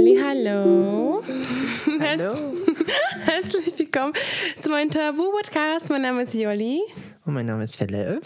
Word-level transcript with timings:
Halli, 0.00 0.16
hallo. 0.16 1.22
Hallo. 2.00 2.32
Herzlich 3.20 3.78
willkommen 3.78 4.14
zu 4.62 4.70
meinem 4.70 4.90
Tabu-Podcast. 4.90 5.90
Mein 5.90 6.00
Name 6.00 6.22
ist 6.22 6.32
Jolli 6.32 6.80
Und 7.26 7.34
mein 7.34 7.44
Name 7.44 7.64
ist 7.64 7.76
Philipp. 7.76 8.22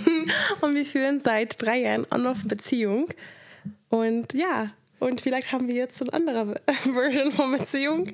und 0.60 0.74
wir 0.74 0.84
führen 0.84 1.20
seit 1.24 1.62
drei 1.62 1.82
Jahren 1.82 2.04
On-Off-Beziehung. 2.10 3.10
Und 3.90 4.34
ja, 4.34 4.70
und 4.98 5.20
vielleicht 5.20 5.52
haben 5.52 5.68
wir 5.68 5.76
jetzt 5.76 6.02
eine 6.02 6.12
andere 6.14 6.60
Version 6.82 7.30
von 7.30 7.52
Beziehung, 7.52 8.10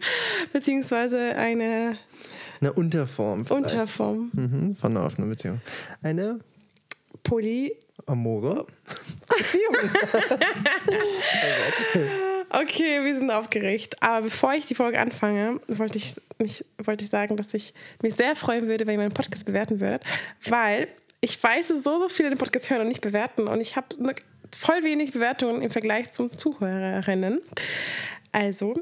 beziehungsweise 0.52 1.34
eine 1.36 1.96
Eine 2.60 2.74
Unterform. 2.74 3.46
vielleicht. 3.46 3.62
Unterform. 3.62 4.30
Mhm, 4.34 4.76
von 4.76 4.94
einer 4.94 5.06
offenen 5.06 5.30
Beziehung. 5.30 5.62
Eine 6.02 6.40
Poly. 7.22 7.74
Amore. 8.06 8.66
Beziehung. 9.38 9.90
Okay, 12.50 13.04
wir 13.04 13.14
sind 13.16 13.30
aufgeregt. 13.30 14.02
Aber 14.02 14.22
bevor 14.22 14.54
ich 14.54 14.66
die 14.66 14.74
Folge 14.74 14.98
anfange, 14.98 15.60
wollte 15.68 15.98
ich, 15.98 16.14
mich, 16.38 16.64
wollte 16.78 17.04
ich 17.04 17.10
sagen, 17.10 17.36
dass 17.36 17.54
ich 17.54 17.72
mich 18.02 18.14
sehr 18.14 18.34
freuen 18.36 18.66
würde, 18.66 18.86
wenn 18.86 18.94
ihr 18.94 18.98
meinen 18.98 19.14
Podcast 19.14 19.46
bewerten 19.46 19.80
würdet. 19.80 20.02
Weil 20.46 20.88
ich 21.20 21.40
weiß, 21.42 21.68
dass 21.68 21.82
so, 21.84 21.98
so 21.98 22.08
viele 22.08 22.30
den 22.30 22.38
Podcast 22.38 22.70
hören 22.70 22.82
und 22.82 22.88
nicht 22.88 23.02
bewerten. 23.02 23.46
Und 23.46 23.60
ich 23.60 23.76
habe 23.76 23.86
ne- 24.02 24.14
voll 24.56 24.82
wenig 24.82 25.12
Bewertungen 25.12 25.62
im 25.62 25.70
Vergleich 25.70 26.10
zum 26.12 26.36
Zuhörerinnen. 26.36 27.40
Also, 28.32 28.74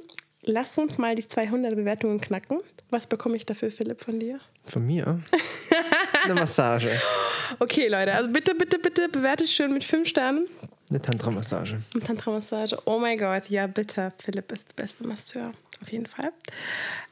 lasst 0.43 0.79
uns 0.79 0.99
mal 0.99 1.15
die 1.15 1.27
200 1.27 1.75
Bewertungen 1.75 2.21
knacken. 2.21 2.61
Was 2.91 3.07
bekomme 3.07 3.37
ich 3.37 3.45
dafür, 3.45 3.71
Philipp, 3.71 4.03
von 4.03 4.19
dir? 4.19 4.41
Von 4.67 4.87
mir. 4.87 5.21
Eine 6.25 6.35
Massage. 6.35 6.91
Okay, 7.59 7.89
Leute, 7.89 8.15
also 8.15 8.31
bitte, 8.31 8.55
bitte, 8.55 8.79
bitte 8.79 9.09
bewertet 9.11 9.49
schön 9.51 9.75
mit 9.75 9.85
5 9.85 10.09
Sternen. 10.09 10.47
Eine 10.91 11.03
Tantra-Massage. 11.03 11.81
Und 11.95 12.07
Tantra-Massage. 12.07 12.77
Oh 12.87 12.99
mein 12.99 13.19
Gott, 13.19 13.51
ja 13.51 13.67
bitte. 13.67 14.13
Philipp 14.19 14.51
ist 14.53 14.71
der 14.71 14.83
beste 14.83 15.07
Masseur. 15.07 15.53
Auf 15.81 15.93
jeden 15.93 16.07
Fall. 16.07 16.33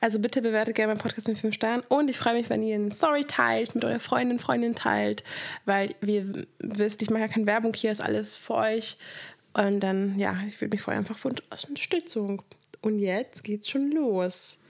Also 0.00 0.19
bitte 0.19 0.42
bewertet 0.42 0.74
gerne 0.74 0.92
meinen 0.92 1.02
Podcast 1.02 1.28
mit 1.28 1.38
5 1.38 1.55
Sternen. 1.55 1.82
Und 1.88 2.08
ich 2.08 2.16
freue 2.16 2.34
mich, 2.34 2.48
wenn 2.50 2.62
ihr 2.62 2.74
eine 2.74 2.92
Story 2.92 3.24
teilt, 3.24 3.74
mit 3.74 3.84
eurer 3.84 4.00
Freundin, 4.00 4.38
Freundin 4.38 4.74
teilt. 4.74 5.22
Weil 5.66 5.94
wir 6.00 6.47
wisst, 6.58 7.02
ich 7.02 7.10
mache 7.10 7.22
ja 7.22 7.28
keine 7.28 7.47
Werbung 7.47 7.74
hier, 7.74 7.92
ist 7.92 8.00
alles 8.00 8.36
für 8.36 8.54
euch. 8.54 8.97
Und 9.52 9.80
dann, 9.80 10.19
ja, 10.19 10.36
ich 10.48 10.60
würde 10.60 10.74
mich 10.74 10.82
freuen 10.82 10.98
einfach 10.98 11.19
für 11.19 11.28
Unterstützung. 11.28 12.42
Und 12.80 12.98
jetzt 12.98 13.44
geht's 13.44 13.69
schon 13.69 13.91
los. 13.91 14.60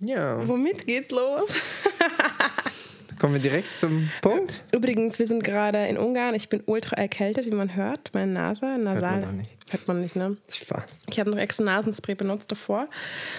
Ja. 0.00 0.46
Womit 0.46 0.86
geht's 0.86 1.10
los? 1.10 1.56
Kommen 3.18 3.34
wir 3.34 3.40
direkt 3.40 3.76
zum 3.76 4.10
Punkt? 4.22 4.64
Übrigens, 4.72 5.18
wir 5.18 5.26
sind 5.26 5.44
gerade 5.44 5.86
in 5.86 5.96
Ungarn. 5.96 6.34
Ich 6.34 6.48
bin 6.48 6.62
ultra 6.66 6.96
erkältet, 6.96 7.46
wie 7.46 7.54
man 7.54 7.74
hört. 7.74 8.10
Meine 8.12 8.32
Nase, 8.32 8.66
nasal. 8.78 9.20
noch 9.20 9.32
nicht. 9.32 9.50
Hört 9.70 9.88
man 9.88 10.00
nicht, 10.00 10.16
ne? 10.16 10.36
Spaß. 10.52 11.04
Ich 11.08 11.20
habe 11.20 11.30
noch 11.30 11.38
extra 11.38 11.64
Nasenspray 11.64 12.14
benutzt 12.14 12.50
davor. 12.50 12.88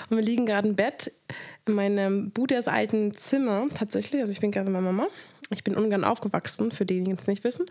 Und 0.09 0.17
wir 0.17 0.23
liegen 0.23 0.45
gerade 0.45 0.67
im 0.67 0.75
Bett 0.75 1.11
in 1.67 1.73
meinem 1.73 2.31
Budas 2.31 2.67
alten 2.67 3.13
Zimmer 3.13 3.67
tatsächlich. 3.73 4.21
Also 4.21 4.31
ich 4.31 4.39
bin 4.39 4.51
gerade 4.51 4.65
bei 4.65 4.71
meiner 4.71 4.91
Mama. 4.91 5.07
Ich 5.51 5.63
bin 5.63 5.73
in 5.75 5.83
Ungarn 5.83 6.03
aufgewachsen, 6.03 6.71
für 6.71 6.85
diejenigen, 6.85 7.15
die 7.15 7.21
es 7.21 7.27
nicht 7.27 7.43
wissen. 7.43 7.65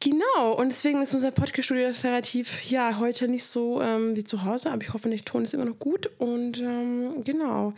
Genau, 0.00 0.52
und 0.52 0.68
deswegen 0.68 1.00
ist 1.00 1.14
unser 1.14 1.30
Podcast-Studio 1.30 1.88
relativ, 2.04 2.62
ja, 2.64 2.98
heute 2.98 3.28
nicht 3.28 3.46
so 3.46 3.80
ähm, 3.80 4.14
wie 4.14 4.24
zu 4.24 4.44
Hause, 4.44 4.70
aber 4.70 4.82
ich 4.82 4.92
hoffe, 4.92 5.08
der 5.08 5.18
Ton 5.20 5.44
ist 5.44 5.54
immer 5.54 5.64
noch 5.64 5.78
gut. 5.78 6.10
Und 6.18 6.58
ähm, 6.60 7.24
genau, 7.24 7.72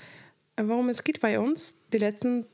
warum 0.57 0.89
es 0.89 1.05
geht 1.05 1.21
bei 1.21 1.39
uns, 1.39 1.79
die 1.93 1.99
letzten 1.99 2.47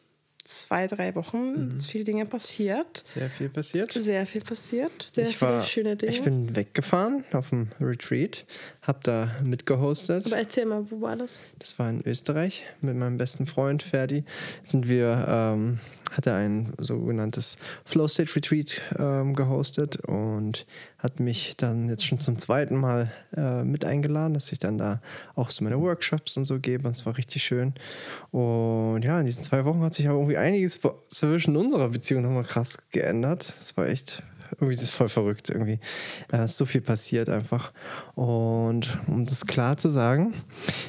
zwei, 0.44 0.86
drei 0.86 1.14
Wochen 1.14 1.72
ist 1.76 1.90
viele 1.90 2.04
Dinge 2.04 2.26
passiert. 2.26 3.04
Sehr 3.14 3.30
viel 3.30 3.48
passiert. 3.48 3.92
Sehr 3.92 4.26
viel 4.26 4.42
passiert, 4.42 5.06
sehr 5.14 5.28
ich 5.28 5.38
viele 5.38 5.50
war, 5.50 5.64
schöne 5.64 5.96
Dinge. 5.96 6.12
Ich 6.12 6.22
bin 6.22 6.54
weggefahren 6.54 7.24
auf 7.32 7.48
dem 7.48 7.68
Retreat, 7.80 8.44
hab 8.82 9.02
da 9.04 9.34
mitgehostet. 9.42 10.26
aber 10.26 10.36
erzähl 10.36 10.66
mal, 10.66 10.84
wo 10.90 11.00
war 11.00 11.16
das? 11.16 11.40
Das 11.58 11.78
war 11.78 11.88
in 11.88 12.06
Österreich 12.06 12.64
mit 12.82 12.94
meinem 12.94 13.16
besten 13.16 13.46
Freund 13.46 13.82
Ferdi. 13.82 14.24
Sind 14.62 14.86
wir, 14.86 15.24
ähm, 15.26 15.78
hat 16.12 16.26
er 16.26 16.36
ein 16.36 16.74
sogenanntes 16.78 17.56
Flow 17.86 18.06
State 18.06 18.36
Retreat 18.36 18.82
ähm, 18.98 19.34
gehostet 19.34 19.96
und 20.04 20.66
hat 20.98 21.20
mich 21.20 21.56
dann 21.56 21.90
jetzt 21.90 22.06
schon 22.06 22.18
zum 22.18 22.38
zweiten 22.38 22.76
Mal 22.76 23.12
äh, 23.36 23.62
mit 23.62 23.84
eingeladen, 23.84 24.32
dass 24.32 24.50
ich 24.52 24.58
dann 24.58 24.78
da 24.78 25.02
auch 25.34 25.50
so 25.50 25.62
meine 25.62 25.78
Workshops 25.78 26.36
und 26.36 26.46
so 26.46 26.58
gebe. 26.58 26.86
Und 26.86 26.96
es 26.96 27.04
war 27.04 27.18
richtig 27.18 27.42
schön. 27.42 27.74
Und 28.30 29.02
ja, 29.02 29.20
in 29.20 29.26
diesen 29.26 29.42
zwei 29.42 29.66
Wochen 29.66 29.82
hat 29.82 29.92
sich 29.92 30.08
aber 30.08 30.18
irgendwie 30.18 30.33
einiges 30.36 30.80
zwischen 31.08 31.56
unserer 31.56 31.88
Beziehung 31.88 32.22
nochmal 32.22 32.44
krass 32.44 32.78
geändert. 32.90 33.52
Das 33.58 33.76
war 33.76 33.88
echt 33.88 34.22
irgendwie 34.60 34.74
ist 34.74 34.90
voll 34.90 35.08
verrückt 35.08 35.50
irgendwie. 35.50 35.78
Äh, 36.32 36.44
ist 36.44 36.56
so 36.56 36.66
viel 36.66 36.80
passiert 36.80 37.28
einfach. 37.28 37.72
Und 38.14 38.98
um 39.06 39.26
das 39.26 39.46
klar 39.46 39.76
zu 39.76 39.88
sagen, 39.88 40.34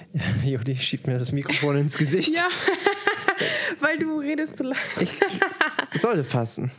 Jodi 0.44 0.76
schiebt 0.78 1.08
mir 1.08 1.18
das 1.18 1.32
Mikrofon 1.32 1.78
ins 1.78 1.98
Gesicht. 1.98 2.36
Ja, 2.36 2.48
weil 3.80 3.98
du 3.98 4.20
redest 4.20 4.58
zu 4.58 4.64
leise. 4.64 5.14
Sollte 5.96 6.24
passen. 6.24 6.72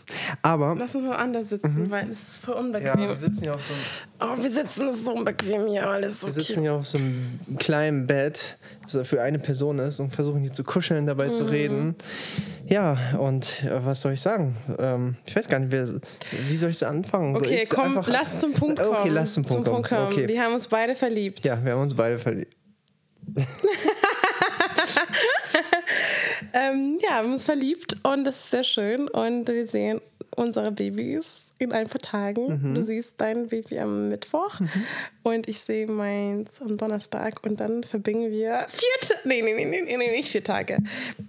Aber 0.42 0.74
Lass 0.78 0.94
uns 0.94 1.06
mal 1.06 1.16
anders 1.16 1.48
sitzen, 1.48 1.90
weil 1.90 2.10
es 2.10 2.22
ist 2.34 2.44
voll 2.44 2.54
unbequem. 2.54 2.86
ja, 2.86 2.98
wir 2.98 3.14
sitzen 3.14 3.44
ja 3.44 3.52
auf 3.54 3.62
so 3.62 3.72
einem, 3.74 4.32
oh, 4.38 4.42
wir 4.42 4.50
sitzen 4.50 4.92
so 4.92 5.12
unbequem 5.14 5.66
hier, 5.66 5.88
alles 5.88 6.22
wir 6.22 6.30
okay. 6.32 6.40
sitzen 6.42 6.62
ja 6.64 6.74
auf 6.76 6.86
so 6.86 6.98
einem 6.98 7.38
kleinen 7.58 8.06
Bett, 8.06 8.58
das 8.90 9.06
für 9.06 9.22
eine 9.22 9.38
Person 9.38 9.78
ist 9.78 10.00
und 10.00 10.14
versuchen 10.14 10.40
hier 10.40 10.52
zu 10.52 10.64
kuscheln, 10.64 11.06
dabei 11.06 11.28
Mhm. 11.28 11.34
zu 11.34 11.44
reden. 11.44 11.94
Ja, 12.68 13.16
und 13.18 13.62
äh, 13.64 13.84
was 13.84 14.00
soll 14.00 14.12
ich 14.14 14.20
sagen? 14.20 14.56
Ähm, 14.78 15.16
ich 15.24 15.34
weiß 15.36 15.48
gar 15.48 15.58
nicht, 15.60 15.70
wer, 15.72 15.88
wie 16.48 16.56
soll 16.56 16.70
ich 16.70 16.84
anfangen? 16.86 17.36
Soll 17.36 17.44
Okay, 17.46 17.60
ich's 17.62 17.70
komm, 17.70 17.96
einfach- 17.98 18.08
lass 18.08 18.38
zum 18.40 18.52
Punkt 18.52 18.78
kommen. 18.80 18.96
Okay, 18.96 19.08
lass 19.08 19.34
zum 19.34 19.44
Punkt 19.44 19.68
kommen. 19.68 19.82
kommen. 19.82 20.06
Okay. 20.12 20.28
Wir 20.28 20.42
haben 20.42 20.54
uns 20.54 20.66
beide 20.68 20.94
verliebt. 20.96 21.44
Ja, 21.44 21.62
wir 21.64 21.72
haben 21.72 21.82
uns 21.82 21.94
beide 21.94 22.18
verliebt. 22.18 22.54
Ähm, 26.58 26.98
ja, 27.02 27.08
wir 27.10 27.16
haben 27.16 27.32
uns 27.34 27.44
verliebt 27.44 27.96
und 28.02 28.24
das 28.24 28.40
ist 28.40 28.50
sehr 28.50 28.64
schön. 28.64 29.08
Und 29.08 29.46
wir 29.48 29.66
sehen 29.66 30.00
unsere 30.36 30.72
Babys 30.72 31.50
in 31.58 31.72
ein 31.72 31.86
paar 31.86 32.00
Tagen. 32.00 32.60
Mhm. 32.70 32.74
Du 32.74 32.82
siehst 32.82 33.14
dein 33.20 33.48
Baby 33.48 33.78
am 33.78 34.08
Mittwoch 34.08 34.60
und 35.22 35.48
ich 35.48 35.60
sehe 35.60 35.86
meins 35.86 36.60
am 36.60 36.76
Donnerstag. 36.76 37.42
Und 37.44 37.60
dann 37.60 37.82
verbringen 37.84 38.30
wir 38.30 38.66
vier 38.68 38.88
Ta 39.08 39.14
nee, 39.24 39.42
nee, 39.42 39.54
nee, 39.54 39.64
nee, 39.82 39.96
nee, 39.96 40.10
nicht 40.12 40.30
vier 40.30 40.44
Tage. 40.44 40.78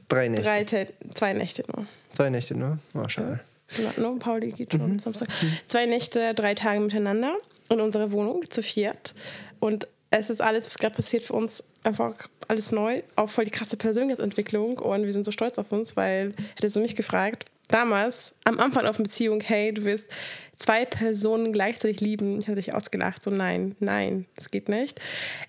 Drei 0.09 0.27
Nächte. 0.29 0.45
Drei, 0.45 0.63
Ta- 0.63 0.91
zwei 1.13 1.33
Nächte 1.33 1.63
nur. 1.73 1.85
Zwei 2.13 2.29
Nächte 2.29 2.55
nur. 2.55 2.79
Oh, 2.94 3.07
schade. 3.07 3.39
Ja, 3.77 4.01
no, 4.01 4.15
Pauli 4.15 4.51
geht 4.51 4.71
schon 4.71 4.94
Mhm. 4.94 4.99
Samstag. 4.99 5.27
Zwei 5.65 5.85
Nächte, 5.85 6.33
drei 6.33 6.55
Tage 6.55 6.79
miteinander 6.79 7.35
in 7.69 7.81
unserer 7.81 8.11
Wohnung 8.11 8.49
zu 8.49 8.63
viert. 8.63 9.13
Und 9.59 9.88
es 10.09 10.29
ist 10.29 10.41
alles, 10.41 10.67
was 10.67 10.77
gerade 10.77 10.95
passiert 10.95 11.23
für 11.23 11.33
uns, 11.33 11.63
einfach 11.83 12.13
alles 12.47 12.71
neu. 12.71 13.01
Auch 13.15 13.29
voll 13.29 13.45
die 13.45 13.51
krasse 13.51 13.77
Persönlichkeitsentwicklung. 13.77 14.77
Und 14.79 15.03
wir 15.03 15.13
sind 15.13 15.25
so 15.25 15.31
stolz 15.31 15.57
auf 15.57 15.71
uns, 15.71 15.95
weil 15.95 16.33
hättest 16.55 16.75
du 16.75 16.79
mich 16.79 16.95
gefragt, 16.95 17.45
damals, 17.67 18.33
am 18.43 18.59
Anfang 18.59 18.85
auf 18.85 18.97
einer 18.97 19.03
Beziehung, 19.03 19.41
hey, 19.41 19.73
du 19.73 19.83
wirst 19.83 20.09
zwei 20.57 20.85
Personen 20.85 21.53
gleichzeitig 21.53 22.01
lieben. 22.01 22.39
Ich 22.39 22.47
hätte 22.47 22.55
dich 22.55 22.73
ausgelacht. 22.73 23.23
So, 23.23 23.31
nein, 23.31 23.75
nein, 23.79 24.25
das 24.35 24.51
geht 24.51 24.69
nicht. 24.69 24.99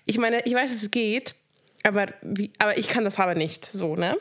Ich 0.05 0.17
meine, 0.17 0.41
ich 0.45 0.53
weiß, 0.53 0.71
es 0.71 0.91
geht, 0.91 1.35
aber, 1.83 2.07
wie, 2.21 2.51
aber 2.59 2.77
ich 2.77 2.87
kann 2.87 3.03
das 3.03 3.19
aber 3.19 3.35
nicht. 3.35 3.65
So, 3.65 3.95
ne? 3.95 4.17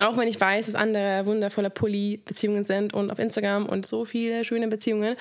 Auch 0.00 0.16
wenn 0.18 0.28
ich 0.28 0.38
weiß, 0.38 0.66
dass 0.66 0.74
andere 0.74 1.24
wundervolle 1.24 1.70
Poly-Beziehungen 1.70 2.64
sind 2.66 2.92
und 2.92 3.10
auf 3.10 3.18
Instagram 3.18 3.64
und 3.66 3.86
so 3.86 4.04
viele 4.04 4.44
schöne 4.44 4.68
Beziehungen, 4.68 5.16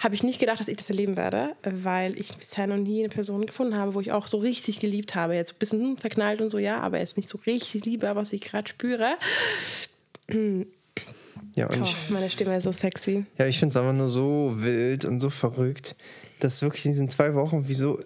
habe 0.00 0.14
ich 0.16 0.24
nicht 0.24 0.40
gedacht, 0.40 0.58
dass 0.58 0.66
ich 0.68 0.76
das 0.76 0.90
erleben 0.90 1.16
werde, 1.16 1.50
weil 1.62 2.18
ich 2.18 2.36
bisher 2.36 2.66
noch 2.66 2.76
nie 2.78 3.00
eine 3.00 3.08
Person 3.10 3.46
gefunden 3.46 3.76
habe, 3.76 3.94
wo 3.94 4.00
ich 4.00 4.10
auch 4.10 4.26
so 4.26 4.38
richtig 4.38 4.80
geliebt 4.80 5.14
habe. 5.14 5.34
Jetzt 5.36 5.52
ein 5.52 5.58
bisschen 5.60 5.98
verknallt 5.98 6.40
und 6.40 6.48
so, 6.48 6.58
ja, 6.58 6.80
aber 6.80 6.98
jetzt 6.98 7.16
nicht 7.16 7.28
so 7.28 7.38
richtig 7.46 7.84
liebe, 7.84 8.10
was 8.14 8.32
ich 8.32 8.40
gerade 8.40 8.68
spüre. 8.68 9.14
Ja, 11.54 11.66
und 11.68 11.82
Oh, 11.82 11.84
ich, 11.84 12.10
meine 12.10 12.28
Stimme 12.30 12.56
ist 12.56 12.64
so 12.64 12.72
sexy. 12.72 13.24
ja, 13.38 13.46
ich 13.46 13.58
finde 13.58 13.70
es 13.72 13.76
einfach 13.76 13.92
nur 13.92 14.08
so 14.08 14.52
wild 14.56 15.04
und 15.04 15.20
so 15.20 15.30
verrückt, 15.30 15.94
dass 16.40 16.60
wirklich 16.62 16.84
in 16.86 16.90
diesen 16.92 17.08
zwei 17.08 17.34
Wochen, 17.34 17.62
wieso, 17.66 18.00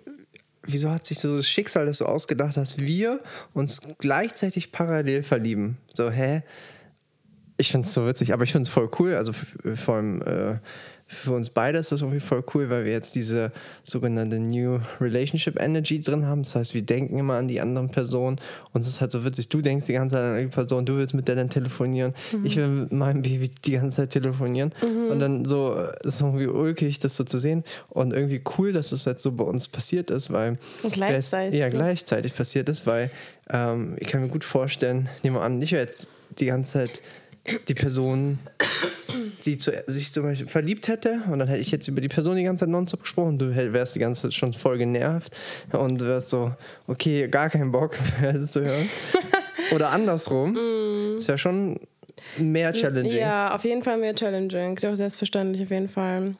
wieso 0.62 0.90
hat 0.90 1.06
sich 1.06 1.18
so 1.18 1.36
das 1.36 1.48
Schicksal 1.48 1.86
das 1.86 1.98
so 1.98 2.06
ausgedacht, 2.06 2.56
dass 2.56 2.78
wir 2.78 3.20
uns 3.52 3.80
gleichzeitig 3.98 4.72
parallel 4.72 5.22
verlieben? 5.22 5.78
So, 5.92 6.10
hä? 6.10 6.42
Ich 7.56 7.70
finde 7.70 7.86
es 7.86 7.94
so 7.94 8.06
witzig, 8.06 8.32
aber 8.32 8.44
ich 8.44 8.52
finde 8.52 8.66
es 8.66 8.72
voll 8.72 8.90
cool. 8.98 9.14
Also 9.14 9.32
vor 9.74 9.96
allem 9.96 10.22
äh, 10.22 10.58
für 11.12 11.32
uns 11.32 11.50
beide 11.50 11.78
ist 11.78 11.92
das 11.92 12.00
irgendwie 12.00 12.20
voll 12.20 12.42
cool, 12.54 12.70
weil 12.70 12.84
wir 12.84 12.92
jetzt 12.92 13.14
diese 13.14 13.52
sogenannte 13.84 14.38
New 14.38 14.80
Relationship 15.00 15.60
Energy 15.60 16.00
drin 16.00 16.26
haben. 16.26 16.42
Das 16.42 16.54
heißt, 16.54 16.74
wir 16.74 16.82
denken 16.82 17.18
immer 17.18 17.34
an 17.34 17.48
die 17.48 17.60
anderen 17.60 17.90
Personen 17.90 18.40
und 18.72 18.80
es 18.80 18.88
ist 18.88 19.00
halt 19.00 19.10
so 19.10 19.24
witzig. 19.24 19.48
Du 19.48 19.60
denkst 19.60 19.86
die 19.86 19.92
ganze 19.92 20.16
Zeit 20.16 20.24
an 20.24 20.38
die 20.38 20.46
Person, 20.46 20.86
du 20.86 20.96
willst 20.96 21.14
mit 21.14 21.28
der 21.28 21.36
dann 21.36 21.50
telefonieren. 21.50 22.14
Ich 22.44 22.56
will 22.56 22.68
mit 22.68 22.92
meinem 22.92 23.22
Baby 23.22 23.50
die 23.64 23.72
ganze 23.72 23.98
Zeit 23.98 24.10
telefonieren. 24.10 24.72
Und 25.10 25.20
dann 25.20 25.44
so 25.44 25.74
ist 26.02 26.14
es 26.14 26.20
irgendwie 26.20 26.46
ulkig, 26.46 26.98
das 26.98 27.16
so 27.16 27.24
zu 27.24 27.38
sehen. 27.38 27.62
Und 27.90 28.12
irgendwie 28.12 28.42
cool, 28.56 28.72
dass 28.72 28.90
das 28.90 29.06
halt 29.06 29.20
so 29.20 29.32
bei 29.32 29.44
uns 29.44 29.68
passiert 29.68 30.10
ist, 30.10 30.32
weil 30.32 30.58
Und 30.82 30.92
gleichzeitig, 30.92 31.58
ja, 31.58 31.66
ne? 31.66 31.72
gleichzeitig 31.72 32.34
passiert 32.34 32.68
ist, 32.68 32.86
weil 32.86 33.10
ähm, 33.50 33.96
ich 33.98 34.08
kann 34.08 34.22
mir 34.22 34.28
gut 34.28 34.44
vorstellen, 34.44 35.08
nehmen 35.22 35.36
wir 35.36 35.42
an, 35.42 35.60
ich 35.60 35.72
wäre 35.72 35.84
jetzt 35.84 36.08
die 36.38 36.46
ganze 36.46 36.72
Zeit 36.72 37.02
die 37.68 37.74
Person 37.74 38.38
die 39.44 39.56
zu, 39.56 39.72
sich 39.86 40.12
zum 40.12 40.24
Beispiel 40.24 40.48
verliebt 40.48 40.88
hätte 40.88 41.22
und 41.30 41.38
dann 41.38 41.48
hätte 41.48 41.60
ich 41.60 41.70
jetzt 41.70 41.88
über 41.88 42.00
die 42.00 42.08
Person 42.08 42.36
die 42.36 42.44
ganze 42.44 42.64
Zeit 42.64 42.70
nonstop 42.70 43.02
gesprochen, 43.02 43.38
du 43.38 43.54
wärst 43.54 43.94
die 43.94 44.00
ganze 44.00 44.22
Zeit 44.22 44.34
schon 44.34 44.52
voll 44.52 44.78
genervt 44.78 45.36
und 45.72 46.00
wärst 46.00 46.30
so, 46.30 46.52
okay, 46.86 47.28
gar 47.28 47.50
keinen 47.50 47.72
Bock 47.72 47.96
es 48.22 48.52
zu 48.52 48.62
hören. 48.62 48.88
Oder 49.74 49.90
andersrum. 49.90 50.56
Das 51.16 51.28
wäre 51.28 51.38
schon 51.38 51.80
mehr 52.38 52.72
challenging. 52.72 53.18
Ja, 53.18 53.54
auf 53.54 53.64
jeden 53.64 53.82
Fall 53.82 53.98
mehr 53.98 54.14
challenging. 54.14 54.76
Ist 54.76 54.86
auch 54.86 54.94
selbstverständlich, 54.94 55.62
auf 55.62 55.70
jeden 55.70 55.88
Fall. 55.88 56.34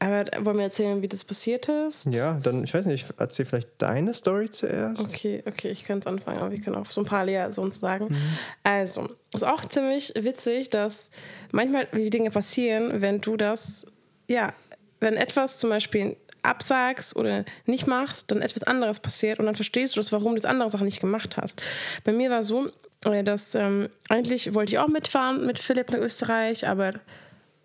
Aber 0.00 0.26
wollen 0.44 0.58
wir 0.58 0.64
erzählen, 0.64 1.02
wie 1.02 1.08
das 1.08 1.24
passiert 1.24 1.68
ist? 1.68 2.06
Ja, 2.06 2.38
dann, 2.42 2.62
ich 2.62 2.72
weiß 2.72 2.86
nicht, 2.86 3.06
erzähl 3.18 3.46
vielleicht 3.46 3.68
deine 3.78 4.14
Story 4.14 4.48
zuerst. 4.48 5.08
Okay, 5.08 5.42
okay, 5.46 5.70
ich 5.70 5.84
kann 5.84 5.98
es 5.98 6.06
anfangen, 6.06 6.38
aber 6.38 6.52
wir 6.52 6.60
können 6.60 6.76
auch 6.76 6.86
so 6.86 7.00
ein 7.00 7.04
paar 7.04 7.24
Leer 7.24 7.52
sonst 7.52 7.80
sagen. 7.80 8.16
Also, 8.62 9.08
ist 9.34 9.44
auch 9.44 9.64
ziemlich 9.64 10.12
witzig, 10.16 10.70
dass 10.70 11.10
manchmal 11.50 11.88
wie 11.92 12.10
Dinge 12.10 12.30
passieren, 12.30 13.00
wenn 13.00 13.20
du 13.20 13.36
das, 13.36 13.90
ja, 14.28 14.52
wenn 15.00 15.14
etwas 15.14 15.58
zum 15.58 15.70
Beispiel 15.70 16.16
absagst 16.42 17.16
oder 17.16 17.44
nicht 17.66 17.86
machst, 17.86 18.30
dann 18.30 18.40
etwas 18.40 18.62
anderes 18.62 19.00
passiert 19.00 19.40
und 19.40 19.46
dann 19.46 19.54
verstehst 19.54 19.96
du 19.96 20.00
das, 20.00 20.12
warum 20.12 20.30
du 20.30 20.36
das 20.36 20.44
andere 20.44 20.70
Sache 20.70 20.84
nicht 20.84 21.00
gemacht 21.00 21.36
hast. 21.36 21.60
Bei 22.04 22.12
mir 22.12 22.30
war 22.30 22.44
so, 22.44 22.70
äh, 23.04 23.24
dass 23.24 23.54
ähm, 23.56 23.88
eigentlich 24.08 24.54
wollte 24.54 24.72
ich 24.72 24.78
auch 24.78 24.88
mitfahren 24.88 25.44
mit 25.44 25.58
Philipp 25.58 25.90
nach 25.90 25.98
Österreich, 25.98 26.68
aber 26.68 26.94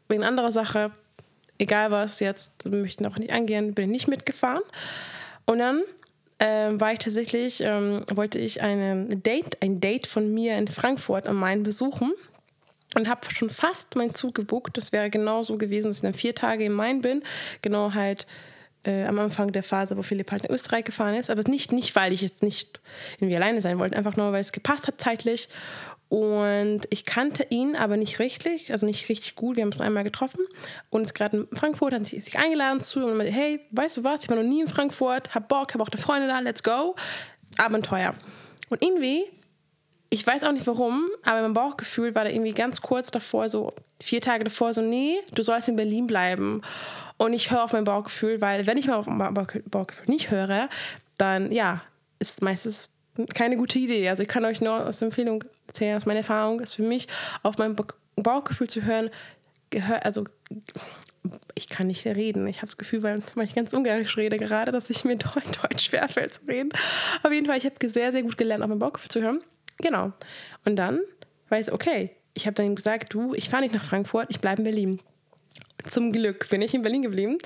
wegen 0.09 0.23
anderer 0.23 0.51
Sache, 0.51 0.91
egal 1.63 1.91
was 1.91 2.19
jetzt, 2.19 2.65
möchten 2.65 3.05
auch 3.05 3.17
nicht 3.17 3.33
angehen, 3.33 3.73
bin 3.73 3.85
ich 3.85 3.91
nicht 3.91 4.07
mitgefahren. 4.07 4.61
Und 5.45 5.59
dann 5.59 5.81
ähm, 6.39 6.79
war 6.79 6.93
ich 6.93 6.99
tatsächlich, 6.99 7.61
ähm, 7.61 8.03
wollte 8.13 8.37
ich 8.37 8.61
eine 8.61 9.07
Date, 9.07 9.61
ein 9.61 9.79
Date 9.79 10.07
von 10.07 10.33
mir 10.33 10.57
in 10.57 10.67
Frankfurt 10.67 11.27
am 11.27 11.37
Main 11.37 11.63
besuchen 11.63 12.13
und 12.95 13.09
habe 13.09 13.21
schon 13.33 13.49
fast 13.49 13.95
meinen 13.95 14.13
Zug 14.13 14.35
gebucht. 14.35 14.77
Das 14.77 14.91
wäre 14.91 15.09
genau 15.09 15.43
so 15.43 15.57
gewesen, 15.57 15.87
dass 15.87 15.97
ich 15.97 16.01
dann 16.03 16.13
vier 16.13 16.35
Tage 16.35 16.65
im 16.65 16.73
Main 16.73 17.01
bin. 17.01 17.23
Genau 17.61 17.93
halt 17.93 18.27
äh, 18.83 19.05
am 19.05 19.19
Anfang 19.19 19.51
der 19.51 19.63
Phase, 19.63 19.97
wo 19.97 20.01
Philipp 20.01 20.31
halt 20.31 20.43
nach 20.43 20.49
Österreich 20.49 20.83
gefahren 20.83 21.15
ist. 21.15 21.29
Aber 21.29 21.41
nicht, 21.49 21.71
nicht 21.71 21.95
weil 21.95 22.13
ich 22.13 22.21
jetzt 22.21 22.43
nicht 22.43 22.81
irgendwie 23.17 23.35
alleine 23.35 23.61
sein 23.61 23.79
wollte, 23.79 23.95
einfach 23.97 24.17
nur, 24.17 24.31
weil 24.31 24.41
es 24.41 24.51
gepasst 24.51 24.87
hat 24.87 24.99
zeitlich. 24.99 25.49
Und 26.13 26.81
ich 26.91 27.05
kannte 27.05 27.47
ihn 27.49 27.75
aber 27.75 27.97
nicht 27.97 28.19
richtig, 28.19 28.71
also 28.71 28.85
nicht 28.85 29.09
richtig 29.09 29.33
gut. 29.33 29.55
Wir 29.55 29.63
haben 29.63 29.69
uns 29.69 29.77
nur 29.77 29.87
einmal 29.87 30.03
getroffen 30.03 30.45
und 30.91 31.01
ist 31.01 31.15
gerade 31.15 31.37
in 31.37 31.57
Frankfurt, 31.57 31.91
hat 31.91 32.05
sich 32.05 32.37
eingeladen 32.37 32.81
zu 32.81 33.03
und 33.03 33.17
meinte, 33.17 33.33
hey, 33.33 33.59
weißt 33.71 33.97
du 33.97 34.03
was, 34.03 34.21
ich 34.21 34.29
war 34.29 34.37
noch 34.37 34.43
nie 34.43 34.61
in 34.61 34.67
Frankfurt, 34.67 35.33
hab 35.33 35.47
Bock, 35.47 35.73
hab 35.73 35.81
auch 35.81 35.89
da 35.89 35.97
Freunde 35.97 36.27
da, 36.27 36.37
let's 36.37 36.61
go. 36.61 36.95
Abenteuer. 37.57 38.11
Und 38.69 38.83
irgendwie 38.83 39.23
ich 40.11 40.27
weiß 40.27 40.43
auch 40.43 40.51
nicht 40.51 40.67
warum, 40.67 41.07
aber 41.23 41.41
mein 41.41 41.55
Bauchgefühl 41.55 42.13
war 42.13 42.25
da 42.25 42.29
irgendwie 42.29 42.53
ganz 42.53 42.81
kurz 42.81 43.09
davor, 43.09 43.49
so 43.49 43.73
vier 43.99 44.21
Tage 44.21 44.43
davor, 44.43 44.71
so, 44.71 44.81
nee, 44.81 45.17
du 45.33 45.41
sollst 45.41 45.67
in 45.67 45.75
Berlin 45.75 46.05
bleiben. 46.05 46.61
Und 47.17 47.33
ich 47.33 47.49
höre 47.49 47.63
auf 47.63 47.73
mein 47.73 47.85
Bauchgefühl, 47.85 48.39
weil 48.39 48.67
wenn 48.67 48.77
ich 48.77 48.85
mal 48.85 48.97
auf 48.97 49.07
mein 49.07 49.33
Bauch- 49.33 49.47
Bauchgefühl 49.65 50.13
nicht 50.13 50.29
höre, 50.29 50.69
dann 51.17 51.51
ja, 51.51 51.81
ist 52.19 52.43
meistens 52.43 52.92
keine 53.33 53.57
gute 53.57 53.79
Idee. 53.79 54.09
Also 54.09 54.23
ich 54.23 54.29
kann 54.29 54.45
euch 54.45 54.61
nur 54.61 54.85
aus 54.87 55.01
Empfehlung 55.01 55.43
erzählen, 55.67 55.97
aus 55.97 56.05
meiner 56.05 56.19
Erfahrung, 56.19 56.59
ist 56.59 56.75
für 56.75 56.83
mich 56.83 57.07
auf 57.43 57.57
mein 57.57 57.75
Ba- 57.75 57.85
Bauchgefühl 58.15 58.69
zu 58.69 58.83
hören, 58.83 59.09
gehör, 59.69 60.05
also 60.05 60.25
ich 61.55 61.69
kann 61.69 61.87
nicht 61.87 62.05
reden. 62.05 62.47
Ich 62.47 62.57
habe 62.57 62.65
das 62.67 62.77
Gefühl, 62.77 63.01
weil, 63.03 63.21
ich 63.43 63.55
ganz 63.55 63.73
ungarisch 63.73 64.17
rede 64.17 64.37
gerade, 64.37 64.71
dass 64.71 64.89
ich 64.89 65.03
mir 65.03 65.15
Deutsch, 65.17 65.51
Deutsch 65.61 65.85
schwerfällt 65.85 66.33
zu 66.33 66.41
reden. 66.47 66.69
Auf 67.23 67.31
jeden 67.31 67.45
Fall, 67.45 67.57
ich 67.57 67.65
habe 67.65 67.75
sehr, 67.87 68.11
sehr 68.11 68.23
gut 68.23 68.37
gelernt, 68.37 68.63
auf 68.63 68.69
mein 68.69 68.79
Bauchgefühl 68.79 69.09
zu 69.09 69.21
hören. 69.21 69.41
Genau. 69.77 70.11
Und 70.65 70.75
dann 70.75 70.99
weiß 71.49 71.69
ich, 71.69 71.73
okay, 71.73 72.11
ich 72.33 72.45
habe 72.45 72.55
dann 72.55 72.75
gesagt, 72.75 73.13
du, 73.13 73.33
ich 73.35 73.49
fahre 73.49 73.63
nicht 73.63 73.73
nach 73.73 73.83
Frankfurt, 73.83 74.27
ich 74.29 74.39
bleibe 74.41 74.61
in 74.61 74.65
Berlin. 74.65 74.99
Zum 75.89 76.13
Glück 76.13 76.49
bin 76.49 76.61
ich 76.61 76.73
in 76.73 76.81
Berlin 76.81 77.01
geblieben, 77.01 77.37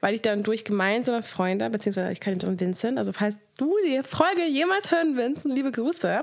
weil 0.00 0.14
ich 0.14 0.22
dann 0.22 0.42
durch 0.42 0.64
gemeinsame 0.64 1.22
Freunde, 1.22 1.70
beziehungsweise 1.70 2.10
ich 2.10 2.18
kann 2.18 2.34
mit 2.34 2.60
Vincent, 2.60 2.98
also 2.98 3.12
falls 3.12 3.38
du 3.56 3.72
die 3.86 4.00
Folge 4.02 4.44
jemals 4.48 4.90
hören 4.90 5.16
willst, 5.16 5.44
liebe 5.44 5.70
Grüße. 5.70 6.20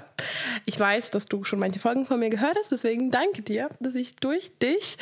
Ich 0.65 0.77
weiß, 0.77 1.11
dass 1.11 1.27
du 1.27 1.45
schon 1.45 1.59
manche 1.59 1.79
Folgen 1.79 2.05
von 2.05 2.19
mir 2.19 2.29
gehört 2.29 2.57
hast, 2.57 2.71
deswegen 2.71 3.09
danke 3.09 3.41
dir, 3.41 3.69
dass 3.79 3.95
ich 3.95 4.17
durch 4.17 4.51
dich, 4.59 4.97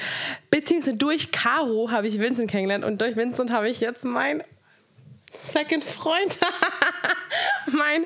beziehungsweise 0.51 0.97
durch 0.97 1.31
Caro 1.31 1.89
habe 1.89 2.07
ich 2.07 2.19
Vincent 2.19 2.51
kennengelernt 2.51 2.85
und 2.85 3.01
durch 3.01 3.15
Vincent 3.15 3.51
habe 3.51 3.69
ich 3.69 3.79
jetzt 3.79 4.05
mein 4.05 4.43
Second 5.43 5.83
Freund, 5.83 6.37
mein 7.71 8.05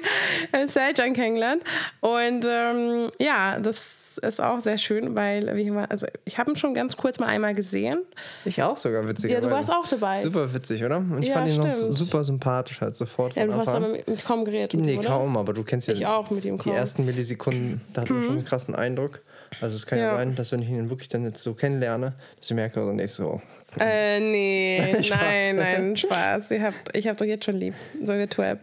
äh, 0.51 0.67
Seljan 0.67 1.13
kennengelernt. 1.13 1.63
Und 1.99 2.45
ähm, 2.47 3.09
ja, 3.19 3.59
das 3.59 4.17
ist 4.19 4.39
auch 4.41 4.59
sehr 4.59 4.77
schön, 4.77 5.15
weil 5.15 5.55
wie 5.55 5.63
immer, 5.63 5.89
also 5.89 6.05
ich 6.25 6.37
habe 6.37 6.51
ihn 6.51 6.55
schon 6.55 6.73
ganz 6.73 6.95
kurz 6.95 7.19
mal 7.19 7.27
einmal 7.27 7.53
gesehen. 7.55 8.01
Ich 8.45 8.61
auch 8.61 8.77
sogar, 8.77 9.07
witzigerweise. 9.07 9.41
Ja, 9.43 9.49
du 9.49 9.53
warst 9.55 9.71
auch 9.71 9.87
dabei. 9.87 10.17
Super 10.17 10.53
witzig, 10.53 10.83
oder? 10.83 10.97
Und 10.97 11.23
ich 11.23 11.29
Ja, 11.29 11.35
fand 11.35 11.49
ihn 11.51 11.57
noch 11.57 11.69
stimmt. 11.71 11.95
super 11.95 12.23
sympathisch 12.23 12.79
halt 12.81 12.95
sofort 12.95 13.35
Ja, 13.35 13.45
du 13.45 13.53
hast 13.53 13.69
Anfang 13.69 13.75
aber 13.77 13.85
an. 13.87 13.91
mit, 13.93 14.07
mit 14.07 14.23
kaum 14.25 14.45
geredet. 14.45 14.73
mit 14.75 14.85
Nee, 14.85 14.93
ihm, 14.95 15.01
kaum, 15.01 15.35
aber 15.37 15.53
du 15.53 15.63
kennst 15.63 15.87
ja 15.87 15.93
Ich 15.95 16.05
auch 16.05 16.29
mit 16.29 16.45
ihm 16.45 16.57
die 16.57 16.63
kaum. 16.63 16.73
Mhm. 16.73 16.77
ersten 16.79 17.05
Millisekunden, 17.05 17.81
da 17.93 18.01
hat 18.01 18.09
man 18.09 18.23
schon 18.23 18.31
einen 18.37 18.45
krassen 18.45 18.75
Eindruck. 18.75 19.21
Also 19.61 19.75
es 19.75 19.85
kann 19.85 19.99
ja. 19.99 20.05
Ja. 20.05 20.17
sein, 20.17 20.35
dass 20.35 20.51
wenn 20.51 20.61
ich 20.61 20.69
ihn 20.69 20.89
wirklich 20.89 21.09
dann 21.09 21.23
jetzt 21.23 21.43
so 21.43 21.53
kennenlerne, 21.53 22.13
dass 22.37 22.49
ich 22.49 22.55
merke, 22.55 22.81
oh, 22.81 22.91
nee, 22.91 23.05
so, 23.05 23.41
Äh, 23.79 24.19
nee, 24.19 24.95
nein, 25.09 25.55
nein, 25.55 25.97
Spaß. 25.97 26.51
Ihr 26.51 26.63
habt, 26.63 26.95
ich 26.95 27.07
habe 27.07 27.17
doch 27.17 27.25
jetzt 27.25 27.45
schon 27.45 27.55
lieb, 27.55 27.73
so 28.03 28.13
virtuell. 28.13 28.59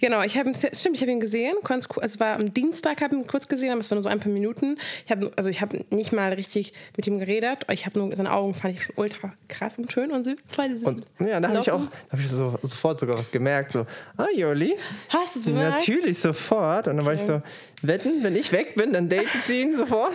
Genau, 0.00 0.22
ich 0.22 0.36
habe 0.38 0.48
ihn, 0.48 0.54
stimmt, 0.54 0.96
ich 0.96 1.02
habe 1.02 1.12
ihn 1.12 1.20
gesehen, 1.20 1.54
cool. 1.68 1.76
Also 1.76 1.98
es 2.00 2.20
war 2.20 2.36
am 2.36 2.52
Dienstag, 2.54 3.00
habe 3.02 3.16
ihn 3.16 3.26
kurz 3.26 3.48
gesehen, 3.48 3.70
aber 3.70 3.80
es 3.80 3.90
waren 3.90 3.96
nur 3.96 4.02
so 4.02 4.08
ein 4.08 4.20
paar 4.20 4.32
Minuten. 4.32 4.78
Ich 5.04 5.10
habe, 5.10 5.30
also 5.36 5.50
ich 5.50 5.60
habe 5.60 5.84
nicht 5.90 6.12
mal 6.12 6.32
richtig 6.32 6.72
mit 6.96 7.06
ihm 7.06 7.18
geredet. 7.18 7.66
Ich 7.70 7.86
habe 7.86 7.98
nur 7.98 8.14
seine 8.16 8.32
Augen 8.32 8.54
fand 8.54 8.74
ich 8.74 8.84
schon 8.84 8.94
ultra 8.96 9.32
krass 9.48 9.78
und 9.78 9.92
schön 9.92 10.10
und 10.10 10.24
süß. 10.24 10.36
Und 10.84 11.04
ja, 11.20 11.40
da 11.40 11.48
habe 11.48 11.60
ich 11.60 11.70
auch, 11.70 11.84
da 11.84 12.12
habe 12.12 12.22
ich 12.22 12.30
so, 12.30 12.58
sofort 12.62 13.00
sogar 13.00 13.18
was 13.18 13.30
gemerkt. 13.30 13.72
So, 13.72 13.86
ah, 14.16 14.26
Joli, 14.34 14.76
Hast 15.08 15.34
du 15.36 15.38
es 15.40 15.44
bemerkt? 15.46 15.78
natürlich 15.80 16.18
sofort. 16.18 16.88
Und 16.88 16.96
dann 16.96 17.06
war 17.06 17.14
ich 17.14 17.22
so, 17.22 17.42
wetten, 17.82 18.22
wenn 18.22 18.36
ich 18.36 18.52
weg 18.52 18.74
bin, 18.74 18.92
dann 18.92 19.08
datet 19.08 19.28
sie 19.46 19.62
ihn 19.62 19.74
sofort. 19.76 20.12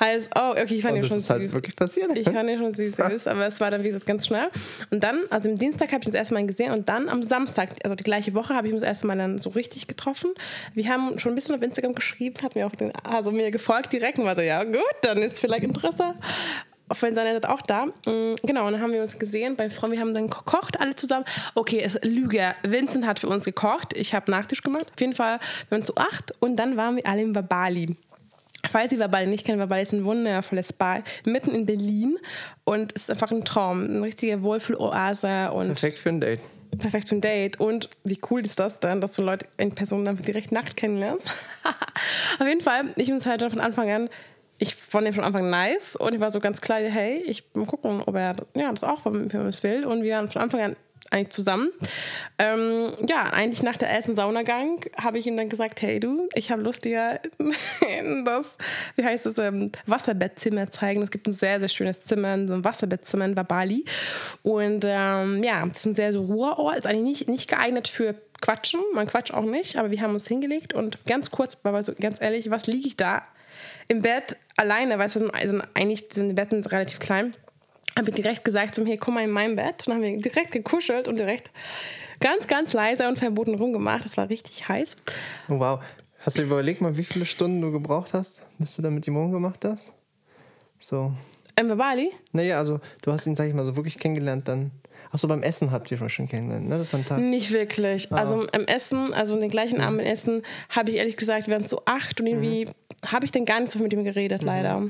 Heißt, 0.00 0.30
oh, 0.34 0.50
okay, 0.52 0.74
ich 0.76 0.82
fand 0.82 0.92
Und 0.92 0.98
ihn 0.98 1.02
das 1.02 1.08
schon 1.08 1.18
ist 1.18 1.30
halt 1.30 1.42
süß. 1.42 1.52
wirklich 1.54 1.76
passiert. 1.76 2.16
Ich 2.16 2.28
fand 2.28 2.48
ihn 2.48 2.58
schon 2.58 2.74
süß, 2.74 2.96
süß, 2.96 3.26
aber 3.26 3.46
es 3.46 3.60
war 3.60 3.70
dann 3.70 3.82
wie 3.82 3.88
gesagt 3.88 4.06
ganz 4.06 4.26
schnell. 4.26 4.48
Und 4.90 5.04
dann, 5.04 5.20
also 5.30 5.48
am 5.48 5.58
Dienstag 5.58 5.92
habe 5.92 6.00
ich 6.00 6.06
ihn 6.08 6.12
das 6.12 6.18
erste 6.18 6.34
Mal 6.34 6.46
gesehen 6.46 6.72
und 6.72 6.88
dann 6.88 7.08
am 7.08 7.22
Samstag, 7.22 7.70
also 7.84 7.94
die 7.94 8.04
gleiche 8.04 8.34
Woche, 8.34 8.54
habe 8.54 8.66
ich 8.66 8.72
ihn 8.72 8.78
das 8.80 8.86
erste 8.86 9.06
Mal 9.06 9.16
dann 9.16 9.38
so 9.38 9.50
richtig 9.50 9.86
getroffen. 9.86 10.30
Wir 10.74 10.88
haben 10.88 11.18
schon 11.18 11.32
ein 11.32 11.34
bisschen 11.34 11.54
auf 11.54 11.62
Instagram 11.62 11.94
geschrieben, 11.94 12.36
hat 12.42 12.54
mir 12.54 12.66
auch 12.66 12.74
den, 12.74 12.92
also 13.04 13.30
mir 13.30 13.50
gefolgt 13.50 13.92
direkt 13.92 14.18
und 14.18 14.24
war 14.24 14.36
so, 14.36 14.42
ja 14.42 14.64
gut, 14.64 14.82
dann 15.02 15.18
ist 15.18 15.40
vielleicht 15.40 15.64
Interesse. 15.64 16.14
Auf 16.88 17.00
seiner 17.00 17.14
Seite 17.14 17.48
auch 17.48 17.62
da. 17.62 17.86
Mm, 17.86 18.34
Genau, 18.42 18.66
und 18.66 18.72
dann 18.72 18.80
haben 18.82 18.92
wir 18.92 19.00
uns 19.00 19.18
gesehen 19.18 19.56
bei 19.56 19.70
Freunden. 19.70 19.96
Wir 19.96 20.00
haben 20.00 20.14
dann 20.14 20.28
gekocht, 20.28 20.78
alle 20.80 20.94
zusammen. 20.96 21.24
Okay, 21.54 21.80
es 21.82 21.98
Lüge. 22.02 22.54
Vincent 22.62 23.06
hat 23.06 23.18
für 23.20 23.28
uns 23.28 23.44
gekocht. 23.44 23.94
Ich 23.96 24.14
habe 24.14 24.30
Nachtisch 24.30 24.62
gemacht. 24.62 24.86
Auf 24.92 25.00
jeden 25.00 25.14
Fall, 25.14 25.38
wir 25.68 25.78
waren 25.78 25.84
zu 25.86 25.96
acht 25.96 26.32
und 26.40 26.56
dann 26.56 26.76
waren 26.76 26.96
wir 26.96 27.06
alle 27.06 27.22
im 27.22 27.32
Babali. 27.32 27.96
Falls 28.70 28.92
ihr 28.92 28.98
Verbali 28.98 29.26
nicht 29.26 29.44
kennt, 29.46 29.58
Verbali 29.58 29.82
ist 29.82 29.92
ein 29.92 30.04
wundervolles 30.04 30.68
Spa 30.70 31.02
mitten 31.26 31.54
in 31.54 31.66
Berlin 31.66 32.16
und 32.64 32.92
ist 32.92 33.10
einfach 33.10 33.30
ein 33.30 33.44
Traum. 33.44 33.84
Eine 33.84 34.02
richtige 34.02 34.42
Wohlfühloase 34.42 35.52
und 35.52 35.66
Perfekt 35.68 35.98
für 35.98 36.08
ein 36.08 36.20
Date. 36.20 36.40
perfekt 36.78 37.08
für 37.10 37.14
ein 37.16 37.20
Date. 37.20 37.60
Und 37.60 37.88
wie 38.04 38.18
cool 38.30 38.40
ist 38.44 38.58
das 38.58 38.80
dann, 38.80 39.00
dass 39.00 39.12
du 39.12 39.22
Leute 39.22 39.46
in 39.58 39.74
Person 39.74 40.04
dann 40.04 40.16
direkt 40.16 40.50
nackt 40.50 40.76
kennenlernst? 40.76 41.30
Auf 42.38 42.46
jeden 42.46 42.62
Fall, 42.62 42.86
ich 42.96 43.08
bin 43.08 43.22
halt 43.24 43.42
von 43.42 43.60
Anfang 43.60 43.90
an, 43.90 44.08
ich 44.64 44.74
fand 44.74 45.06
ihn 45.06 45.12
von 45.12 45.24
Anfang 45.24 45.50
nice 45.50 45.94
und 45.94 46.14
ich 46.14 46.20
war 46.20 46.30
so 46.30 46.40
ganz 46.40 46.60
klar, 46.62 46.78
hey, 46.80 47.22
ich 47.26 47.44
mal 47.54 47.66
gucken, 47.66 48.02
ob 48.04 48.14
er 48.14 48.34
ja, 48.54 48.70
das 48.72 48.82
auch 48.82 49.04
will. 49.04 49.84
Und 49.84 50.02
wir 50.02 50.16
waren 50.16 50.28
von 50.28 50.40
Anfang 50.40 50.60
an 50.60 50.76
eigentlich 51.10 51.30
zusammen. 51.30 51.68
Ähm, 52.38 52.92
ja, 53.06 53.24
eigentlich 53.24 53.62
nach 53.62 53.76
der 53.76 53.90
ersten 53.90 54.14
Saunagang 54.14 54.80
habe 54.96 55.18
ich 55.18 55.26
ihm 55.26 55.36
dann 55.36 55.50
gesagt, 55.50 55.82
hey 55.82 56.00
du, 56.00 56.28
ich 56.34 56.50
habe 56.50 56.62
Lust 56.62 56.86
dir 56.86 57.20
das, 58.24 58.56
wie 58.96 59.04
heißt 59.04 59.26
das, 59.26 59.36
ähm, 59.36 59.70
Wasserbettzimmer 59.84 60.70
zeigen. 60.70 61.02
Es 61.02 61.10
gibt 61.10 61.28
ein 61.28 61.34
sehr, 61.34 61.60
sehr 61.60 61.68
schönes 61.68 62.04
Zimmer, 62.04 62.48
so 62.48 62.54
ein 62.54 62.64
Wasserbettzimmer 62.64 63.26
in 63.26 63.34
Bali. 63.34 63.84
Und 64.42 64.84
ähm, 64.86 65.44
ja, 65.44 65.64
das 65.66 65.78
ist 65.78 65.86
ein 65.86 65.94
sehr 65.94 66.12
so 66.14 66.22
Ruheort, 66.22 66.78
ist 66.78 66.86
eigentlich 66.86 67.20
nicht, 67.20 67.28
nicht 67.28 67.50
geeignet 67.50 67.86
für 67.86 68.14
Quatschen, 68.40 68.80
man 68.94 69.06
quatscht 69.06 69.34
auch 69.34 69.44
nicht, 69.44 69.76
aber 69.76 69.90
wir 69.90 70.00
haben 70.00 70.14
uns 70.14 70.26
hingelegt 70.26 70.74
und 70.74 71.04
ganz 71.06 71.30
kurz, 71.30 71.56
aber 71.62 71.82
so 71.82 71.92
ganz 71.98 72.20
ehrlich, 72.20 72.50
was 72.50 72.66
liege 72.66 72.88
ich 72.88 72.96
da 72.96 73.22
im 73.88 74.02
Bett 74.02 74.36
alleine, 74.56 74.98
weil 74.98 75.06
es 75.06 75.14
sind, 75.14 75.34
also 75.34 75.60
eigentlich 75.74 76.06
sind 76.10 76.28
die 76.28 76.34
Betten 76.34 76.64
relativ 76.64 76.98
klein 76.98 77.34
habe 77.96 78.10
ich 78.10 78.16
direkt 78.16 78.44
gesagt 78.44 78.74
zum 78.74 78.86
hey, 78.86 78.96
komm 78.96 79.14
mal 79.14 79.24
in 79.24 79.30
mein 79.30 79.56
Bett. 79.56 79.86
Und 79.86 79.88
dann 79.88 79.94
haben 79.96 80.02
wir 80.02 80.18
direkt 80.18 80.52
gekuschelt 80.52 81.08
und 81.08 81.18
direkt 81.18 81.50
ganz, 82.20 82.46
ganz 82.46 82.72
leise 82.72 83.08
und 83.08 83.18
verboten 83.18 83.54
rumgemacht. 83.54 84.04
Das 84.04 84.16
war 84.16 84.28
richtig 84.28 84.68
heiß. 84.68 84.96
Oh, 85.48 85.58
wow. 85.58 85.80
Hast 86.20 86.38
du 86.38 86.42
überlegt 86.42 86.80
mal, 86.80 86.96
wie 86.96 87.04
viele 87.04 87.24
Stunden 87.24 87.60
du 87.60 87.70
gebraucht 87.70 88.14
hast, 88.14 88.44
bis 88.58 88.76
du 88.76 88.82
da 88.82 88.90
mit 88.90 89.06
ihm 89.06 89.16
rumgemacht 89.16 89.64
hast? 89.64 89.92
So. 90.78 91.12
Ähm, 91.56 91.76
Bali? 91.76 92.10
Naja, 92.32 92.58
also 92.58 92.80
du 93.02 93.12
hast 93.12 93.26
ihn, 93.26 93.36
sag 93.36 93.46
ich 93.46 93.54
mal, 93.54 93.64
so 93.64 93.76
wirklich 93.76 93.98
kennengelernt 93.98 94.48
dann. 94.48 94.72
Achso, 95.12 95.28
beim 95.28 95.42
Essen 95.42 95.70
habt 95.70 95.90
ihr 95.92 96.08
schon 96.08 96.26
kennengelernt, 96.26 96.68
ne? 96.68 96.78
Das 96.78 96.92
war 96.92 96.98
ein 96.98 97.06
Tag. 97.06 97.20
Nicht 97.20 97.52
wirklich. 97.52 98.10
Also 98.10 98.42
im 98.42 98.64
Essen, 98.66 99.14
also 99.14 99.38
den 99.38 99.50
gleichen 99.50 99.80
Abend 99.80 100.00
im 100.00 100.06
Essen, 100.06 100.42
habe 100.70 100.90
ich 100.90 100.96
ehrlich 100.96 101.16
gesagt, 101.16 101.46
wir 101.46 101.54
waren 101.54 101.68
so 101.68 101.82
acht 101.84 102.20
und 102.20 102.26
irgendwie 102.26 102.66
habe 103.12 103.24
ich 103.24 103.32
dann 103.32 103.44
gar 103.44 103.60
nicht 103.60 103.72
so 103.72 103.78
viel 103.78 103.84
mit 103.84 103.92
ihm 103.92 104.04
geredet, 104.04 104.42
leider. 104.42 104.82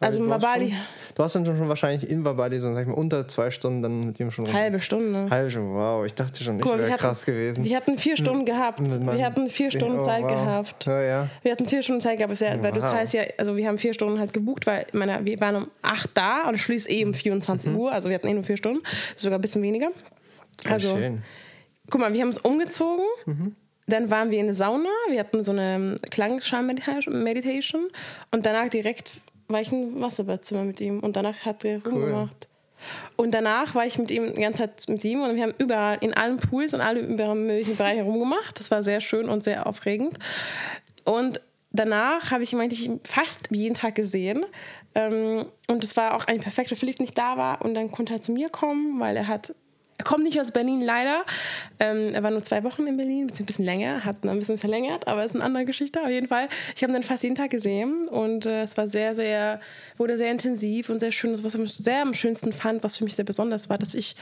Also 0.00 0.18
du 0.18 0.28
hast 0.30 0.42
Mabali, 0.42 0.70
Schon, 0.70 0.78
du 1.14 1.22
hast 1.22 1.36
dann 1.36 1.46
schon 1.46 1.68
wahrscheinlich 1.68 2.10
in 2.10 2.20
Mabali 2.22 2.58
so, 2.58 2.74
sag 2.74 2.82
ich 2.82 2.88
mal, 2.88 2.94
unter 2.94 3.28
zwei 3.28 3.50
Stunden 3.52 3.80
dann 3.80 4.06
mit 4.08 4.18
ihm 4.20 4.30
schon 4.32 4.44
rum. 4.44 4.52
halbe 4.52 4.80
Stunde. 4.80 5.28
Halbe 5.30 5.50
Stunde, 5.52 5.72
wow. 5.72 6.04
Ich 6.04 6.14
dachte 6.14 6.42
schon, 6.42 6.58
ich 6.58 6.64
wäre 6.64 6.82
hatten- 6.90 6.96
krass 6.96 7.24
gewesen. 7.24 7.62
Wir 7.64 7.76
hatten 7.76 7.96
vier 7.96 8.16
Stunden 8.16 8.44
gehabt. 8.44 8.80
Mit 8.80 8.90
meinem- 9.02 9.16
Wir 9.16 9.24
hatten 9.24 9.46
vier 9.48 9.70
Stunden 9.70 10.00
oh, 10.00 10.04
Zeit 10.04 10.24
wow. 10.24 10.30
gehabt. 10.30 10.86
Ja, 10.86 11.00
ja. 11.00 11.28
Wir 11.42 11.52
hatten 11.52 11.66
vier 11.66 11.82
Stunden 11.82 12.00
Zeit 12.00 12.18
gehabt, 12.18 12.38
weil 12.40 12.72
du 12.72 12.82
Wow. 12.82 12.88
zahlst 12.90 13.14
ja, 13.14 13.22
also 13.38 13.56
wir 13.56 13.66
haben 13.68 13.78
vier 13.78 13.94
Stunden 13.94 14.18
halt 14.18 14.32
gebucht, 14.32 14.66
weil 14.66 14.84
meine, 14.92 15.24
wir 15.24 15.40
waren 15.40 15.56
um 15.56 15.70
8 15.82 16.10
da 16.14 16.48
und 16.48 16.56
es 16.56 16.60
schließt 16.62 16.90
eh 16.90 17.04
um 17.04 17.14
24 17.14 17.70
Mhm. 17.70 17.78
Uhr, 17.78 17.92
also 17.92 18.08
wir 18.08 18.16
hatten 18.16 18.26
eh 18.26 18.34
nur 18.34 18.42
vier 18.42 18.56
Stunden, 18.56 18.80
sogar 19.16 19.38
ein 19.38 19.42
bisschen 19.42 19.62
weniger. 19.62 19.90
Also, 20.68 20.96
schön. 20.96 21.22
guck 21.88 22.00
mal, 22.00 22.12
wir 22.12 22.20
haben 22.20 22.28
uns 22.28 22.38
umgezogen, 22.38 23.04
Mhm. 23.26 23.54
Dann 23.86 24.10
waren 24.10 24.30
wir 24.30 24.38
in 24.40 24.46
der 24.46 24.54
Sauna, 24.54 24.88
wir 25.08 25.20
hatten 25.20 25.44
so 25.44 25.52
eine 25.52 25.96
Klangschal-Meditation 26.10 27.88
und 28.30 28.46
danach 28.46 28.68
direkt 28.68 29.12
war 29.48 29.60
ich 29.60 29.72
im 29.72 30.00
Wasserbettzimmer 30.00 30.64
mit 30.64 30.80
ihm 30.80 31.00
und 31.00 31.16
danach 31.16 31.44
hat 31.44 31.64
er 31.64 31.84
rumgemacht. 31.84 32.48
Und 33.16 33.32
danach 33.32 33.74
war 33.74 33.86
ich 33.86 33.98
mit 33.98 34.10
ihm 34.10 34.34
die 34.34 34.40
ganze 34.40 34.58
Zeit 34.58 34.88
mit 34.88 35.04
ihm 35.04 35.22
und 35.22 35.36
wir 35.36 35.42
haben 35.42 35.54
überall 35.58 35.98
in 36.00 36.14
allen 36.14 36.36
Pools 36.36 36.74
und 36.74 36.80
alle 36.80 37.00
überall 37.00 37.34
möglichen 37.34 37.76
Bereichen 37.76 38.02
rumgemacht. 38.02 38.58
Das 38.58 38.70
war 38.70 38.82
sehr 38.82 39.00
schön 39.00 39.28
und 39.28 39.44
sehr 39.44 39.66
aufregend. 39.66 40.18
Und 41.04 41.40
danach 41.72 42.30
habe 42.30 42.42
ich 42.42 42.52
ihn 42.52 42.60
eigentlich 42.60 42.90
fast 43.04 43.48
jeden 43.50 43.74
Tag 43.74 43.94
gesehen. 43.94 44.44
Ähm, 44.94 45.46
und 45.66 45.82
es 45.84 45.96
war 45.96 46.14
auch 46.14 46.26
ein 46.26 46.40
perfekter 46.40 46.76
Philipp 46.76 47.00
nicht 47.00 47.16
da 47.16 47.36
war 47.36 47.62
und 47.62 47.74
dann 47.74 47.90
konnte 47.90 48.14
er 48.14 48.22
zu 48.22 48.32
mir 48.32 48.48
kommen, 48.48 49.00
weil 49.00 49.16
er 49.16 49.28
hat 49.28 49.54
er 49.96 50.04
kommt 50.04 50.24
nicht 50.24 50.40
aus 50.40 50.50
Berlin 50.50 50.80
leider. 50.80 51.24
Ähm, 51.78 52.12
er 52.14 52.22
war 52.22 52.30
nur 52.30 52.42
zwei 52.42 52.64
Wochen 52.64 52.86
in 52.86 52.96
Berlin, 52.96 53.30
ein 53.38 53.46
bisschen 53.46 53.64
länger, 53.64 54.04
hat 54.04 54.24
ein 54.26 54.38
bisschen 54.38 54.58
verlängert, 54.58 55.06
aber 55.06 55.24
ist 55.24 55.34
eine 55.34 55.44
andere 55.44 55.64
Geschichte 55.64 56.02
auf 56.02 56.08
jeden 56.08 56.28
Fall. 56.28 56.48
Ich 56.74 56.82
habe 56.82 56.92
ihn 56.92 56.94
dann 56.94 57.02
fast 57.02 57.22
jeden 57.22 57.36
Tag 57.36 57.50
gesehen 57.50 58.08
und 58.08 58.46
äh, 58.46 58.62
es 58.62 58.76
war 58.76 58.86
sehr, 58.86 59.14
sehr, 59.14 59.60
wurde 59.96 60.16
sehr 60.16 60.30
intensiv 60.30 60.88
und 60.88 60.98
sehr 60.98 61.12
schön. 61.12 61.30
Das, 61.30 61.44
was 61.44 61.54
ich 61.54 61.74
sehr 61.74 62.02
am 62.02 62.14
schönsten 62.14 62.52
fand, 62.52 62.82
was 62.82 62.96
für 62.96 63.04
mich 63.04 63.14
sehr 63.14 63.24
besonders 63.24 63.70
war, 63.70 63.78
dass 63.78 63.94
ich 63.94 64.16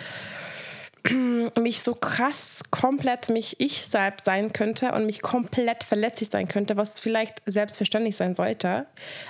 mich 1.59 1.83
so 1.83 1.95
krass 1.95 2.63
komplett 2.71 3.31
mich 3.31 3.57
ich 3.59 3.87
selbst 3.87 4.25
sein 4.25 4.53
könnte 4.53 4.93
und 4.93 5.07
mich 5.07 5.23
komplett 5.23 5.85
verletzlich 5.85 6.29
sein 6.29 6.49
könnte, 6.49 6.77
was 6.77 7.01
vielleicht 7.01 7.43
selbstverständlich 7.47 8.17
sein 8.17 8.35
sollte. 8.35 8.87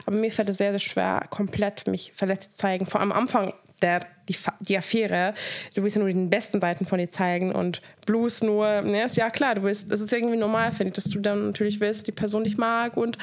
Aber 0.06 0.16
mir 0.16 0.32
fällt 0.32 0.48
es 0.48 0.58
sehr, 0.58 0.72
sehr 0.72 0.80
schwer, 0.80 1.26
komplett 1.30 1.86
mich 1.86 2.12
verletzt 2.14 2.52
zu 2.52 2.58
zeigen. 2.58 2.84
Vor 2.84 3.00
allem 3.00 3.12
am 3.12 3.18
Anfang 3.18 3.52
der, 3.82 4.00
die, 4.28 4.36
die 4.60 4.78
Affäre. 4.78 5.34
Du 5.74 5.82
willst 5.82 5.96
ja 5.96 6.02
nur 6.02 6.12
die 6.12 6.26
besten 6.26 6.60
Seiten 6.60 6.86
von 6.86 6.98
dir 6.98 7.10
zeigen 7.10 7.52
und 7.52 7.82
Blues 8.06 8.42
nur, 8.42 8.82
ne, 8.82 9.04
ist 9.04 9.16
ja 9.16 9.30
klar, 9.30 9.54
du 9.56 9.62
willst, 9.62 9.90
das 9.90 10.00
ist 10.00 10.12
irgendwie 10.12 10.36
normal, 10.36 10.72
finde 10.72 10.88
ich, 10.88 10.94
dass 10.94 11.04
du 11.04 11.20
dann 11.20 11.46
natürlich 11.46 11.80
willst, 11.80 12.06
die 12.06 12.12
Person 12.12 12.44
dich 12.44 12.56
mag 12.56 12.96
und 12.96 13.18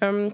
ähm, 0.00 0.32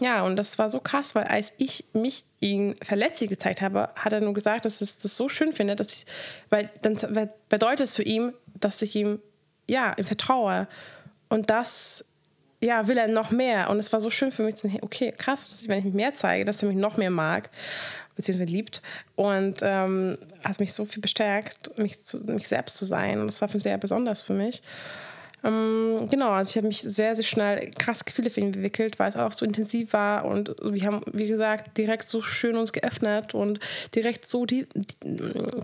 ja, 0.00 0.22
und 0.22 0.36
das 0.36 0.58
war 0.58 0.68
so 0.68 0.80
krass, 0.80 1.14
weil 1.14 1.24
als 1.24 1.52
ich 1.58 1.84
mich 1.92 2.24
ihn 2.40 2.74
verletzlich 2.82 3.30
gezeigt 3.30 3.62
habe, 3.62 3.88
hat 3.96 4.12
er 4.12 4.20
nur 4.20 4.34
gesagt, 4.34 4.64
dass 4.64 4.80
es 4.80 4.98
das 4.98 5.16
so 5.16 5.28
schön 5.28 5.52
findet, 5.52 5.80
dass 5.80 5.92
ich, 5.92 6.06
weil 6.50 6.70
dann 6.82 6.96
bedeutet 7.48 7.86
es 7.86 7.94
für 7.94 8.02
ihn, 8.02 8.32
dass 8.54 8.82
ich 8.82 8.94
ihm, 8.94 9.20
ja, 9.68 9.94
ihm 9.96 10.04
vertraue. 10.04 10.68
Und 11.28 11.50
das, 11.50 12.04
ja, 12.60 12.86
will 12.88 12.98
er 12.98 13.08
noch 13.08 13.30
mehr. 13.30 13.70
Und 13.70 13.78
es 13.78 13.92
war 13.92 14.00
so 14.00 14.10
schön 14.10 14.30
für 14.30 14.42
mich 14.42 14.56
zu 14.56 14.68
sehen, 14.68 14.80
okay, 14.82 15.12
krass, 15.16 15.48
dass 15.48 15.62
ich, 15.62 15.68
wenn 15.68 15.78
ich 15.78 15.84
mich 15.84 15.94
mehr 15.94 16.12
zeige, 16.12 16.44
dass 16.44 16.62
er 16.62 16.68
mich 16.68 16.78
noch 16.78 16.96
mehr 16.96 17.10
mag, 17.10 17.50
beziehungsweise 18.16 18.50
liebt. 18.50 18.82
Und 19.14 19.58
ähm, 19.62 20.18
hat 20.42 20.58
mich 20.60 20.72
so 20.72 20.84
viel 20.84 21.00
bestärkt, 21.00 21.76
mich, 21.78 22.04
zu, 22.04 22.18
mich 22.24 22.48
selbst 22.48 22.76
zu 22.76 22.84
sein. 22.84 23.20
Und 23.20 23.28
das 23.28 23.40
war 23.40 23.48
sehr 23.48 23.78
besonders 23.78 24.22
für 24.22 24.34
mich. 24.34 24.62
Ähm, 25.44 26.08
genau, 26.10 26.30
also 26.30 26.50
ich 26.50 26.56
habe 26.56 26.66
mich 26.66 26.80
sehr, 26.82 27.14
sehr 27.14 27.24
schnell 27.24 27.70
krass 27.78 28.04
Gefühle 28.04 28.30
für 28.30 28.40
ihn 28.40 28.46
entwickelt, 28.46 28.98
weil 28.98 29.08
es 29.08 29.16
auch 29.16 29.32
so 29.32 29.44
intensiv 29.44 29.92
war 29.92 30.24
und 30.24 30.56
wir 30.62 30.84
haben, 30.84 31.02
wie 31.12 31.28
gesagt, 31.28 31.76
direkt 31.76 32.08
so 32.08 32.22
schön 32.22 32.56
uns 32.56 32.72
geöffnet 32.72 33.34
und 33.34 33.60
direkt 33.94 34.26
so 34.26 34.46
die, 34.46 34.66
die 34.74 35.16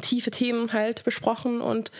tiefe 0.02 0.30
Themen 0.30 0.72
halt 0.72 1.04
besprochen 1.04 1.60
und 1.60 1.90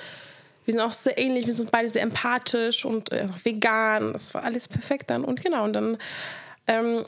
wir 0.65 0.73
sind 0.73 0.81
auch 0.81 0.93
sehr 0.93 1.19
ähnlich, 1.19 1.47
wir 1.47 1.55
sind 1.55 1.73
beide 1.73 1.89
sehr 1.89 2.03
empathisch 2.03 2.85
und 2.85 3.11
äh, 3.11 3.27
vegan, 3.43 4.13
das 4.13 4.33
war 4.33 4.45
alles 4.45 4.69
perfekt 4.69 5.11
dann 5.11 5.25
und 5.25 5.43
genau 5.43 5.65
und 5.65 5.73
dann 5.73 5.99
ähm, 6.69 7.05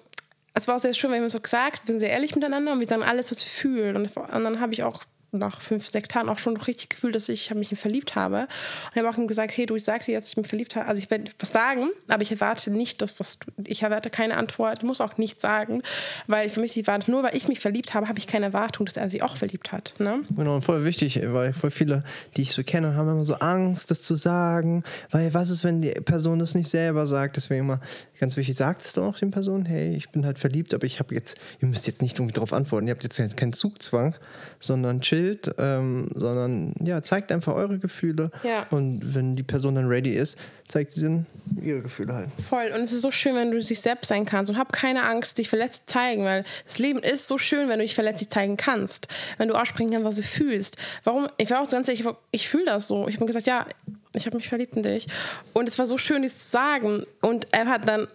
es 0.54 0.68
war 0.68 0.76
auch 0.76 0.80
sehr 0.80 0.94
schön, 0.94 1.10
weil 1.10 1.20
wir 1.20 1.30
so 1.30 1.40
gesagt, 1.40 1.82
wir 1.84 1.92
sind 1.92 2.00
sehr 2.00 2.10
ehrlich 2.10 2.34
miteinander 2.34 2.72
und 2.72 2.80
wir 2.80 2.86
sagen 2.86 3.02
alles, 3.02 3.30
was 3.30 3.44
wir 3.44 3.50
fühlen. 3.50 3.96
Und, 3.96 4.16
und 4.16 4.44
dann 4.44 4.60
habe 4.60 4.72
ich 4.72 4.84
auch 4.84 5.02
nach 5.38 5.60
fünf, 5.60 5.88
sechs 5.88 6.08
Tagen 6.08 6.28
auch 6.28 6.38
schon 6.38 6.56
richtig 6.56 6.90
gefühlt, 6.90 7.14
dass 7.14 7.28
ich 7.28 7.52
mich 7.54 7.68
verliebt 7.78 8.14
habe. 8.14 8.48
Und 8.90 8.96
habe 8.96 9.08
auch 9.08 9.18
ihm 9.18 9.26
gesagt, 9.26 9.56
hey, 9.56 9.66
du, 9.66 9.76
ich 9.76 9.84
sag 9.84 10.04
dir 10.04 10.12
jetzt, 10.12 10.28
ich 10.28 10.36
mich 10.36 10.46
verliebt 10.46 10.76
habe. 10.76 10.86
Also 10.86 11.02
ich 11.02 11.10
werde 11.10 11.30
was 11.38 11.50
sagen, 11.50 11.90
aber 12.08 12.22
ich 12.22 12.30
erwarte 12.30 12.70
nicht, 12.70 13.02
dass 13.02 13.18
was 13.20 13.38
du, 13.38 13.50
ich 13.66 13.82
erwarte 13.82 14.10
keine 14.10 14.36
Antwort, 14.36 14.82
muss 14.82 15.00
auch 15.00 15.16
nichts 15.18 15.42
sagen, 15.42 15.82
weil 16.26 16.48
für 16.48 16.60
mich 16.60 16.72
die 16.72 16.86
Wahrheit, 16.86 17.08
nur 17.08 17.22
weil 17.22 17.36
ich 17.36 17.48
mich 17.48 17.60
verliebt 17.60 17.94
habe, 17.94 18.08
habe 18.08 18.18
ich 18.18 18.26
keine 18.26 18.46
Erwartung, 18.46 18.86
dass 18.86 18.96
er 18.96 19.08
sich 19.08 19.22
auch 19.22 19.36
verliebt 19.36 19.72
hat. 19.72 19.94
Ne? 19.98 20.22
Genau, 20.36 20.56
und 20.56 20.62
voll 20.62 20.84
wichtig, 20.84 21.20
weil 21.24 21.52
voll 21.52 21.70
viele, 21.70 22.04
die 22.36 22.42
ich 22.42 22.52
so 22.52 22.62
kenne, 22.62 22.94
haben 22.94 23.08
immer 23.08 23.24
so 23.24 23.34
Angst, 23.34 23.90
das 23.90 24.02
zu 24.02 24.14
sagen, 24.14 24.84
weil 25.10 25.32
was 25.34 25.50
ist, 25.50 25.64
wenn 25.64 25.82
die 25.82 25.90
Person 25.90 26.38
das 26.38 26.54
nicht 26.54 26.68
selber 26.68 27.06
sagt? 27.06 27.36
Deswegen 27.36 27.60
immer 27.60 27.80
ganz 28.18 28.36
wichtig, 28.36 28.56
sagt 28.56 28.84
es 28.84 28.92
doch 28.92 29.04
auch 29.04 29.18
den 29.18 29.30
Personen, 29.30 29.66
hey, 29.66 29.94
ich 29.94 30.10
bin 30.10 30.24
halt 30.24 30.38
verliebt, 30.38 30.74
aber 30.74 30.84
ich 30.84 30.98
habe 31.00 31.14
jetzt, 31.14 31.36
ihr 31.60 31.68
müsst 31.68 31.86
jetzt 31.86 32.02
nicht 32.02 32.18
irgendwie 32.18 32.34
drauf 32.34 32.52
antworten, 32.52 32.86
ihr 32.86 32.94
habt 32.94 33.02
jetzt 33.02 33.36
keinen 33.36 33.52
Zugzwang, 33.52 34.14
sondern 34.60 35.00
chillt, 35.24 35.54
ähm, 35.58 36.08
sondern 36.14 36.74
ja, 36.84 37.02
zeigt 37.02 37.32
einfach 37.32 37.54
eure 37.54 37.78
Gefühle 37.78 38.30
Ja. 38.42 38.66
und 38.70 39.14
wenn 39.14 39.36
die 39.36 39.42
Person 39.42 39.74
dann 39.74 39.86
ready 39.88 40.14
ist, 40.14 40.38
zeigt 40.68 40.92
sie 40.92 41.02
dann 41.02 41.26
ihre 41.62 41.82
Gefühle 41.82 42.14
halt. 42.14 42.28
Voll. 42.48 42.70
Und 42.74 42.82
es 42.82 42.92
ist 42.92 43.02
so 43.02 43.10
schön, 43.10 43.34
wenn 43.36 43.50
du 43.50 43.58
dich 43.58 43.80
selbst 43.80 44.08
sein 44.08 44.24
kannst. 44.24 44.50
Und 44.50 44.56
hab 44.58 44.72
keine 44.72 45.04
Angst, 45.04 45.36
dich 45.38 45.48
verletzt 45.48 45.88
zu 45.88 45.94
zeigen, 45.94 46.24
weil 46.24 46.44
das 46.66 46.78
Leben 46.78 47.00
ist 47.00 47.28
so 47.28 47.36
schön, 47.36 47.68
wenn 47.68 47.78
du 47.78 47.84
dich 47.84 47.94
verletzlich 47.94 48.30
zeigen 48.30 48.56
kannst. 48.56 49.08
Wenn 49.36 49.48
du 49.48 49.54
aussprechen 49.54 49.90
kannst, 49.90 50.06
was 50.06 50.16
du 50.16 50.22
fühlst. 50.22 50.76
Warum? 51.04 51.28
Ich 51.36 51.50
war 51.50 51.60
auch 51.60 51.66
so 51.66 51.76
ganz 51.76 51.88
ehrlich, 51.88 52.04
ich, 52.04 52.12
ich 52.30 52.48
fühle 52.48 52.64
das 52.64 52.86
so. 52.86 53.08
Ich 53.08 53.16
habe 53.16 53.26
gesagt, 53.26 53.46
ja, 53.46 53.66
ich 54.14 54.24
habe 54.26 54.36
mich 54.36 54.48
verliebt 54.48 54.74
in 54.74 54.82
dich. 54.82 55.06
Und 55.52 55.68
es 55.68 55.78
war 55.78 55.86
so 55.86 55.98
schön, 55.98 56.22
dies 56.22 56.38
zu 56.38 56.50
sagen. 56.50 57.02
Und 57.20 57.46
er 57.52 57.66
hat 57.66 57.86
dann 57.86 58.06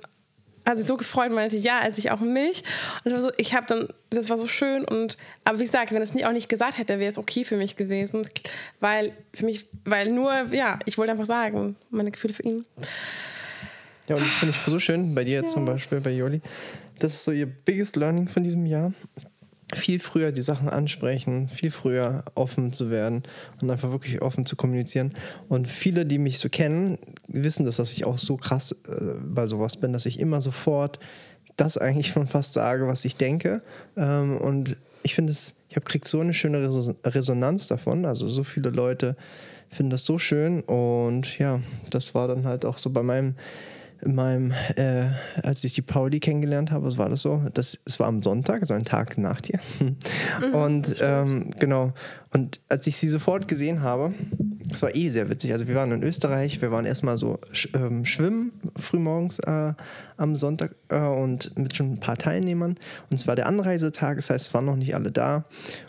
hat 0.65 0.77
sich 0.77 0.87
so 0.87 0.97
gefreut 0.97 1.29
und 1.29 1.35
meinte, 1.35 1.57
ja, 1.57 1.79
er 1.79 1.91
sich 1.91 2.11
auch 2.11 2.19
mich. 2.19 2.63
Und 3.03 3.11
ich 3.11 3.13
war 3.13 3.21
so, 3.21 3.31
ich 3.37 3.55
habe 3.55 3.65
dann, 3.67 3.87
das 4.09 4.29
war 4.29 4.37
so 4.37 4.47
schön. 4.47 4.85
Und 4.85 5.17
aber 5.43 5.59
wie 5.59 5.63
gesagt, 5.63 5.91
wenn 5.91 5.97
er 5.97 6.03
es 6.03 6.13
nicht, 6.13 6.25
auch 6.25 6.31
nicht 6.31 6.49
gesagt 6.49 6.77
hätte, 6.77 6.99
wäre 6.99 7.11
es 7.11 7.17
okay 7.17 7.43
für 7.43 7.57
mich 7.57 7.75
gewesen. 7.75 8.27
Weil 8.79 9.13
für 9.33 9.45
mich, 9.45 9.67
weil 9.85 10.11
nur, 10.11 10.47
ja, 10.51 10.79
ich 10.85 10.97
wollte 10.97 11.11
einfach 11.11 11.25
sagen, 11.25 11.75
meine 11.89 12.11
Gefühle 12.11 12.33
für 12.33 12.43
ihn. 12.43 12.65
Ja, 14.07 14.15
und 14.15 14.25
das 14.25 14.35
finde 14.37 14.55
ich 14.55 14.71
so 14.71 14.79
schön, 14.79 15.13
bei 15.13 15.23
dir 15.23 15.39
jetzt 15.39 15.51
zum 15.51 15.65
Beispiel, 15.65 16.01
bei 16.01 16.11
Joli. 16.11 16.41
Das 16.97 17.13
ist 17.13 17.23
so 17.23 17.31
ihr 17.31 17.45
biggest 17.45 17.95
learning 17.95 18.27
von 18.27 18.43
diesem 18.43 18.65
Jahr. 18.65 18.91
Viel 19.75 19.99
früher 19.99 20.31
die 20.31 20.41
Sachen 20.41 20.67
ansprechen, 20.67 21.47
viel 21.47 21.69
früher 21.69 22.23
offen 22.33 22.73
zu 22.73 22.89
werden 22.89 23.23
und 23.61 23.69
einfach 23.69 23.91
wirklich 23.91 24.21
offen 24.21 24.45
zu 24.47 24.55
kommunizieren. 24.55 25.13
Und 25.47 25.67
viele, 25.67 26.07
die 26.07 26.17
mich 26.17 26.39
so 26.39 26.49
kennen, 26.49 26.97
wissen 27.27 27.65
das, 27.65 27.75
dass 27.75 27.91
ich 27.91 28.03
auch 28.03 28.17
so 28.17 28.35
krass 28.35 28.71
äh, 28.71 29.13
bei 29.23 29.45
sowas 29.45 29.77
bin, 29.77 29.93
dass 29.93 30.07
ich 30.07 30.19
immer 30.19 30.41
sofort 30.41 30.99
das 31.55 31.77
eigentlich 31.77 32.07
schon 32.07 32.25
fast 32.25 32.53
sage, 32.53 32.87
was 32.87 33.05
ich 33.05 33.15
denke. 33.15 33.61
Ähm, 33.95 34.37
und 34.37 34.75
ich 35.03 35.13
finde 35.13 35.33
es, 35.33 35.55
ich 35.69 35.75
habe 35.75 35.85
kriegt 35.85 36.07
so 36.07 36.19
eine 36.19 36.33
schöne 36.33 36.65
Reso- 36.65 36.95
Resonanz 37.05 37.67
davon. 37.67 38.05
Also 38.05 38.27
so 38.27 38.43
viele 38.43 38.71
Leute 38.71 39.15
finden 39.69 39.91
das 39.91 40.03
so 40.03 40.17
schön. 40.17 40.61
Und 40.61 41.37
ja, 41.37 41.59
das 41.91 42.15
war 42.15 42.27
dann 42.27 42.45
halt 42.45 42.65
auch 42.65 42.79
so 42.79 42.89
bei 42.89 43.03
meinem 43.03 43.35
in 44.01 44.15
meinem, 44.15 44.51
äh, 44.75 45.07
als 45.41 45.63
ich 45.63 45.73
die 45.73 45.81
Pauli 45.81 46.19
kennengelernt 46.19 46.71
habe, 46.71 46.85
was 46.85 46.97
war 46.97 47.09
das 47.09 47.21
so? 47.21 47.41
Das, 47.53 47.79
es 47.85 47.99
war 47.99 48.07
am 48.07 48.21
Sonntag, 48.21 48.65
so 48.65 48.73
ein 48.73 48.85
Tag 48.85 49.17
nach 49.17 49.41
dir. 49.41 49.59
Und 50.53 50.95
ähm, 51.01 51.51
genau. 51.59 51.93
Und 52.31 52.59
als 52.69 52.85
ich 52.87 52.97
sie 52.97 53.09
sofort 53.09 53.47
gesehen 53.47 53.81
habe, 53.81 54.13
es 54.71 54.81
war 54.81 54.95
eh 54.95 55.09
sehr 55.09 55.29
witzig. 55.29 55.51
Also 55.51 55.67
wir 55.67 55.75
waren 55.75 55.91
in 55.91 56.03
Österreich, 56.03 56.61
wir 56.61 56.71
waren 56.71 56.85
erstmal 56.85 57.17
so 57.17 57.39
ähm, 57.73 58.05
schwimmen 58.05 58.51
frühmorgens 58.77 59.39
äh, 59.39 59.73
am 60.17 60.35
Sonntag 60.35 60.75
äh, 60.89 60.99
und 60.99 61.57
mit 61.57 61.75
schon 61.75 61.93
ein 61.93 61.99
paar 61.99 62.17
Teilnehmern. 62.17 62.75
Und 63.09 63.15
es 63.15 63.27
war 63.27 63.35
der 63.35 63.47
Anreisetag, 63.47 64.17
das 64.17 64.29
heißt, 64.29 64.47
es 64.47 64.53
waren 64.53 64.65
noch 64.65 64.75
nicht 64.75 64.95
alle 64.95 65.11
da. 65.11 65.45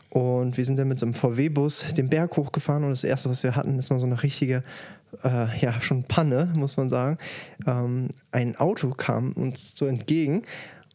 Und 0.09 0.57
wir 0.57 0.65
sind 0.65 0.77
dann 0.77 0.89
mit 0.89 0.99
so 0.99 1.07
einem 1.07 1.15
VW-Bus 1.15 1.95
den 1.97 2.09
Berg 2.09 2.37
hochgefahren 2.37 2.83
und 2.83 2.91
das 2.91 3.05
erste, 3.05 3.31
was 3.31 3.45
wir 3.45 3.55
hatten, 3.55 3.79
ist 3.79 3.91
mal 3.91 4.01
so 4.01 4.07
eine 4.07 4.21
richtige, 4.23 4.65
äh, 5.25 5.59
ja, 5.59 5.81
schon 5.81 6.05
Panne, 6.05 6.53
muss 6.55 6.77
man 6.77 6.89
sagen. 6.89 7.19
Ähm, 7.67 8.09
ein 8.33 8.57
Auto 8.57 8.91
kam 8.91 9.33
uns 9.33 9.77
so 9.77 9.87
entgegen 9.87 10.43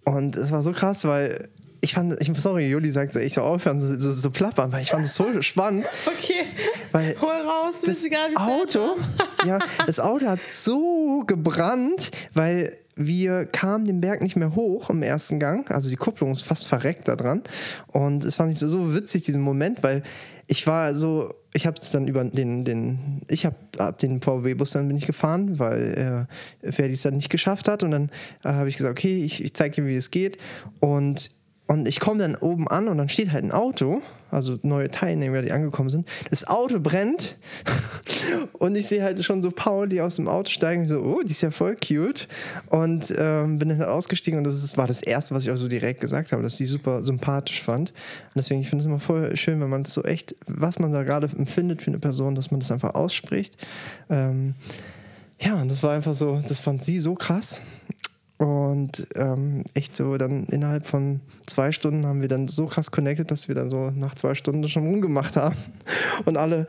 und 0.03 0.35
es 0.35 0.51
war 0.51 0.63
so 0.63 0.71
krass, 0.71 1.05
weil 1.05 1.49
ich 1.81 1.93
fand, 1.93 2.19
ich, 2.19 2.31
sorry, 2.41 2.67
Juli 2.67 2.89
sagt 2.89 3.13
so, 3.13 3.19
ich 3.19 3.35
soll 3.35 3.43
aufhören, 3.43 3.79
so, 3.79 3.97
so, 3.97 4.11
so 4.11 4.31
plappern, 4.31 4.71
weil 4.71 4.81
ich 4.81 4.91
fand 4.91 5.05
es 5.05 5.15
so 5.15 5.25
spannend, 5.41 5.85
Okay, 6.05 6.45
weil 6.91 7.15
hol 7.21 7.35
raus, 7.47 7.81
das 7.85 8.03
egal, 8.03 8.29
wie 8.29 8.33
es 8.33 8.39
Auto, 8.39 8.95
ja, 9.45 9.59
das 9.85 9.99
Auto 9.99 10.25
hat 10.25 10.49
so 10.49 11.23
gebrannt, 11.27 12.11
weil 12.33 12.77
wir 12.95 13.45
kamen 13.45 13.85
den 13.85 14.01
Berg 14.01 14.21
nicht 14.21 14.35
mehr 14.35 14.55
hoch 14.55 14.89
im 14.89 15.03
ersten 15.03 15.37
Gang. 15.37 15.69
Also 15.69 15.89
die 15.89 15.97
Kupplung 15.97 16.31
ist 16.31 16.43
fast 16.43 16.65
verreckt 16.65 17.09
da 17.09 17.17
dran. 17.17 17.43
Und 17.87 18.23
es 18.23 18.37
fand 18.37 18.53
ich 18.53 18.59
so, 18.59 18.69
so 18.69 18.93
witzig, 18.95 19.23
diesen 19.23 19.41
Moment, 19.41 19.83
weil 19.83 20.01
ich 20.47 20.65
war 20.65 20.95
so, 20.95 21.33
ich 21.55 21.65
habe 21.65 21.77
es 21.79 21.91
dann 21.91 22.07
über 22.07 22.23
den, 22.25 22.65
den 22.65 23.21
ich 23.29 23.45
habe 23.45 23.55
ab 23.77 23.97
den 23.99 24.21
VW-Bus 24.21 24.71
dann 24.71 24.89
bin 24.89 24.97
ich 24.97 25.05
gefahren, 25.05 25.57
weil 25.57 26.27
äh, 26.63 26.71
Ferdi 26.71 26.93
es 26.93 27.01
dann 27.01 27.13
nicht 27.13 27.29
geschafft 27.29 27.69
hat. 27.69 27.81
Und 27.81 27.91
dann 27.91 28.09
äh, 28.43 28.49
habe 28.49 28.67
ich 28.67 28.75
gesagt, 28.75 28.91
okay, 28.91 29.23
ich, 29.23 29.41
ich 29.41 29.53
zeige 29.53 29.81
ihm, 29.81 29.87
wie 29.87 29.95
es 29.95 30.11
geht. 30.11 30.37
Und 30.81 31.31
und 31.67 31.87
ich 31.87 31.99
komme 31.99 32.19
dann 32.19 32.35
oben 32.35 32.67
an 32.67 32.87
und 32.87 32.97
dann 32.97 33.09
steht 33.09 33.31
halt 33.31 33.43
ein 33.43 33.51
Auto, 33.51 34.01
also 34.29 34.59
neue 34.61 34.91
Teilnehmer, 34.91 35.41
die 35.41 35.51
angekommen 35.51 35.89
sind. 35.89 36.07
Das 36.29 36.47
Auto 36.47 36.79
brennt 36.79 37.37
und 38.53 38.75
ich 38.75 38.87
sehe 38.87 39.01
halt 39.01 39.23
schon 39.23 39.41
so 39.41 39.49
Paul, 39.49 39.89
die 39.89 39.99
aus 39.99 40.17
dem 40.17 40.27
Auto 40.27 40.51
steigen, 40.51 40.87
so, 40.87 40.99
oh, 40.99 41.21
die 41.23 41.31
ist 41.31 41.41
ja 41.41 41.49
voll 41.49 41.75
cute. 41.75 42.27
Und 42.69 43.13
ähm, 43.17 43.57
bin 43.57 43.69
dann 43.69 43.79
halt 43.79 43.89
ausgestiegen 43.89 44.37
und 44.37 44.43
das 44.43 44.63
ist, 44.63 44.77
war 44.77 44.85
das 44.85 45.01
Erste, 45.01 45.33
was 45.33 45.43
ich 45.43 45.51
auch 45.51 45.57
so 45.57 45.67
direkt 45.67 46.01
gesagt 46.01 46.31
habe, 46.31 46.43
dass 46.43 46.59
ich 46.59 46.69
super 46.69 47.03
sympathisch 47.03 47.63
fand. 47.63 47.89
Und 47.89 48.35
deswegen, 48.35 48.61
ich 48.61 48.69
finde 48.69 48.83
es 48.83 48.87
immer 48.87 48.99
voll 48.99 49.35
schön, 49.35 49.59
wenn 49.59 49.69
man 49.69 49.81
es 49.81 49.93
so 49.93 50.03
echt, 50.03 50.35
was 50.45 50.77
man 50.77 50.93
da 50.93 51.01
gerade 51.01 51.27
empfindet 51.35 51.81
für 51.81 51.89
eine 51.89 51.99
Person, 51.99 52.35
dass 52.35 52.51
man 52.51 52.59
das 52.59 52.71
einfach 52.71 52.93
ausspricht. 52.93 53.57
Ähm, 54.09 54.53
ja, 55.39 55.61
und 55.61 55.69
das 55.69 55.83
war 55.83 55.93
einfach 55.93 56.13
so, 56.13 56.39
das 56.47 56.59
fand 56.59 56.81
sie 56.81 56.99
so 56.99 57.15
krass. 57.15 57.59
Und 58.37 59.07
ähm, 59.15 59.63
echt 59.73 59.95
so, 59.95 60.17
dann 60.17 60.45
innerhalb 60.47 60.85
von 60.85 61.21
zwei 61.45 61.71
Stunden 61.71 62.05
haben 62.05 62.21
wir 62.21 62.27
dann 62.27 62.47
so 62.47 62.65
krass 62.65 62.91
connected, 62.91 63.31
dass 63.31 63.47
wir 63.47 63.55
dann 63.55 63.69
so 63.69 63.91
nach 63.91 64.15
zwei 64.15 64.35
Stunden 64.35 64.67
schon 64.67 64.85
rumgemacht 64.87 65.37
haben. 65.37 65.55
Und 66.25 66.35
alle 66.35 66.67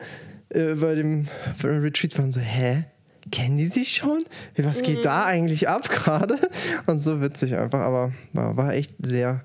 äh, 0.51 0.75
bei, 0.75 0.95
dem, 0.95 1.27
bei 1.61 1.69
dem 1.69 1.83
Retreat 1.83 2.17
waren 2.19 2.33
so, 2.33 2.41
hä? 2.41 2.85
Kennen 3.33 3.59
die 3.59 3.67
sich 3.67 3.93
schon? 3.95 4.23
Was 4.57 4.83
geht 4.83 5.05
da 5.05 5.25
eigentlich 5.25 5.69
ab 5.69 5.89
gerade? 5.89 6.39
Und 6.87 7.01
so 7.01 7.21
witzig 7.21 7.57
einfach, 7.57 7.81
aber 7.81 8.13
war, 8.33 8.57
war 8.57 8.73
echt 8.73 8.93
sehr 9.03 9.43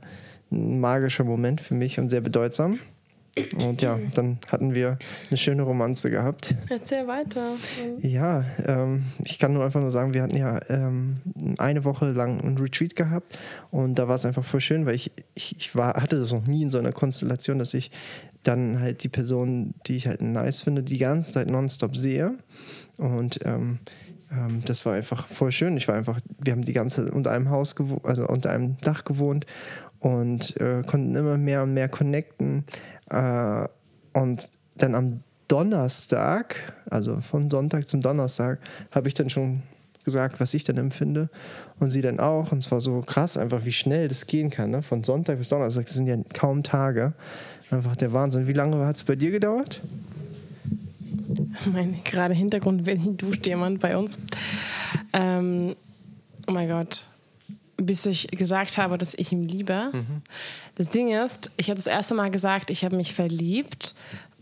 ein 0.51 0.79
magischer 0.79 1.23
Moment 1.23 1.61
für 1.61 1.73
mich 1.73 1.99
und 1.99 2.09
sehr 2.09 2.21
bedeutsam. 2.21 2.79
Und 3.55 3.81
ja, 3.81 3.97
dann 4.13 4.39
hatten 4.47 4.75
wir 4.75 4.99
eine 5.29 5.37
schöne 5.37 5.61
Romanze 5.63 6.11
gehabt. 6.11 6.53
Erzähl 6.69 7.07
weiter. 7.07 7.55
Ja, 8.01 8.43
ähm, 8.65 9.03
ich 9.23 9.39
kann 9.39 9.53
nur 9.53 9.63
einfach 9.63 9.79
nur 9.79 9.91
sagen, 9.91 10.13
wir 10.13 10.21
hatten 10.21 10.35
ja 10.35 10.59
ähm, 10.69 11.15
eine 11.57 11.85
Woche 11.85 12.11
lang 12.11 12.41
ein 12.41 12.57
Retreat 12.57 12.95
gehabt 12.95 13.39
und 13.71 13.97
da 13.97 14.09
war 14.09 14.15
es 14.15 14.25
einfach 14.25 14.43
voll 14.43 14.59
schön, 14.59 14.85
weil 14.85 14.95
ich, 14.95 15.11
ich, 15.33 15.55
ich 15.57 15.75
war, 15.75 15.93
hatte 15.93 16.17
das 16.17 16.33
noch 16.33 16.45
nie 16.45 16.63
in 16.63 16.69
so 16.69 16.77
einer 16.77 16.91
Konstellation, 16.91 17.57
dass 17.57 17.73
ich 17.73 17.91
dann 18.43 18.79
halt 18.79 19.03
die 19.03 19.09
Person, 19.09 19.75
die 19.87 19.95
ich 19.95 20.07
halt 20.07 20.21
nice 20.21 20.63
finde, 20.63 20.83
die 20.83 20.97
ganze 20.97 21.31
Zeit 21.31 21.47
nonstop 21.47 21.95
sehe. 21.95 22.33
Und 22.97 23.39
ähm, 23.45 23.79
ähm, 24.31 24.59
das 24.65 24.85
war 24.85 24.93
einfach 24.93 25.27
voll 25.27 25.51
schön. 25.51 25.77
Ich 25.77 25.87
war 25.87 25.95
einfach, 25.95 26.19
wir 26.39 26.53
haben 26.53 26.63
die 26.63 26.73
ganze 26.73 27.05
Zeit 27.05 27.13
unter 27.13 27.31
einem 27.31 27.49
Haus 27.49 27.75
gewohnt, 27.75 28.05
also 28.05 28.27
unter 28.27 28.49
einem 28.49 28.77
Dach 28.77 29.05
gewohnt 29.05 29.45
und 29.99 30.59
äh, 30.59 30.81
konnten 30.85 31.15
immer 31.15 31.37
mehr 31.37 31.63
und 31.63 31.73
mehr 31.73 31.87
connecten. 31.87 32.65
Äh, 33.11 33.67
und 34.13 34.49
dann 34.77 34.95
am 34.95 35.21
Donnerstag, 35.47 36.73
also 36.89 37.19
von 37.19 37.49
Sonntag 37.49 37.87
zum 37.87 38.01
Donnerstag, 38.01 38.59
habe 38.91 39.07
ich 39.09 39.13
dann 39.13 39.29
schon 39.29 39.63
gesagt, 40.05 40.39
was 40.39 40.53
ich 40.53 40.63
dann 40.63 40.77
empfinde. 40.77 41.29
Und 41.79 41.91
sie 41.91 42.01
dann 42.01 42.19
auch. 42.19 42.51
Und 42.51 42.59
es 42.59 42.71
war 42.71 42.81
so 42.81 43.01
krass, 43.01 43.37
einfach 43.37 43.65
wie 43.65 43.71
schnell 43.71 44.07
das 44.07 44.27
gehen 44.27 44.49
kann. 44.49 44.71
Ne? 44.71 44.81
Von 44.81 45.03
Sonntag 45.03 45.37
bis 45.37 45.49
Donnerstag, 45.49 45.85
das 45.85 45.95
sind 45.95 46.07
ja 46.07 46.17
kaum 46.33 46.63
Tage. 46.63 47.13
Einfach 47.69 47.95
der 47.95 48.11
Wahnsinn. 48.13 48.47
Wie 48.47 48.53
lange 48.53 48.85
hat 48.85 48.95
es 48.95 49.03
bei 49.03 49.15
dir 49.15 49.31
gedauert? 49.31 49.81
Mein 51.71 52.01
gerade 52.03 52.33
Hintergrund, 52.33 52.85
wenn 52.85 53.17
duscht 53.17 53.45
jemand 53.45 53.79
bei 53.79 53.95
uns. 53.95 54.19
Ähm, 55.13 55.75
oh 56.47 56.51
mein 56.51 56.67
Gott. 56.67 57.07
Bis 57.85 58.05
ich 58.05 58.27
gesagt 58.27 58.77
habe, 58.77 58.97
dass 58.97 59.13
ich 59.15 59.31
ihn 59.31 59.47
liebe. 59.47 59.89
Mhm. 59.93 60.21
Das 60.75 60.89
Ding 60.89 61.11
ist, 61.11 61.51
ich 61.57 61.69
habe 61.69 61.77
das 61.77 61.87
erste 61.87 62.13
Mal 62.13 62.29
gesagt, 62.31 62.69
ich 62.69 62.83
habe 62.85 62.95
mich 62.95 63.13
verliebt. 63.13 63.95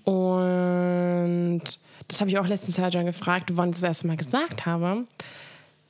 Und 0.03 1.61
das 2.07 2.19
habe 2.21 2.29
ich 2.29 2.37
auch 2.37 2.47
letztens 2.47 2.77
Jahr 2.77 2.91
schon 2.91 3.05
gefragt, 3.05 3.51
wann 3.53 3.69
ich 3.69 3.75
das 3.75 3.83
erste 3.83 4.07
Mal 4.07 4.17
gesagt 4.17 4.65
habe. 4.65 5.05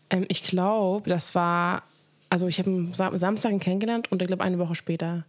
Ähm, 0.10 0.26
ich 0.28 0.44
glaube, 0.44 1.10
das 1.10 1.34
war, 1.36 1.84
also 2.30 2.48
ich 2.48 2.60
habe 2.60 2.70
am 2.70 2.94
Sa- 2.94 3.16
Samstag 3.18 3.52
ihn 3.52 3.60
kennengelernt 3.60 4.12
und 4.12 4.22
ich 4.22 4.28
glaube 4.28 4.44
eine 4.44 4.60
Woche 4.60 4.76
später. 4.76 5.26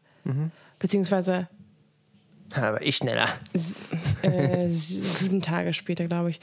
Beziehungsweise 0.79 1.49
Aber 2.55 2.83
ich 2.83 2.97
schneller. 2.97 3.29
äh, 4.23 4.69
sieben 4.69 5.41
Tage 5.41 5.73
später, 5.73 6.07
glaube 6.07 6.31
ich. 6.31 6.41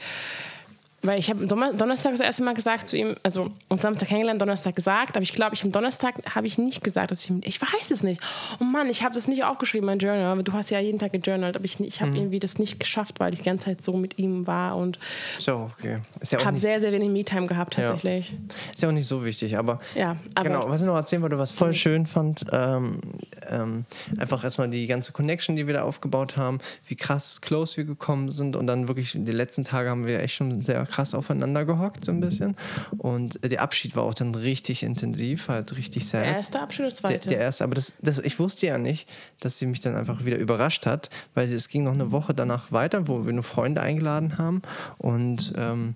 Weil 1.02 1.20
ich 1.20 1.30
habe 1.30 1.46
Donner- 1.46 1.72
Donnerstag 1.74 2.10
das 2.12 2.20
erste 2.20 2.42
Mal 2.42 2.54
gesagt 2.54 2.88
zu 2.88 2.96
ihm, 2.96 3.14
also 3.22 3.50
am 3.68 3.78
Samstag 3.78 4.08
kennengelernt, 4.08 4.42
Donnerstag 4.42 4.74
gesagt, 4.74 5.10
aber 5.16 5.22
ich 5.22 5.32
glaube, 5.32 5.54
ich 5.54 5.62
am 5.62 5.70
Donnerstag 5.70 6.14
habe 6.34 6.48
ich 6.48 6.58
nicht 6.58 6.82
gesagt, 6.82 7.12
dass 7.12 7.22
ich, 7.24 7.32
ich 7.46 7.62
weiß 7.62 7.92
es 7.92 8.02
nicht. 8.02 8.20
Oh 8.60 8.64
Mann, 8.64 8.88
ich 8.90 9.04
habe 9.04 9.14
das 9.14 9.28
nicht 9.28 9.44
aufgeschrieben, 9.44 9.86
mein 9.86 10.00
Journal, 10.00 10.24
aber 10.32 10.42
du 10.42 10.52
hast 10.54 10.70
ja 10.70 10.80
jeden 10.80 10.98
Tag 10.98 11.12
gejournalt, 11.12 11.54
aber 11.54 11.64
ich, 11.64 11.78
ich 11.78 12.00
habe 12.00 12.16
irgendwie 12.16 12.40
das 12.40 12.58
nicht 12.58 12.80
geschafft, 12.80 13.20
weil 13.20 13.32
ich 13.32 13.38
die 13.38 13.44
ganze 13.44 13.66
Zeit 13.66 13.80
so 13.80 13.92
mit 13.96 14.18
ihm 14.18 14.48
war 14.48 14.76
und 14.76 14.98
So, 15.38 15.70
okay. 15.78 15.98
Ja, 16.30 16.44
habe 16.44 16.58
sehr, 16.58 16.80
sehr 16.80 16.90
wenig 16.90 17.10
Me-Time 17.10 17.46
gehabt 17.46 17.76
Ja. 17.78 17.90
tatsächlich. 17.90 18.34
ist 18.74 18.82
ja 18.82 18.88
auch 18.88 18.92
nicht 18.92 19.06
so 19.06 19.24
wichtig, 19.24 19.56
aber 19.56 19.78
Ja, 19.94 20.16
aber 20.34 20.48
Genau, 20.48 20.68
was 20.68 20.80
ich 20.80 20.86
noch 20.88 20.96
erzählen 20.96 21.22
wollte, 21.22 21.38
was 21.38 21.52
voll 21.52 21.74
schön 21.74 22.06
fand, 22.06 22.44
ähm, 22.50 23.00
ähm, 23.48 23.84
einfach 24.18 24.42
erstmal 24.42 24.68
die 24.68 24.88
ganze 24.88 25.12
Connection, 25.12 25.54
die 25.54 25.68
wir 25.68 25.74
da 25.74 25.82
aufgebaut 25.84 26.36
haben, 26.36 26.58
wie 26.88 26.96
krass 26.96 27.40
close 27.40 27.76
wir 27.76 27.84
gekommen 27.84 28.32
sind 28.32 28.56
und 28.56 28.66
dann 28.66 28.88
wirklich 28.88 29.12
die 29.14 29.30
letzten 29.32 29.62
Tage 29.62 29.90
haben 29.90 30.04
wir 30.04 30.20
echt 30.20 30.34
schon 30.34 30.60
sehr 30.60 30.87
krass 30.88 31.14
aufeinander 31.14 31.64
gehockt, 31.64 32.04
so 32.04 32.12
ein 32.12 32.20
bisschen. 32.20 32.56
Und 32.96 33.38
der 33.48 33.62
Abschied 33.62 33.94
war 33.96 34.02
auch 34.02 34.14
dann 34.14 34.34
richtig 34.34 34.82
intensiv, 34.82 35.48
halt 35.48 35.76
richtig 35.76 36.08
sad. 36.08 36.24
der 36.24 36.36
erste 36.36 36.60
Abschnitt 36.60 36.86
oder 36.86 36.88
Der, 36.88 36.96
zweite? 37.20 37.28
der 37.28 37.38
erste, 37.38 37.64
aber 37.64 37.74
das, 37.74 37.94
das, 38.02 38.18
ich 38.18 38.38
wusste 38.38 38.66
ja 38.66 38.78
nicht, 38.78 39.08
dass 39.40 39.58
sie 39.58 39.66
mich 39.66 39.80
dann 39.80 39.94
einfach 39.94 40.24
wieder 40.24 40.36
überrascht 40.36 40.86
hat, 40.86 41.10
weil 41.34 41.52
es 41.52 41.68
ging 41.68 41.84
noch 41.84 41.92
eine 41.94 42.12
Woche 42.12 42.34
danach 42.34 42.72
weiter, 42.72 43.08
wo 43.08 43.24
wir 43.26 43.32
nur 43.32 43.44
Freunde 43.44 43.80
eingeladen 43.80 44.38
haben 44.38 44.62
und 44.98 45.52
ähm, 45.56 45.94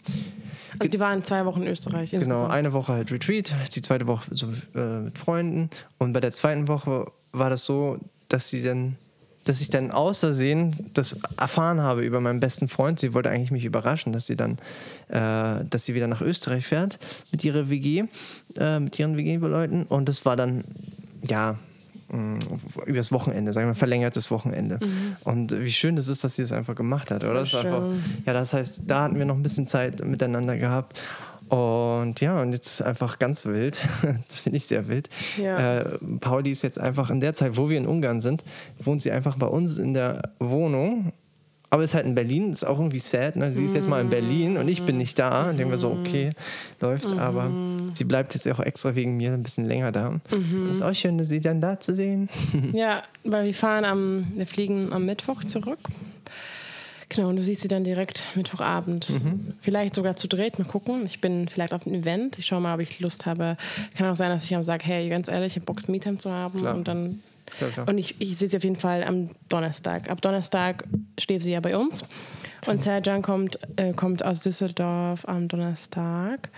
also 0.79 0.91
die 0.91 1.01
waren 1.01 1.25
zwei 1.25 1.45
Wochen 1.45 1.63
in 1.63 1.69
Österreich. 1.69 2.11
Genau, 2.11 2.25
insgesamt. 2.25 2.51
eine 2.53 2.73
Woche 2.73 2.93
halt 2.95 3.13
Retreat, 3.13 3.55
die 3.75 3.83
zweite 3.83 4.07
Woche 4.07 4.35
so, 4.35 4.49
äh, 4.75 5.01
mit 5.01 5.19
Freunden. 5.19 5.71
Und 5.99 6.13
bei 6.13 6.21
der 6.21 6.33
zweiten 6.33 6.67
Woche 6.69 7.13
war 7.33 7.51
das 7.51 7.65
so, 7.67 7.99
dass 8.29 8.49
sie 8.49 8.63
dann, 8.63 8.97
dass 9.45 9.61
ich 9.61 9.71
dann 9.71 9.91
außersehen 9.91 10.77
das 10.95 11.19
erfahren 11.37 11.81
habe 11.81 12.05
über 12.05 12.21
meinen 12.21 12.41
besten 12.41 12.69
Freund. 12.69 13.01
Sie 13.01 13.15
wollte 13.15 13.31
eigentlich 13.31 13.51
mich 13.51 13.65
überraschen, 13.65 14.13
dass 14.13 14.27
sie 14.27 14.37
dann, 14.37 14.59
äh, 15.09 15.65
dass 15.69 15.85
sie 15.85 15.95
wieder 15.95 16.07
nach 16.07 16.21
Österreich 16.21 16.67
fährt 16.67 16.99
mit 17.31 17.45
ihrer 17.45 17.69
WG, 17.69 18.05
äh, 18.57 18.79
mit 18.79 18.99
ihren 18.99 19.17
WG-Leuten. 19.17 19.85
Und 19.85 20.09
das 20.09 20.25
war 20.25 20.37
dann, 20.37 20.65
ja, 21.27 21.57
mh, 22.09 22.39
übers 22.87 23.11
Wochenende, 23.11 23.53
sagen 23.53 23.67
wir 23.69 23.75
verlängertes 23.75 24.31
Wochenende. 24.31 24.79
Und 25.25 25.59
wie 25.59 25.73
schön 25.73 25.97
das 25.97 26.09
ist, 26.09 26.23
dass 26.23 26.37
sie 26.37 26.43
das 26.43 26.53
einfach 26.53 26.77
gemacht 26.77 27.11
hat, 27.11 27.25
oder? 27.25 27.41
Das 27.41 27.55
einfach, 27.55 27.83
ja, 28.25 28.33
das 28.33 28.53
heißt, 28.53 28.83
da 28.87 29.03
hatten 29.03 29.19
wir 29.19 29.25
noch 29.25 29.37
ein 29.37 29.43
bisschen 29.43 29.67
Zeit 29.67 30.05
miteinander 30.05 30.57
gehabt. 30.57 31.01
Und 31.53 32.23
ja, 32.23 32.41
und 32.41 32.53
jetzt 32.53 32.81
einfach 32.81 33.19
ganz 33.19 33.45
wild. 33.45 33.79
Das 34.29 34.41
finde 34.41 34.57
ich 34.57 34.67
sehr 34.67 34.89
wild. 34.89 35.11
Ja. 35.37 35.81
Äh, 35.81 35.99
Pauli 36.21 36.51
ist 36.51 36.63
jetzt 36.63 36.81
einfach 36.81 37.11
in 37.11 37.21
der 37.21 37.35
Zeit, 37.35 37.59
wo 37.59 37.69
wir 37.69 37.77
in 37.77 37.87
Ungarn 37.87 38.21
sind, 38.21 38.43
wohnt 38.79 39.03
sie 39.03 39.13
einfach 39.13 39.37
bei 39.37 39.47
uns 39.47 39.77
in 39.77 39.93
der 39.93 40.31
Wohnung. 40.39 41.13
Aber 41.69 41.85
ist 41.85 41.95
halt 41.95 42.07
in 42.07 42.15
Berlin, 42.15 42.51
ist 42.51 42.65
auch 42.65 42.79
irgendwie 42.79 42.99
sad. 42.99 43.37
Ne? 43.37 43.53
Sie 43.53 43.65
ist 43.65 43.75
jetzt 43.75 43.89
mal 43.89 44.01
in 44.01 44.09
Berlin 44.09 44.57
und 44.57 44.69
ich 44.69 44.85
bin 44.85 44.97
nicht 44.97 45.19
da. 45.19 45.51
Und 45.51 45.59
denken 45.59 45.71
wir 45.71 45.79
so, 45.79 45.91
okay, 45.91 46.33
läuft. 46.81 47.13
Aber 47.13 47.51
sie 47.93 48.05
bleibt 48.05 48.33
jetzt 48.33 48.51
auch 48.51 48.61
extra 48.61 48.95
wegen 48.95 49.19
mir 49.19 49.33
ein 49.33 49.43
bisschen 49.43 49.67
länger 49.67 49.93
da. 49.93 50.21
Ist 50.71 50.83
auch 50.83 50.95
schön, 50.95 51.23
sie 51.25 51.41
dann 51.41 51.61
da 51.61 51.79
zu 51.79 51.95
sehen. 51.95 52.29
Ja, 52.73 53.03
weil 53.25 53.47
wir 53.47 53.55
fahren 53.55 53.85
am, 53.85 54.27
wir 54.35 54.47
fliegen 54.47 54.93
am 54.93 55.05
Mittwoch 55.05 55.45
zurück. 55.45 55.79
Genau, 57.15 57.29
und 57.29 57.37
du 57.37 57.43
siehst 57.43 57.61
sie 57.61 57.69
dann 57.69 57.85
direkt 57.85 58.25
Mittwochabend. 58.35 59.11
Mhm. 59.11 59.55
Vielleicht 59.61 59.95
sogar 59.95 60.17
zu 60.17 60.29
dritt, 60.29 60.59
mal 60.59 60.65
gucken. 60.65 61.05
Ich 61.05 61.21
bin 61.21 61.47
vielleicht 61.47 61.75
auf 61.75 61.87
einem 61.87 62.01
Event. 62.01 62.39
Ich 62.39 62.47
schaue 62.47 62.61
mal, 62.61 62.75
ob 62.75 62.81
ich 62.81 63.01
Lust 63.01 63.27
habe. 63.27 63.59
Kann 63.97 64.09
auch 64.09 64.15
sein, 64.15 64.31
dass 64.31 64.45
ich 64.45 64.51
dann 64.51 64.65
sage, 64.65 64.85
hey, 64.87 65.11
ganz 65.11 65.29
ehrlich, 65.29 65.53
ich 65.53 65.57
habe 65.57 65.67
Bock, 65.67 65.87
Me-Time 65.89 66.17
zu 66.17 66.31
haben. 66.31 66.61
Klar. 66.61 66.75
Und 66.75 66.89
dann. 66.89 67.23
Klar, 67.59 67.71
klar. 67.71 67.89
Und 67.89 67.99
ich, 67.99 68.19
ich 68.19 68.39
sehe 68.39 68.49
sie 68.49 68.57
auf 68.57 68.65
jeden 68.65 68.77
Fall 68.77 69.05
am 69.05 69.29
Donnerstag. 69.51 70.09
Ab 70.09 70.23
Donnerstag 70.23 70.85
steht 71.19 71.43
sie 71.43 71.53
ja 71.53 71.61
bei 71.61 71.77
uns. 71.77 72.05
Und 72.67 72.81
Serjan 72.81 73.21
kommt, 73.21 73.59
äh, 73.77 73.93
kommt 73.93 74.25
aus 74.25 74.41
Düsseldorf 74.41 75.29
am 75.29 75.49
Donnerstag. 75.49 76.49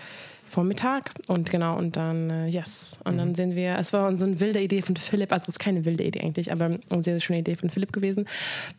Vormittag 0.55 1.11
und 1.27 1.49
genau 1.49 1.77
und 1.77 1.95
dann 1.97 2.29
äh, 2.29 2.47
yes 2.47 2.99
und 3.03 3.13
Mhm. 3.15 3.17
dann 3.17 3.35
sehen 3.35 3.55
wir 3.55 3.77
es 3.77 3.91
war 3.93 4.17
so 4.17 4.25
eine 4.25 4.39
wilde 4.39 4.61
Idee 4.61 4.81
von 4.81 4.95
Philipp 4.95 5.31
also 5.33 5.43
es 5.43 5.49
ist 5.49 5.59
keine 5.59 5.83
wilde 5.85 6.03
Idee 6.05 6.21
eigentlich 6.21 6.51
aber 6.51 6.65
eine 6.65 6.79
sehr, 6.89 7.03
sehr 7.03 7.19
schöne 7.19 7.39
Idee 7.39 7.55
von 7.55 7.69
Philipp 7.69 7.91
gewesen 7.91 8.25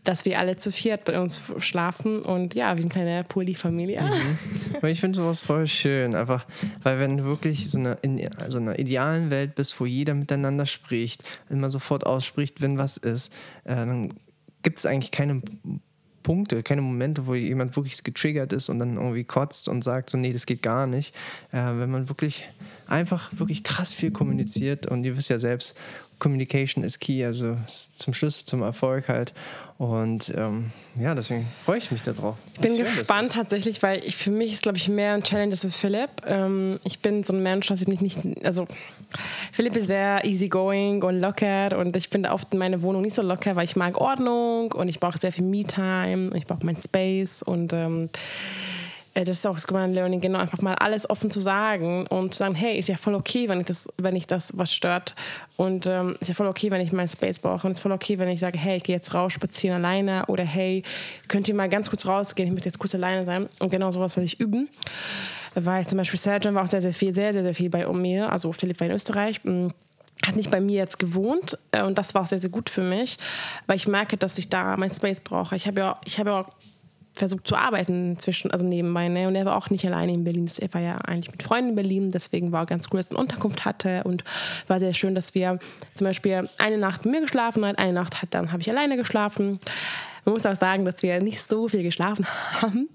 dass 0.04 0.24
wir 0.24 0.38
alle 0.38 0.56
zu 0.56 0.72
viert 0.72 1.04
bei 1.04 1.20
uns 1.20 1.42
schlafen 1.58 2.22
und 2.24 2.54
ja 2.54 2.76
wie 2.76 2.80
eine 2.80 2.90
kleine 2.90 3.24
Polyfamilie 3.24 4.00
Mhm. 4.00 4.38
Aber 4.76 4.88
ich 4.90 5.00
finde 5.00 5.16
sowas 5.16 5.42
voll 5.42 5.66
schön, 5.66 6.14
einfach, 6.14 6.46
weil 6.82 6.98
wenn 6.98 7.16
du 7.18 7.24
wirklich 7.24 7.70
so 7.70 7.78
eine, 7.78 7.96
in 8.02 8.20
so 8.48 8.58
einer 8.58 8.78
idealen 8.78 9.30
Welt 9.30 9.54
bist, 9.54 9.78
wo 9.80 9.86
jeder 9.86 10.14
miteinander 10.14 10.66
spricht, 10.66 11.24
immer 11.50 11.70
sofort 11.70 12.04
ausspricht, 12.06 12.60
wenn 12.60 12.76
was 12.78 12.96
ist, 12.96 13.32
äh, 13.64 13.74
dann 13.74 14.12
gibt 14.62 14.78
es 14.78 14.86
eigentlich 14.86 15.10
keine 15.12 15.40
Punkte, 16.26 16.64
keine 16.64 16.82
Momente, 16.82 17.28
wo 17.28 17.36
jemand 17.36 17.76
wirklich 17.76 18.02
getriggert 18.02 18.52
ist 18.52 18.68
und 18.68 18.80
dann 18.80 18.96
irgendwie 18.96 19.22
kotzt 19.22 19.68
und 19.68 19.84
sagt, 19.84 20.10
so, 20.10 20.18
nee, 20.18 20.32
das 20.32 20.44
geht 20.44 20.60
gar 20.60 20.88
nicht. 20.88 21.14
Äh, 21.52 21.58
wenn 21.58 21.88
man 21.88 22.08
wirklich 22.08 22.44
einfach 22.88 23.30
wirklich 23.36 23.62
krass 23.64 23.94
viel 23.94 24.10
kommuniziert 24.10 24.86
und 24.86 25.04
ihr 25.04 25.16
wisst 25.16 25.30
ja 25.30 25.38
selbst, 25.38 25.74
Communication 26.18 26.82
is 26.82 26.98
key, 26.98 27.24
also 27.24 27.56
zum 27.66 28.14
Schlüssel 28.14 28.46
zum 28.46 28.62
Erfolg 28.62 29.08
halt. 29.08 29.34
Und 29.78 30.32
ähm, 30.34 30.70
ja, 30.98 31.14
deswegen 31.14 31.46
freue 31.66 31.76
ich 31.76 31.90
mich 31.90 32.00
darauf. 32.00 32.36
Ich 32.54 32.60
bin 32.60 32.78
gespannt 32.78 33.32
tatsächlich, 33.32 33.82
weil 33.82 34.02
ich, 34.02 34.16
für 34.16 34.30
mich 34.30 34.54
ist, 34.54 34.62
glaube 34.62 34.78
ich, 34.78 34.88
mehr 34.88 35.12
ein 35.12 35.22
Challenge 35.22 35.52
als 35.52 35.60
für 35.60 35.70
Philipp. 35.70 36.10
Ähm, 36.26 36.80
ich 36.84 37.00
bin 37.00 37.22
so 37.22 37.34
ein 37.34 37.42
Mensch, 37.42 37.66
dass 37.66 37.82
ich 37.82 37.88
mich 37.88 38.00
nicht, 38.00 38.20
also 38.42 38.66
Philipp 39.52 39.76
ist 39.76 39.88
sehr 39.88 40.24
easygoing 40.24 41.02
und 41.02 41.20
locker 41.20 41.78
und 41.78 41.94
ich 41.94 42.08
bin 42.08 42.24
oft 42.24 42.54
in 42.54 42.58
meiner 42.58 42.80
Wohnung 42.80 43.02
nicht 43.02 43.14
so 43.14 43.20
locker, 43.20 43.54
weil 43.54 43.64
ich 43.64 43.76
mag 43.76 44.00
Ordnung 44.00 44.72
und 44.72 44.88
ich 44.88 44.98
brauche 44.98 45.18
sehr 45.18 45.32
viel 45.32 45.44
Me-Time, 45.44 46.30
ich 46.34 46.46
brauche 46.46 46.64
mein 46.64 46.76
Space 46.76 47.42
und 47.42 47.74
ähm, 47.74 48.04
äh, 48.04 48.75
das 49.24 49.38
ist 49.38 49.46
auch 49.46 49.54
das 49.54 49.66
Command 49.66 49.94
Learning, 49.94 50.20
genau, 50.20 50.38
einfach 50.38 50.60
mal 50.60 50.74
alles 50.74 51.08
offen 51.08 51.30
zu 51.30 51.40
sagen 51.40 52.06
und 52.08 52.32
zu 52.32 52.38
sagen, 52.38 52.54
hey, 52.54 52.78
ist 52.78 52.88
ja 52.88 52.96
voll 52.96 53.14
okay, 53.14 53.48
wenn 53.48 53.60
ich 53.60 53.66
das, 53.66 53.88
wenn 53.96 54.14
ich 54.14 54.26
das 54.26 54.56
was 54.56 54.72
stört. 54.72 55.14
Und 55.56 55.86
ähm, 55.86 56.14
ist 56.20 56.28
ja 56.28 56.34
voll 56.34 56.46
okay, 56.46 56.70
wenn 56.70 56.80
ich 56.80 56.92
meinen 56.92 57.08
Space 57.08 57.38
brauche. 57.38 57.66
Und 57.66 57.72
ist 57.72 57.80
voll 57.80 57.92
okay, 57.92 58.18
wenn 58.18 58.28
ich 58.28 58.40
sage, 58.40 58.58
hey, 58.58 58.76
ich 58.76 58.82
gehe 58.82 58.94
jetzt 58.94 59.14
raus, 59.14 59.32
spazieren 59.32 59.76
alleine 59.76 60.26
oder 60.26 60.44
hey, 60.44 60.82
könnt 61.28 61.48
ihr 61.48 61.54
mal 61.54 61.68
ganz 61.68 61.88
kurz 61.88 62.06
rausgehen, 62.06 62.48
ich 62.48 62.52
möchte 62.52 62.68
jetzt 62.68 62.78
kurz 62.78 62.94
alleine 62.94 63.24
sein. 63.24 63.48
Und 63.58 63.70
genau 63.70 63.90
sowas 63.90 64.16
will 64.16 64.24
ich 64.24 64.38
üben. 64.38 64.68
Weil 65.54 65.86
zum 65.86 65.96
Beispiel 65.96 66.18
Sergeant 66.20 66.54
war 66.54 66.64
auch 66.64 66.68
sehr, 66.68 66.82
sehr 66.82 66.92
viel, 66.92 67.14
sehr, 67.14 67.32
sehr, 67.32 67.42
sehr 67.42 67.54
viel 67.54 67.70
bei 67.70 67.86
mir. 67.86 68.30
Also 68.30 68.52
Philipp 68.52 68.78
war 68.80 68.86
in 68.86 68.92
Österreich 68.92 69.42
mm, 69.42 69.68
hat 70.24 70.36
nicht 70.36 70.50
bei 70.50 70.60
mir 70.60 70.76
jetzt 70.76 70.98
gewohnt 70.98 71.58
äh, 71.72 71.82
und 71.82 71.98
das 71.98 72.14
war 72.14 72.22
auch 72.22 72.26
sehr, 72.26 72.38
sehr 72.38 72.50
gut 72.50 72.70
für 72.70 72.82
mich, 72.82 73.18
weil 73.66 73.76
ich 73.76 73.86
merke, 73.86 74.16
dass 74.16 74.38
ich 74.38 74.48
da 74.48 74.76
mein 74.76 74.90
Space 74.90 75.20
brauche. 75.20 75.56
Ich 75.56 75.66
habe 75.66 75.80
ja, 75.80 76.00
ich 76.04 76.18
habe 76.18 76.30
ja 76.30 76.40
auch 76.40 76.48
versucht 77.18 77.46
zu 77.46 77.56
arbeiten 77.56 78.18
zwischen, 78.18 78.50
also 78.50 78.64
nebenbei. 78.64 79.08
Ne? 79.08 79.28
Und 79.28 79.34
er 79.34 79.44
war 79.44 79.56
auch 79.56 79.70
nicht 79.70 79.86
alleine 79.86 80.12
in 80.12 80.24
Berlin. 80.24 80.50
Er 80.58 80.72
war 80.74 80.80
ja 80.80 80.98
eigentlich 80.98 81.32
mit 81.32 81.42
Freunden 81.42 81.70
in 81.70 81.76
Berlin. 81.76 82.10
Deswegen 82.10 82.52
war 82.52 82.66
ganz 82.66 82.86
cool, 82.92 82.98
dass 82.98 83.10
er 83.10 83.12
eine 83.12 83.20
Unterkunft 83.20 83.64
hatte 83.64 84.04
und 84.04 84.24
war 84.68 84.78
sehr 84.78 84.94
schön, 84.94 85.14
dass 85.14 85.34
wir 85.34 85.58
zum 85.94 86.06
Beispiel 86.06 86.48
eine 86.58 86.78
Nacht 86.78 87.04
mit 87.04 87.14
mir 87.14 87.20
geschlafen 87.20 87.64
haben, 87.64 87.76
eine 87.76 87.92
Nacht 87.92 88.22
hat, 88.22 88.28
dann 88.32 88.52
habe 88.52 88.62
ich 88.62 88.70
alleine 88.70 88.96
geschlafen. 88.96 89.58
Man 90.26 90.32
muss 90.32 90.44
auch 90.44 90.56
sagen, 90.56 90.84
dass 90.84 91.04
wir 91.04 91.22
nicht 91.22 91.40
so 91.40 91.68
viel 91.68 91.84
geschlafen 91.84 92.26
haben 92.60 92.88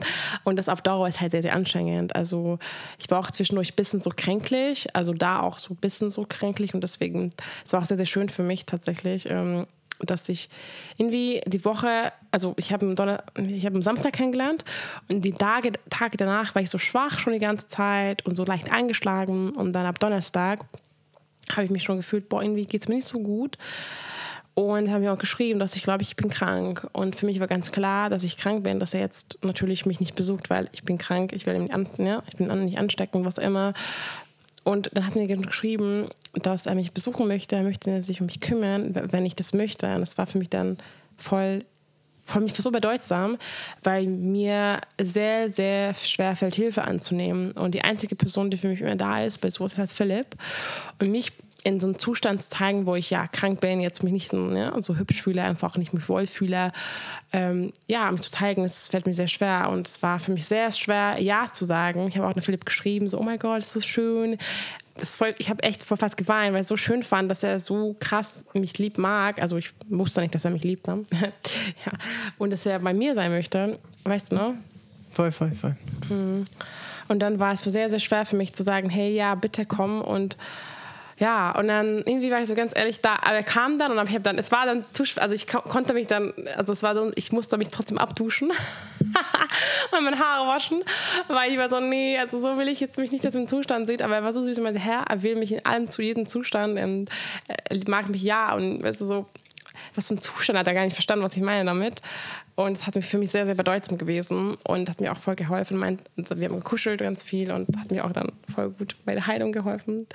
und 0.43 0.57
das 0.57 0.67
auf 0.67 0.81
Dauer 0.81 1.07
ist 1.07 1.21
halt 1.21 1.31
sehr, 1.31 1.41
sehr 1.41 1.55
anstrengend. 1.55 2.13
Also 2.13 2.60
ich 2.99 3.10
war 3.10 3.19
auch 3.19 3.31
zwischendurch 3.31 3.71
ein 3.71 3.75
bisschen 3.77 4.01
so 4.01 4.12
kränklich, 4.13 4.93
also 4.93 5.13
da 5.13 5.39
auch 5.39 5.57
so 5.57 5.73
ein 5.73 5.77
bisschen 5.77 6.10
so 6.10 6.25
kränklich 6.27 6.73
und 6.73 6.81
deswegen, 6.81 7.31
es 7.65 7.71
war 7.71 7.81
auch 7.81 7.86
sehr, 7.86 7.95
sehr 7.95 8.05
schön 8.05 8.27
für 8.27 8.43
mich 8.43 8.65
tatsächlich, 8.65 9.29
ähm, 9.29 9.65
dass 10.05 10.27
ich 10.29 10.49
irgendwie 10.97 11.41
die 11.45 11.63
Woche, 11.65 12.11
also 12.31 12.53
ich 12.57 12.71
habe 12.73 12.93
ich 13.47 13.65
habe 13.65 13.75
am 13.75 13.81
Samstag 13.81 14.13
kennengelernt 14.13 14.65
und 15.09 15.23
die 15.23 15.33
Tage, 15.33 15.73
Tage 15.89 16.17
danach 16.17 16.55
war 16.55 16.61
ich 16.61 16.69
so 16.69 16.77
schwach 16.77 17.19
schon 17.19 17.33
die 17.33 17.39
ganze 17.39 17.67
Zeit 17.67 18.25
und 18.25 18.35
so 18.35 18.43
leicht 18.43 18.71
eingeschlagen 18.71 19.51
und 19.51 19.73
dann 19.73 19.85
ab 19.85 19.99
Donnerstag 19.99 20.61
habe 21.51 21.65
ich 21.65 21.71
mich 21.71 21.83
schon 21.83 21.97
gefühlt, 21.97 22.29
boah, 22.29 22.41
irgendwie 22.41 22.65
geht 22.65 22.83
es 22.83 22.87
mir 22.87 22.95
nicht 22.95 23.07
so 23.07 23.19
gut 23.19 23.57
und 24.53 24.89
habe 24.89 24.99
mir 24.99 25.13
auch 25.13 25.17
geschrieben, 25.17 25.59
dass 25.59 25.75
ich 25.75 25.83
glaube, 25.83 26.03
ich 26.03 26.15
bin 26.15 26.29
krank. 26.29 26.87
Und 26.91 27.15
für 27.15 27.25
mich 27.25 27.39
war 27.39 27.47
ganz 27.47 27.71
klar, 27.71 28.09
dass 28.09 28.23
ich 28.23 28.37
krank 28.37 28.63
bin, 28.63 28.79
dass 28.79 28.93
er 28.93 28.99
jetzt 28.99 29.39
natürlich 29.43 29.85
mich 29.85 29.99
nicht 29.99 30.15
besucht, 30.15 30.49
weil 30.49 30.67
ich 30.73 30.83
bin 30.83 30.97
krank, 30.97 31.31
ich 31.33 31.45
will 31.45 31.55
ihn 31.55 31.71
an, 31.71 31.87
ja, 31.97 32.21
ich 32.27 32.35
bin 32.35 32.47
nicht 32.65 32.77
anstecken, 32.77 33.23
was 33.23 33.39
auch 33.39 33.43
immer. 33.43 33.73
Und 34.63 34.89
dann 34.93 35.06
hat 35.06 35.15
mir 35.15 35.28
geschrieben, 35.28 36.08
dass 36.34 36.65
er 36.65 36.76
mich 36.76 36.93
besuchen 36.93 37.28
möchte, 37.28 37.56
er 37.56 37.63
möchte 37.63 38.02
sich 38.02 38.21
um 38.21 38.28
mich 38.28 38.39
kümmern, 38.39 38.93
wenn 39.12 39.26
ich 39.26 39.36
das 39.36 39.54
möchte. 39.54 39.93
Und 39.93 40.02
das 40.02 40.17
war 40.17 40.28
für 40.28 40.38
mich 40.38 40.50
dann 40.50 40.78
voll, 41.17 41.65
voll 42.24 42.41
mich 42.43 42.54
so 42.54 42.71
bedeutsam, 42.71 43.38
weil 43.84 44.06
mir 44.08 44.80
sehr, 45.00 45.50
sehr 45.50 45.93
schwer 45.95 46.36
fällt, 46.36 46.56
Hilfe 46.56 46.84
anzunehmen. 46.84 47.54
Und 47.54 47.74
die 47.74 47.82
einzige 47.82 48.15
Person, 48.15 48.52
die 48.52 48.58
für 48.58 48.67
mich 48.67 48.82
immer 48.82 48.95
da 48.95 49.24
ist, 49.24 49.39
bei 49.39 49.50
sowas 49.50 49.74
ist 49.74 49.80
halt 49.80 49.91
Philipp. 49.91 50.28
Und 51.00 51.12
mich 51.12 51.34
in 51.63 51.80
so 51.80 51.88
einem 51.88 52.00
Zustand 52.00 52.41
zu 52.41 52.50
zeigen, 52.50 52.86
wo 52.86 52.95
ich 52.95 53.10
ja 53.10 53.28
krank 53.28 53.62
bin, 53.62 53.82
jetzt 53.82 54.04
mich 54.04 54.13
nicht 54.13 54.30
so, 54.30 54.50
ja, 54.50 54.80
so 54.82 54.95
hübsch 54.95 55.21
fühle, 55.21 55.43
einfach 55.43 55.78
nicht 55.78 55.93
mich 55.93 56.08
wohl 56.10 56.26
fühle, 56.28 56.71
ähm, 57.34 57.71
ja, 57.88 58.12
mich 58.12 58.21
zu 58.21 58.32
zeigen, 58.32 58.63
das 58.63 58.89
fällt 58.89 59.06
mir 59.06 59.13
sehr 59.13 59.28
schwer 59.28 59.69
und 59.69 59.88
es 59.88 60.02
war 60.02 60.19
für 60.19 60.32
mich 60.32 60.45
sehr 60.45 60.71
schwer, 60.71 61.17
ja 61.19 61.47
zu 61.52 61.65
sagen. 61.65 62.08
Ich 62.08 62.17
habe 62.17 62.28
auch 62.28 62.34
eine 62.34 62.41
Philipp 62.41 62.65
geschrieben, 62.65 63.10
so, 63.10 63.19
oh 63.19 63.24
mein 63.24 63.39
Gott, 63.39 63.60
ist 63.60 63.74
so 63.74 63.82
schön. 63.82 64.38
Das 64.97 65.15
voll, 65.15 65.34
ich 65.38 65.50
habe 65.50 65.63
echt 65.63 65.84
voll 65.84 65.97
fast 65.97 66.17
geweint, 66.17 66.54
weil 66.54 66.60
ich 66.60 66.65
es 66.65 66.67
so 66.67 66.78
schön 66.78 67.02
fand, 67.04 67.30
dass 67.32 67.43
er 67.43 67.60
so 67.60 67.95
krass 68.00 68.45
mich 68.54 68.78
lieb 68.78 68.97
mag. 68.97 69.41
Also 69.41 69.58
ich 69.58 69.71
wusste 69.88 70.21
nicht, 70.21 70.36
dass 70.36 70.45
er 70.45 70.52
mich 70.52 70.63
liebt. 70.63 70.88
Ne? 70.88 71.06
ja. 71.21 71.91
Und 72.38 72.52
dass 72.52 72.65
er 72.65 72.80
bei 72.80 72.93
mir 72.93 73.15
sein 73.15 73.32
möchte. 73.32 73.80
Weißt 74.04 74.32
du, 74.32 74.36
ne? 74.36 74.58
Voll, 75.12 75.32
voll, 75.32 75.52
voll. 75.52 75.76
Mhm. 76.10 76.45
Und 77.08 77.19
dann 77.19 77.39
war 77.39 77.54
es 77.54 77.62
sehr, 77.62 77.89
sehr 77.89 78.00
schwer 78.00 78.26
für 78.26 78.38
mich 78.38 78.54
zu 78.54 78.63
sagen, 78.63 78.89
hey, 78.89 79.13
ja, 79.13 79.36
bitte 79.36 79.65
komm 79.65 80.02
und 80.02 80.38
ja, 81.21 81.51
und 81.51 81.67
dann 81.67 81.99
irgendwie 81.99 82.31
war 82.31 82.41
ich 82.41 82.47
so 82.47 82.55
ganz 82.55 82.75
ehrlich 82.75 82.99
da, 82.99 83.13
aber 83.13 83.36
er 83.36 83.43
kam 83.43 83.77
dann 83.77 83.95
und 83.95 84.10
ich 84.10 84.15
habe 84.15 84.23
dann, 84.23 84.39
es 84.39 84.51
war 84.51 84.65
dann 84.65 84.84
zu, 84.91 85.03
also 85.17 85.36
ich 85.36 85.45
konnte 85.45 85.93
mich 85.93 86.07
dann, 86.07 86.34
also 86.57 86.73
es 86.73 86.81
war 86.81 86.95
so, 86.95 87.12
ich 87.13 87.31
musste 87.31 87.60
mich 87.60 87.67
trotzdem 87.67 87.99
abduschen 87.99 88.49
und 89.91 90.03
meine 90.03 90.17
Haare 90.17 90.47
waschen, 90.47 90.84
weil 91.27 91.51
ich 91.51 91.60
war 91.60 91.69
so, 91.69 91.79
nee, 91.79 92.17
also 92.17 92.39
so 92.39 92.57
will 92.57 92.67
ich 92.67 92.79
jetzt 92.79 92.97
mich 92.97 93.12
nicht, 93.12 93.23
dass 93.23 93.36
im 93.36 93.47
Zustand 93.47 93.88
sieht, 93.88 94.01
aber 94.01 94.15
er 94.15 94.23
war 94.23 94.34
so 94.34 94.41
süß 94.41 94.57
und 94.57 94.63
meinte, 94.63 94.79
Herr, 94.79 95.03
er 95.07 95.21
will 95.21 95.36
mich 95.36 95.51
in 95.51 95.63
allem 95.63 95.88
zu 95.91 96.01
jedem 96.01 96.25
Zustand 96.25 96.79
und 96.79 97.88
mag 97.88 98.10
mich 98.10 98.23
ja 98.23 98.55
und 98.55 98.81
weißt 98.81 99.01
du, 99.01 99.05
so, 99.05 99.27
was 99.93 100.07
für 100.07 100.15
ein 100.15 100.21
Zustand 100.21 100.57
hat 100.57 100.67
er 100.67 100.73
gar 100.73 100.86
nicht 100.86 100.95
verstanden, 100.95 101.23
was 101.23 101.38
ich 101.38 101.43
meine 101.43 101.65
damit. 101.65 102.01
Und 102.55 102.77
es 102.77 102.86
hat 102.86 102.95
für 103.03 103.17
mich 103.17 103.31
sehr, 103.31 103.45
sehr 103.45 103.55
bedeutsam 103.55 103.97
gewesen 103.97 104.57
und 104.63 104.89
hat 104.89 104.99
mir 104.99 105.12
auch 105.12 105.17
voll 105.17 105.36
geholfen. 105.36 105.99
Also 106.17 106.38
wir 106.38 106.49
haben 106.49 106.57
gekuschelt 106.57 106.99
ganz 106.99 107.23
viel 107.23 107.51
und 107.51 107.67
hat 107.77 107.91
mir 107.91 108.05
auch 108.05 108.12
dann 108.12 108.31
voll 108.53 108.71
gut 108.71 108.95
bei 109.05 109.13
der 109.13 109.25
Heilung 109.25 109.51
geholfen. 109.51 110.07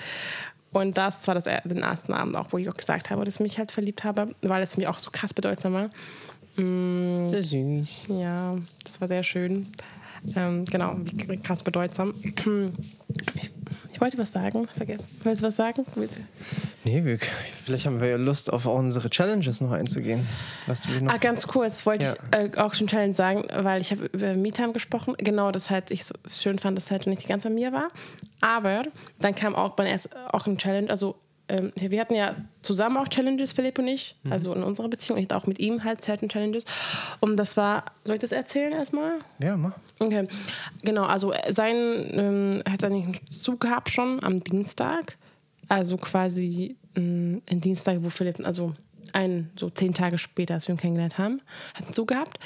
Und 0.76 0.98
das 0.98 1.26
war 1.26 1.34
das, 1.34 1.44
den 1.44 1.78
ersten 1.78 2.12
Abend 2.12 2.36
auch, 2.36 2.48
wo 2.50 2.58
ich 2.58 2.68
auch 2.68 2.74
gesagt 2.74 3.08
habe, 3.08 3.24
dass 3.24 3.36
ich 3.36 3.40
mich 3.40 3.58
halt 3.58 3.72
verliebt 3.72 4.04
habe, 4.04 4.34
weil 4.42 4.62
es 4.62 4.76
mir 4.76 4.90
auch 4.90 4.98
so 4.98 5.10
krass 5.10 5.32
bedeutsam 5.32 5.72
war. 5.72 5.90
Mm, 6.62 7.30
sehr 7.30 7.42
süß. 7.42 8.08
Ja, 8.10 8.56
das 8.84 9.00
war 9.00 9.08
sehr 9.08 9.22
schön. 9.22 9.68
Ähm, 10.36 10.66
genau, 10.66 10.96
krass 11.42 11.62
bedeutsam. 11.62 12.14
Ich 13.34 13.50
wollte 14.00 14.18
was 14.18 14.32
sagen, 14.32 14.68
vergessen. 14.68 15.10
Willst 15.22 15.42
du 15.42 15.46
was 15.46 15.56
sagen? 15.56 15.84
Nee, 16.84 17.04
wir, 17.04 17.18
vielleicht 17.64 17.86
haben 17.86 18.00
wir 18.00 18.08
ja 18.08 18.16
Lust, 18.16 18.52
auf 18.52 18.66
unsere 18.66 19.10
Challenges 19.10 19.60
noch 19.60 19.72
einzugehen. 19.72 20.26
Was 20.66 20.82
du 20.82 20.90
noch 21.00 21.12
ah, 21.12 21.18
ganz 21.18 21.46
kurz 21.46 21.86
wollte 21.86 22.04
ja. 22.32 22.44
ich 22.44 22.54
äh, 22.54 22.58
auch 22.58 22.74
schon 22.74 22.86
Challenge 22.86 23.14
sagen, 23.14 23.44
weil 23.52 23.80
ich 23.80 23.90
habe 23.90 24.06
über 24.06 24.34
MeTime 24.34 24.72
gesprochen. 24.72 25.14
Genau, 25.18 25.50
dass 25.50 25.70
halt 25.70 25.90
ich 25.90 26.04
so 26.04 26.14
schön 26.28 26.58
fand, 26.58 26.76
dass 26.76 26.90
halt 26.90 27.06
nicht 27.06 27.22
die 27.22 27.28
ganze 27.28 27.48
bei 27.48 27.54
mir 27.54 27.72
war. 27.72 27.88
Aber 28.40 28.82
dann 29.20 29.34
kam 29.34 29.54
auch 29.54 29.72
bei 29.72 29.86
erst 29.86 30.14
auch 30.32 30.46
ein 30.46 30.58
Challenge, 30.58 30.90
also 30.90 31.16
ähm, 31.48 31.72
wir 31.76 32.00
hatten 32.00 32.14
ja 32.14 32.34
zusammen 32.62 32.96
auch 32.96 33.08
Challenges, 33.08 33.52
Philipp 33.52 33.78
und 33.78 33.86
ich, 33.86 34.16
mhm. 34.24 34.32
also 34.32 34.52
in 34.52 34.62
unserer 34.62 34.88
Beziehung. 34.88 35.18
Ich 35.18 35.24
hatte 35.24 35.36
auch 35.36 35.46
mit 35.46 35.58
ihm 35.58 35.84
halt 35.84 36.02
selten 36.02 36.28
Challenges. 36.28 36.64
Und 37.20 37.36
das 37.36 37.56
war, 37.56 37.84
soll 38.04 38.16
ich 38.16 38.20
das 38.20 38.32
erzählen 38.32 38.72
erstmal? 38.72 39.18
Ja, 39.40 39.56
mach. 39.56 39.72
Okay, 39.98 40.26
genau, 40.82 41.04
also 41.04 41.32
sein, 41.48 41.76
ähm, 42.12 42.62
hat 42.70 42.80
seinen 42.80 43.18
Zug 43.40 43.60
gehabt 43.60 43.90
schon 43.90 44.22
am 44.22 44.42
Dienstag. 44.42 45.16
Also 45.68 45.96
quasi 45.96 46.76
ähm, 46.96 47.42
ein 47.48 47.60
Dienstag, 47.60 47.98
wo 48.00 48.10
Philipp, 48.10 48.44
also 48.44 48.74
ein, 49.12 49.50
so 49.56 49.70
zehn 49.70 49.94
Tage 49.94 50.18
später, 50.18 50.54
als 50.54 50.68
wir 50.68 50.74
ihn 50.74 50.78
kennengelernt 50.78 51.18
haben, 51.18 51.40
hat 51.74 51.84
einen 51.84 51.94
Zug 51.94 52.08
gehabt. 52.08 52.38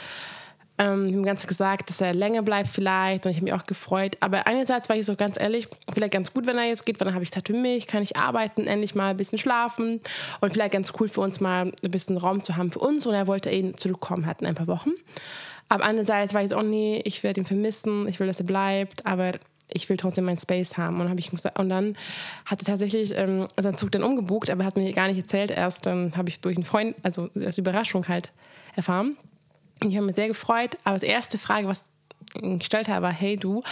Ähm, 0.80 1.08
ich 1.08 1.12
habe 1.12 1.24
ganz 1.24 1.46
gesagt, 1.46 1.90
dass 1.90 2.00
er 2.00 2.14
länger 2.14 2.40
bleibt 2.40 2.68
vielleicht 2.68 3.26
und 3.26 3.30
ich 3.30 3.36
habe 3.36 3.44
mich 3.44 3.52
auch 3.52 3.66
gefreut. 3.66 4.16
Aber 4.20 4.46
einerseits 4.46 4.88
war 4.88 4.96
ich 4.96 5.04
so 5.04 5.14
ganz 5.14 5.38
ehrlich, 5.38 5.68
vielleicht 5.92 6.12
ganz 6.12 6.32
gut, 6.32 6.46
wenn 6.46 6.56
er 6.56 6.64
jetzt 6.64 6.86
geht, 6.86 6.98
weil 6.98 7.04
dann 7.04 7.14
habe 7.14 7.22
ich 7.22 7.30
Zeit 7.30 7.46
für 7.46 7.52
mich, 7.52 7.86
kann 7.86 8.02
ich 8.02 8.16
arbeiten, 8.16 8.66
endlich 8.66 8.94
mal 8.94 9.10
ein 9.10 9.16
bisschen 9.16 9.36
schlafen 9.36 10.00
und 10.40 10.52
vielleicht 10.52 10.72
ganz 10.72 10.92
cool 10.98 11.08
für 11.08 11.20
uns 11.20 11.38
mal 11.40 11.70
ein 11.82 11.90
bisschen 11.90 12.16
Raum 12.16 12.42
zu 12.42 12.56
haben 12.56 12.70
für 12.72 12.78
uns. 12.78 13.04
Und 13.04 13.12
er 13.12 13.26
wollte 13.26 13.50
eben 13.50 13.76
zurückkommen, 13.76 14.24
hatten 14.24 14.46
ein 14.46 14.54
paar 14.54 14.68
Wochen. 14.68 14.92
Aber 15.68 15.84
andererseits 15.84 16.32
war 16.32 16.42
ich 16.42 16.48
so, 16.48 16.58
oh 16.58 16.62
nee, 16.62 17.02
ich 17.04 17.22
werde 17.22 17.42
ihn 17.42 17.46
vermissen, 17.46 18.08
ich 18.08 18.18
will, 18.18 18.26
dass 18.26 18.40
er 18.40 18.46
bleibt, 18.46 19.04
aber 19.04 19.32
ich 19.72 19.88
will 19.88 19.98
trotzdem 19.98 20.24
meinen 20.24 20.36
Space 20.36 20.78
haben. 20.78 21.00
Und, 21.00 21.18
ich, 21.18 21.30
und 21.30 21.68
dann 21.68 21.94
hat 22.46 22.60
er 22.62 22.64
tatsächlich 22.64 23.14
ähm, 23.16 23.46
seinen 23.56 23.76
Zug 23.76 23.92
dann 23.92 24.02
umgebucht, 24.02 24.48
aber 24.50 24.64
er 24.64 24.66
hat 24.66 24.76
mir 24.78 24.92
gar 24.94 25.08
nicht 25.08 25.18
erzählt. 25.18 25.50
Erst 25.50 25.86
ähm, 25.86 26.12
habe 26.16 26.30
ich 26.30 26.40
durch 26.40 26.56
einen 26.56 26.64
Freund, 26.64 26.96
also 27.02 27.28
als 27.36 27.58
Überraschung 27.58 28.08
halt 28.08 28.30
erfahren. 28.74 29.16
Ich 29.84 29.96
habe 29.96 30.06
mich 30.06 30.16
sehr 30.16 30.28
gefreut, 30.28 30.76
aber 30.84 30.98
die 30.98 31.06
erste 31.06 31.38
Frage, 31.38 31.66
was 31.66 31.88
ich 32.34 32.58
gestellt 32.58 32.88
habe, 32.88 33.02
war, 33.02 33.12
hey 33.12 33.36
du, 33.36 33.62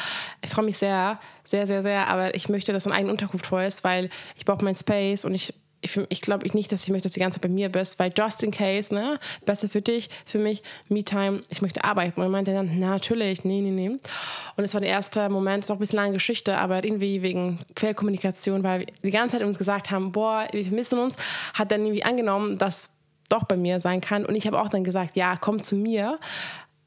ich 0.43 0.51
freue 0.51 0.65
mich 0.65 0.79
sehr, 0.79 1.21
sehr, 1.45 1.67
sehr, 1.67 1.83
sehr, 1.83 2.09
aber 2.09 2.35
ich 2.35 2.49
möchte, 2.49 2.73
dass 2.73 2.85
du 2.85 2.91
eine 2.91 2.99
eigene 2.99 3.13
Unterkunft 3.13 3.51
holst, 3.51 3.85
weil 3.85 4.11
ich 4.37 4.45
brauche 4.45 4.65
meinen 4.65 4.75
Space 4.75 5.25
und 5.25 5.35
ich 5.35 5.55
ich, 5.81 5.97
ich 6.09 6.21
glaube 6.21 6.47
nicht, 6.55 6.73
dass 6.73 6.83
ich 6.83 6.91
möchte, 6.91 7.05
dass 7.05 7.13
du 7.13 7.21
die 7.21 7.23
ganze 7.23 7.37
Zeit 7.41 7.49
bei 7.49 7.55
mir 7.55 7.69
bist, 7.69 7.99
weil 7.99 8.13
just 8.17 8.43
in 8.43 8.51
case, 8.51 8.93
ne, 8.93 9.19
besser 9.45 9.69
für 9.69 9.81
dich, 9.81 10.11
für 10.27 10.39
mich, 10.39 10.63
Me-Time, 10.89 11.43
ich 11.49 11.63
möchte 11.63 11.85
arbeiten. 11.85 12.21
Und 12.21 12.27
er 12.27 12.31
meinte 12.31 12.53
dann, 12.53 12.71
na, 12.79 12.91
natürlich, 12.91 13.45
nee, 13.45 13.61
nee, 13.61 13.71
nee. 13.71 13.89
Und 13.89 14.65
es 14.65 14.75
war 14.75 14.81
der 14.81 14.91
erste 14.91 15.29
Moment, 15.29 15.65
ist 15.65 15.71
auch 15.71 15.77
ein 15.77 15.81
bisschen 15.81 15.99
lange 15.99 16.15
Geschichte, 16.15 16.59
aber 16.59 16.83
irgendwie 16.83 17.23
wegen 17.23 17.59
Fehlkommunikation, 17.77 18.65
weil 18.65 18.81
wir 18.81 18.87
die 19.05 19.11
ganze 19.11 19.39
Zeit 19.39 19.47
uns 19.47 19.59
gesagt 19.59 19.91
haben, 19.91 20.11
boah, 20.13 20.49
wir 20.51 20.65
vermissen 20.65 20.99
uns, 20.99 21.15
hat 21.55 21.71
dann 21.71 21.83
irgendwie 21.83 22.05
angenommen, 22.05 22.59
dass 22.59 22.91
doch 23.29 23.45
bei 23.45 23.57
mir 23.57 23.81
sein 23.81 24.01
kann. 24.01 24.25
Und 24.25 24.35
ich 24.35 24.47
habe 24.47 24.61
auch 24.61 24.69
dann 24.69 24.85
gesagt, 24.85 25.17
ja, 25.17 25.37
komm 25.37 25.63
zu 25.63 25.77
mir. 25.77 26.19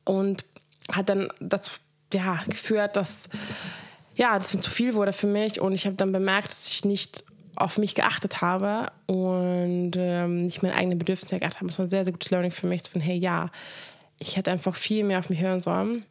Und 0.04 0.46
hat 0.92 1.10
dann 1.10 1.30
dazu 1.40 1.72
ja, 2.14 2.40
geführt, 2.48 2.96
dass 2.96 3.30
ja, 4.16 4.38
das 4.38 4.50
zu 4.50 4.70
viel 4.70 4.94
wurde 4.94 5.14
für 5.14 5.28
mich. 5.28 5.62
Und 5.62 5.74
ich 5.74 5.86
habe 5.86 5.96
dann 5.96 6.12
bemerkt, 6.12 6.52
dass 6.52 6.68
ich 6.68 6.86
nicht 6.86 7.24
auf 7.56 7.78
mich 7.78 7.96
geachtet 7.96 8.42
habe 8.42 8.92
und 9.08 9.92
ähm, 9.96 10.44
nicht 10.46 10.64
meine 10.64 10.76
eigenen 10.76 10.98
Bedürfnisse 10.98 11.40
geachtet 11.40 11.60
habe. 11.60 11.68
Das 11.68 11.80
war 11.80 11.86
ein 11.86 11.90
sehr, 11.90 12.04
sehr 12.04 12.14
gutes 12.14 12.32
Learning 12.32 12.52
für 12.52 12.68
mich. 12.68 12.84
Von, 12.84 13.02
hey, 13.02 13.18
ja, 13.18 13.50
ich 14.20 14.38
hätte 14.38 14.52
einfach 14.52 14.76
viel 14.76 15.04
mehr 15.04 15.20
auf 15.20 15.30
mich 15.30 15.42
hören 15.42 15.60
sollen. 15.60 16.06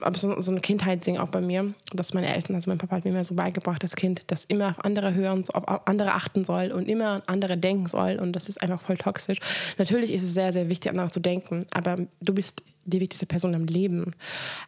Aber 0.00 0.18
so, 0.18 0.40
so 0.40 0.52
ein 0.52 0.60
Kindheitsding 0.60 1.18
auch 1.18 1.28
bei 1.28 1.40
mir, 1.40 1.74
dass 1.92 2.14
meine 2.14 2.32
Eltern, 2.34 2.54
also 2.54 2.70
mein 2.70 2.78
Papa 2.78 2.96
hat 2.96 3.04
mir 3.04 3.10
immer 3.10 3.24
so 3.24 3.34
beigebracht, 3.34 3.82
das 3.82 3.96
Kind, 3.96 4.24
das 4.28 4.44
immer 4.44 4.70
auf 4.70 4.84
andere 4.84 5.14
hören, 5.14 5.44
auf 5.52 5.86
andere 5.86 6.12
achten 6.12 6.44
soll 6.44 6.72
und 6.72 6.88
immer 6.88 7.08
an 7.08 7.22
andere 7.26 7.56
denken 7.56 7.86
soll. 7.86 8.18
Und 8.20 8.32
das 8.32 8.48
ist 8.48 8.62
einfach 8.62 8.80
voll 8.80 8.96
toxisch. 8.96 9.38
Natürlich 9.78 10.12
ist 10.12 10.22
es 10.22 10.34
sehr, 10.34 10.52
sehr 10.52 10.68
wichtig, 10.68 10.90
an 10.90 10.98
andere 10.98 11.12
zu 11.12 11.20
denken, 11.20 11.64
aber 11.72 11.96
du 12.20 12.34
bist 12.34 12.62
die 12.84 13.00
wichtigste 13.00 13.26
Person 13.26 13.54
im 13.54 13.66
Leben. 13.66 14.14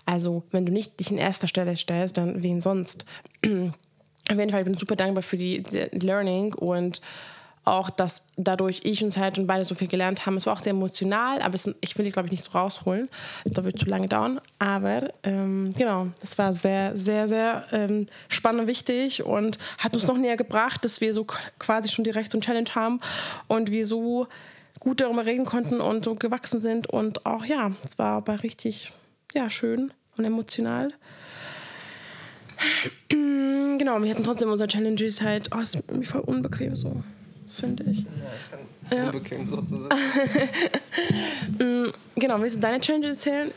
Also, 0.04 0.42
wenn 0.50 0.66
du 0.66 0.72
nicht 0.72 0.98
dich 1.00 1.10
in 1.10 1.18
erster 1.18 1.48
Stelle 1.48 1.76
stellst, 1.76 2.16
dann 2.16 2.42
wen 2.42 2.60
sonst? 2.60 3.04
auf 3.44 4.38
jeden 4.38 4.50
Fall 4.50 4.64
bin 4.64 4.74
ich 4.74 4.80
super 4.80 4.96
dankbar 4.96 5.22
für 5.22 5.36
die, 5.36 5.62
die 5.62 6.06
Learning 6.06 6.54
und 6.54 7.00
auch, 7.70 7.90
dass 7.90 8.24
dadurch 8.36 8.80
ich 8.84 9.02
und 9.02 9.16
halt 9.16 9.38
und 9.38 9.46
beide 9.46 9.64
so 9.64 9.74
viel 9.74 9.88
gelernt 9.88 10.26
haben. 10.26 10.36
Es 10.36 10.46
war 10.46 10.54
auch 10.54 10.60
sehr 10.60 10.70
emotional, 10.70 11.42
aber 11.42 11.54
es, 11.54 11.70
ich 11.80 11.96
will 11.96 12.04
die, 12.04 12.10
glaube 12.10 12.26
ich, 12.26 12.32
nicht 12.32 12.44
so 12.44 12.52
rausholen. 12.52 13.08
Das 13.44 13.64
wird 13.64 13.78
zu 13.78 13.86
lange 13.86 14.08
dauern. 14.08 14.40
Aber 14.58 15.10
ähm, 15.22 15.72
genau, 15.76 16.08
das 16.20 16.38
war 16.38 16.52
sehr, 16.52 16.96
sehr, 16.96 17.26
sehr 17.26 17.64
ähm, 17.72 18.06
spannend 18.28 18.62
und 18.62 18.66
wichtig 18.66 19.22
und 19.22 19.58
hat 19.78 19.94
uns 19.94 20.06
noch 20.06 20.16
näher 20.16 20.36
gebracht, 20.36 20.84
dass 20.84 21.00
wir 21.00 21.12
so 21.14 21.24
quasi 21.24 21.88
schon 21.88 22.04
direkt 22.04 22.32
so 22.32 22.38
ein 22.38 22.42
Challenge 22.42 22.70
haben 22.74 23.00
und 23.46 23.70
wir 23.70 23.86
so 23.86 24.26
gut 24.80 25.00
darüber 25.00 25.26
reden 25.26 25.44
konnten 25.44 25.80
und 25.80 26.04
so 26.04 26.14
gewachsen 26.14 26.60
sind. 26.60 26.88
Und 26.88 27.26
auch, 27.26 27.44
ja, 27.44 27.72
es 27.84 27.98
war 27.98 28.16
aber 28.18 28.42
richtig 28.42 28.90
ja, 29.34 29.50
schön 29.50 29.92
und 30.16 30.24
emotional. 30.24 30.88
genau, 33.08 34.02
wir 34.02 34.10
hatten 34.10 34.24
trotzdem 34.24 34.50
unsere 34.50 34.68
Challenges 34.68 35.22
halt, 35.22 35.50
oh, 35.54 35.60
ist 35.60 35.90
mir 35.92 36.06
voll 36.06 36.22
unbequem 36.22 36.74
so, 36.74 37.02
finde 37.58 37.84
ich. 37.84 37.98
Ja, 37.98 38.04
ich 38.04 38.50
kann 38.50 38.60
es 38.84 38.90
ja. 38.90 39.06
unbequem 39.06 39.46
sozusagen. 39.46 39.94
Mm, 41.58 41.86
genau, 42.16 42.40
willst 42.40 42.56
du 42.56 42.60
deine 42.60 42.80
Challenges 42.80 43.16
erzählen? 43.16 43.50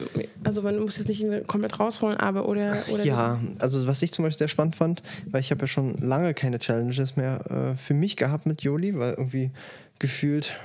Also 0.43 0.61
man 0.61 0.79
muss 0.79 0.97
jetzt 0.97 1.07
nicht 1.07 1.23
komplett 1.47 1.79
rausholen, 1.79 2.17
aber 2.17 2.47
oder, 2.47 2.77
oder 2.89 3.03
Ja, 3.03 3.39
also 3.59 3.85
was 3.87 4.01
ich 4.01 4.11
zum 4.11 4.23
Beispiel 4.23 4.37
sehr 4.37 4.47
spannend 4.47 4.75
fand, 4.75 5.03
weil 5.29 5.41
ich 5.41 5.51
habe 5.51 5.61
ja 5.61 5.67
schon 5.67 5.95
lange 6.01 6.33
keine 6.33 6.57
Challenges 6.59 7.15
mehr 7.15 7.73
äh, 7.73 7.75
für 7.75 7.93
mich 7.93 8.17
gehabt 8.17 8.45
mit 8.45 8.61
Joli, 8.61 8.97
weil 8.97 9.13
irgendwie 9.13 9.51
gefühlt 9.99 10.55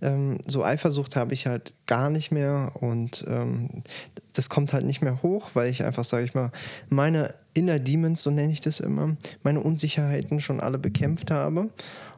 ähm, 0.00 0.38
so 0.46 0.64
Eifersucht 0.64 1.16
habe 1.16 1.34
ich 1.34 1.46
halt 1.46 1.72
gar 1.86 2.10
nicht 2.10 2.32
mehr 2.32 2.72
und 2.80 3.24
ähm, 3.28 3.82
das 4.34 4.48
kommt 4.48 4.72
halt 4.72 4.84
nicht 4.84 5.02
mehr 5.02 5.22
hoch, 5.22 5.50
weil 5.54 5.70
ich 5.70 5.84
einfach, 5.84 6.04
sage 6.04 6.24
ich 6.24 6.34
mal, 6.34 6.50
meine 6.88 7.34
Inner 7.54 7.78
Demons, 7.78 8.22
so 8.22 8.30
nenne 8.30 8.52
ich 8.52 8.60
das 8.60 8.80
immer, 8.80 9.16
meine 9.42 9.60
Unsicherheiten 9.60 10.40
schon 10.40 10.60
alle 10.60 10.78
bekämpft 10.78 11.30
habe 11.30 11.70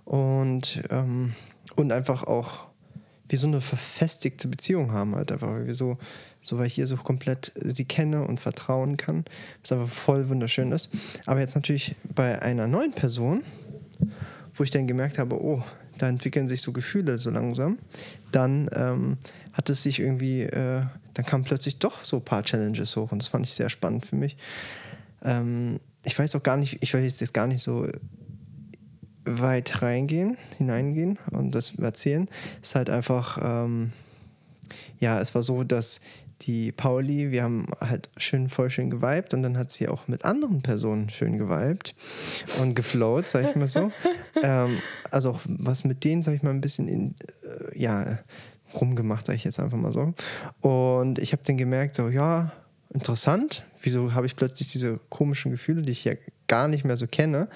und, 0.05 0.83
ähm, 0.91 1.35
und 1.77 1.93
einfach 1.93 2.25
auch 2.25 2.69
wie 3.29 3.37
so 3.37 3.47
eine 3.47 3.61
verfestigte 3.61 4.49
Beziehung 4.49 4.93
haben 4.93 5.15
halt 5.17 5.33
einfach, 5.33 5.49
weil 5.49 5.67
wir 5.67 5.75
so, 5.75 5.99
so 6.43 6.59
weil 6.59 6.67
ich 6.67 6.75
hier 6.75 6.87
so 6.87 6.97
komplett 6.97 7.53
sie 7.65 7.87
kenne 7.87 8.27
und 8.27 8.41
vertrauen 8.41 8.97
kann, 8.97 9.25
was 9.63 9.73
aber 9.73 9.87
voll 9.87 10.29
wunderschön 10.29 10.73
ist. 10.73 10.91
Aber 11.27 11.41
jetzt 11.41 11.55
natürlich 11.55 11.97
bei 12.15 12.41
einer 12.43 12.67
neuen 12.67 12.93
Person, 12.93 13.43
wo 14.55 14.63
ich 14.63 14.71
dann 14.71 14.87
gemerkt 14.87 15.19
habe, 15.19 15.43
oh, 15.43 15.63
da 15.99 16.09
entwickeln 16.09 16.49
sich 16.49 16.61
so 16.61 16.73
Gefühle 16.73 17.19
so 17.19 17.31
langsam, 17.31 17.79
dann 18.31 18.69
ähm, 18.75 19.17
hat 19.53 19.71
es 19.71 19.83
sich 19.83 20.01
irgendwie, 20.01 20.43
äh, 20.43 20.83
dann 21.15 21.25
kamen 21.25 21.45
plötzlich 21.45 21.79
doch 21.79 22.05
so 22.05 22.17
ein 22.17 22.25
paar 22.25 22.43
Challenges 22.43 22.97
hoch 22.97 23.13
und 23.13 23.21
das 23.23 23.29
fand 23.29 23.47
ich 23.47 23.55
sehr 23.55 23.71
spannend 23.71 24.05
für 24.05 24.17
mich. 24.17 24.37
Ähm, 25.23 25.81
ich 26.05 26.19
weiß 26.19 26.35
auch 26.37 26.43
gar 26.43 26.57
nicht, 26.57 26.83
ich 26.83 26.93
will 26.93 27.03
jetzt 27.03 27.33
gar 27.33 27.47
nicht 27.47 27.63
so 27.63 27.89
weit 29.25 29.83
reingehen, 29.83 30.37
hineingehen 30.59 31.19
und 31.31 31.55
das 31.55 31.79
erzählen. 31.79 32.29
Es 32.63 32.71
ist 32.71 32.75
halt 32.75 32.91
einfach, 32.91 33.39
ähm, 33.43 33.93
ja, 35.01 35.21
es 35.21 35.35
war 35.35 35.43
so, 35.43 35.65
dass 35.65 36.01
die 36.43 36.73
Pauli, 36.73 37.31
wir 37.31 37.43
haben 37.43 37.67
halt 37.81 38.11
schön, 38.17 38.49
voll 38.49 38.69
schön 38.69 38.91
geweibt 38.91 39.35
und 39.35 39.43
dann 39.43 39.57
hat 39.57 39.71
sie 39.71 39.89
auch 39.89 40.09
mit 40.09 40.25
anderen 40.25 40.63
Personen 40.63 41.09
schön 41.11 41.39
geweibt 41.39 41.95
und 42.61 42.75
geflowt, 42.75 43.29
sag 43.29 43.49
ich 43.49 43.57
mal 43.57 43.67
so. 43.67 43.93
ähm, 44.43 44.79
also 45.11 45.31
auch 45.31 45.41
was 45.45 45.85
mit 45.85 46.05
denen, 46.05 46.23
sag 46.23 46.35
ich 46.35 46.43
mal, 46.43 46.51
ein 46.51 46.61
bisschen 46.61 46.89
in, 46.89 47.15
äh, 47.43 47.79
ja, 47.79 48.19
rumgemacht, 48.75 49.27
sag 49.27 49.37
ich 49.37 49.45
jetzt 49.45 49.61
einfach 49.61 49.79
mal 49.79 49.93
so. 49.93 50.13
Und 50.61 51.19
ich 51.19 51.33
habe 51.33 51.43
dann 51.47 51.57
gemerkt, 51.57 51.95
so, 51.95 52.09
ja, 52.09 52.53
interessant. 52.93 53.65
Wieso 53.85 54.15
habe 54.15 54.27
ich 54.27 54.35
plötzlich 54.35 54.69
diese 54.69 54.99
komischen 55.11 55.51
Gefühle, 55.51 55.83
die 55.83 55.93
ich 55.93 56.05
ja 56.05 56.15
gar 56.47 56.69
nicht 56.69 56.85
mehr 56.85 56.97
so 56.97 57.07
kenne? 57.07 57.49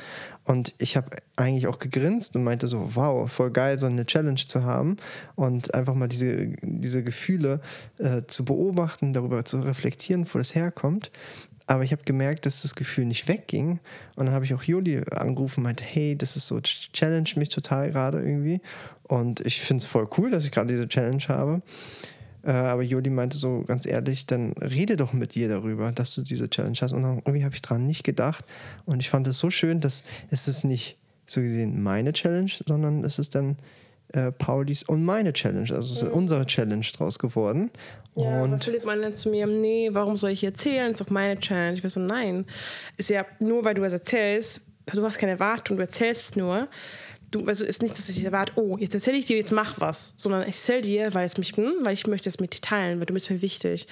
Und 0.44 0.74
ich 0.78 0.96
habe 0.96 1.16
eigentlich 1.36 1.66
auch 1.66 1.78
gegrinst 1.78 2.36
und 2.36 2.44
meinte 2.44 2.68
so, 2.68 2.94
wow, 2.94 3.30
voll 3.30 3.50
geil, 3.50 3.78
so 3.78 3.86
eine 3.86 4.04
Challenge 4.04 4.36
zu 4.46 4.62
haben 4.62 4.98
und 5.36 5.74
einfach 5.74 5.94
mal 5.94 6.08
diese, 6.08 6.52
diese 6.62 7.02
Gefühle 7.02 7.60
äh, 7.98 8.22
zu 8.26 8.44
beobachten, 8.44 9.12
darüber 9.14 9.44
zu 9.44 9.60
reflektieren, 9.60 10.26
wo 10.30 10.38
das 10.38 10.54
herkommt. 10.54 11.10
Aber 11.66 11.82
ich 11.82 11.92
habe 11.92 12.02
gemerkt, 12.04 12.46
dass 12.46 12.62
das 12.62 12.74
Gefühl 12.74 13.04
nicht 13.04 13.28
wegging. 13.28 13.78
Und 14.16 14.26
dann 14.26 14.34
habe 14.34 14.44
ich 14.44 14.54
auch 14.54 14.62
Juli 14.62 15.02
angerufen 15.10 15.60
und 15.60 15.64
meinte, 15.64 15.84
hey, 15.84 16.16
das 16.16 16.34
ist 16.34 16.46
so, 16.46 16.60
challenge 16.60 17.30
mich 17.36 17.50
total 17.50 17.90
gerade 17.90 18.20
irgendwie. 18.20 18.60
Und 19.02 19.40
ich 19.40 19.60
finde 19.60 19.82
es 19.82 19.84
voll 19.86 20.08
cool, 20.16 20.30
dass 20.30 20.44
ich 20.44 20.50
gerade 20.50 20.68
diese 20.68 20.88
Challenge 20.88 21.22
habe. 21.28 21.60
Äh, 22.48 22.52
aber 22.52 22.82
Juli 22.82 23.10
meinte 23.10 23.36
so 23.36 23.62
ganz 23.66 23.84
ehrlich, 23.84 24.24
dann 24.24 24.52
rede 24.54 24.96
doch 24.96 25.12
mit 25.12 25.34
dir 25.34 25.50
darüber, 25.50 25.92
dass 25.92 26.14
du 26.14 26.22
diese 26.22 26.48
Challenge 26.48 26.78
hast. 26.80 26.94
Und 26.94 27.02
dann 27.02 27.18
irgendwie 27.18 27.44
habe 27.44 27.54
ich 27.54 27.60
dran 27.60 27.86
nicht 27.86 28.04
gedacht. 28.04 28.42
Und 28.86 29.00
ich 29.00 29.10
fand 29.10 29.28
es 29.28 29.38
so 29.38 29.50
schön, 29.50 29.80
dass 29.80 30.02
es 30.30 30.48
ist 30.48 30.64
nicht 30.64 30.96
so 31.26 31.42
gesehen 31.42 31.82
meine 31.82 32.14
Challenge, 32.14 32.50
sondern 32.66 33.04
es 33.04 33.18
ist 33.18 33.34
dann 33.34 33.58
äh, 34.14 34.32
Paulis 34.32 34.82
und 34.82 35.04
meine 35.04 35.34
Challenge. 35.34 35.70
Also 35.74 35.92
es 35.92 36.02
ist 36.02 36.08
mhm. 36.08 36.14
unsere 36.14 36.46
Challenge 36.46 36.86
draus 36.96 37.18
geworden. 37.18 37.70
Ja, 38.14 38.42
und 38.42 38.64
Philipp 38.64 38.86
meinte 38.86 39.12
zu 39.12 39.28
mir, 39.28 39.46
nee, 39.46 39.90
warum 39.92 40.16
soll 40.16 40.30
ich 40.30 40.42
erzählen? 40.42 40.90
Ist 40.90 41.02
doch 41.02 41.10
meine 41.10 41.38
Challenge. 41.38 41.74
Ich 41.74 41.82
war 41.82 41.90
so, 41.90 42.00
nein. 42.00 42.46
Ist 42.96 43.10
ja 43.10 43.26
nur, 43.40 43.62
weil 43.66 43.74
du 43.74 43.82
was 43.82 43.92
erzählst, 43.92 44.62
du 44.86 45.04
hast 45.04 45.18
keine 45.18 45.32
Erwartung, 45.32 45.76
du 45.76 45.82
erzählst 45.82 46.30
es 46.30 46.36
nur 46.36 46.66
du, 47.30 47.44
also 47.44 47.64
ist 47.64 47.82
nicht, 47.82 47.98
dass 47.98 48.08
ich 48.08 48.24
erwarte, 48.24 48.52
oh, 48.56 48.76
jetzt 48.78 48.94
erzähle 48.94 49.18
ich 49.18 49.26
dir, 49.26 49.36
jetzt 49.36 49.52
mach 49.52 49.80
was, 49.80 50.14
sondern 50.16 50.42
ich 50.42 50.56
erzähle 50.56 50.82
dir, 50.82 51.14
weil, 51.14 51.26
es 51.26 51.36
mich, 51.36 51.56
hm, 51.56 51.72
weil 51.82 51.92
ich 51.92 52.06
möchte 52.06 52.28
es 52.28 52.40
mit 52.40 52.54
dir 52.54 52.60
teilen, 52.60 52.98
weil 52.98 53.06
du 53.06 53.14
bist 53.14 53.30
mir 53.30 53.42
wichtig. 53.42 53.86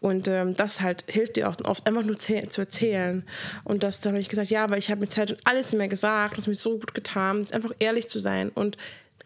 Und 0.00 0.28
ähm, 0.28 0.56
das 0.56 0.80
halt 0.80 1.04
hilft 1.06 1.36
dir 1.36 1.48
auch 1.48 1.56
oft 1.64 1.86
einfach 1.86 2.04
nur 2.04 2.18
zu 2.18 2.34
erzählen. 2.34 3.24
Und 3.64 3.82
das, 3.82 4.00
da 4.00 4.10
habe 4.10 4.20
ich 4.20 4.28
gesagt, 4.28 4.50
ja, 4.50 4.70
weil 4.70 4.78
ich 4.78 4.90
habe 4.90 5.00
mir 5.00 5.08
Zeit 5.08 5.30
und 5.30 5.40
alles 5.44 5.72
mehr 5.74 5.88
gesagt 5.88 6.36
und 6.36 6.42
es 6.42 6.46
mir 6.46 6.54
so 6.54 6.78
gut 6.78 6.94
getan, 6.94 7.42
ist 7.42 7.52
einfach 7.52 7.72
ehrlich 7.78 8.08
zu 8.08 8.18
sein. 8.18 8.48
Und 8.48 8.78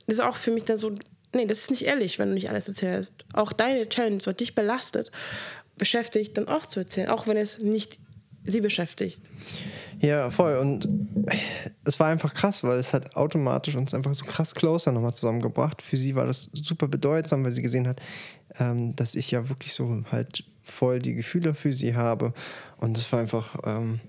das 0.06 0.16
ist 0.16 0.24
auch 0.24 0.36
für 0.36 0.50
mich 0.50 0.64
dann 0.64 0.76
so, 0.76 0.92
nee, 1.32 1.46
das 1.46 1.60
ist 1.60 1.70
nicht 1.70 1.84
ehrlich, 1.84 2.18
wenn 2.18 2.28
du 2.28 2.34
nicht 2.34 2.50
alles 2.50 2.68
erzählst. 2.68 3.14
Auch 3.32 3.52
deine 3.52 3.88
Challenge, 3.88 4.20
was 4.24 4.36
dich 4.36 4.54
belastet, 4.54 5.12
beschäftigt, 5.76 6.36
dann 6.36 6.48
auch 6.48 6.66
zu 6.66 6.80
erzählen, 6.80 7.08
auch 7.08 7.26
wenn 7.26 7.36
es 7.36 7.58
nicht 7.58 7.98
sie 8.44 8.60
beschäftigt. 8.60 9.30
Ja, 10.00 10.30
voll. 10.30 10.58
Und 10.58 10.88
es 11.84 11.98
war 11.98 12.08
einfach 12.08 12.34
krass, 12.34 12.62
weil 12.64 12.78
es 12.78 12.92
hat 12.92 13.16
automatisch 13.16 13.76
uns 13.76 13.94
einfach 13.94 14.14
so 14.14 14.24
krass 14.24 14.54
closer 14.54 14.92
nochmal 14.92 15.14
zusammengebracht. 15.14 15.82
Für 15.82 15.96
sie 15.96 16.14
war 16.14 16.26
das 16.26 16.50
super 16.52 16.88
bedeutsam, 16.88 17.44
weil 17.44 17.52
sie 17.52 17.62
gesehen 17.62 17.88
hat, 17.88 18.00
ähm, 18.58 18.94
dass 18.96 19.14
ich 19.14 19.30
ja 19.30 19.48
wirklich 19.48 19.72
so 19.72 20.04
halt 20.10 20.44
voll 20.62 20.98
die 20.98 21.14
Gefühle 21.14 21.54
für 21.54 21.72
sie 21.72 21.94
habe. 21.94 22.32
Und 22.78 22.98
es 22.98 23.10
war 23.12 23.20
einfach, 23.20 23.56
ähm, 23.64 24.00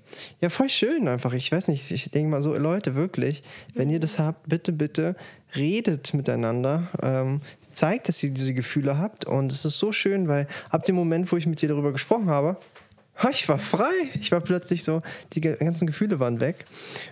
ja, 0.42 0.50
voll 0.50 0.70
schön 0.70 1.08
einfach. 1.08 1.34
Ich 1.34 1.52
weiß 1.52 1.68
nicht, 1.68 1.92
ich 1.92 2.10
denke 2.12 2.30
mal 2.30 2.42
so, 2.42 2.56
Leute, 2.58 2.96
wirklich, 2.96 3.44
wenn 3.74 3.90
ihr 3.90 4.00
das 4.00 4.20
habt, 4.20 4.50
bitte, 4.50 4.72
bitte 4.72 5.16
redet 5.56 6.14
miteinander. 6.14 6.90
Ähm, 7.02 7.42
zeigt, 7.72 8.08
dass 8.08 8.24
ihr 8.24 8.32
diese 8.32 8.54
Gefühle 8.54 8.98
habt. 8.98 9.26
Und 9.26 9.52
es 9.52 9.66
ist 9.66 9.80
so 9.80 9.92
schön, 9.92 10.28
weil 10.28 10.48
ab 10.70 10.84
dem 10.84 10.96
Moment, 10.96 11.32
wo 11.32 11.38
ich 11.38 11.46
mit 11.46 11.62
dir 11.62 11.70
darüber 11.70 11.92
gesprochen 11.92 12.28
habe, 12.28 12.58
ich 13.30 13.48
war 13.48 13.58
frei. 13.58 13.94
Ich 14.20 14.32
war 14.32 14.42
plötzlich 14.42 14.84
so, 14.84 15.02
die 15.34 15.42
ganzen 15.42 15.88
Gefühle 15.88 16.20
waren 16.20 16.40
weg. 16.40 16.66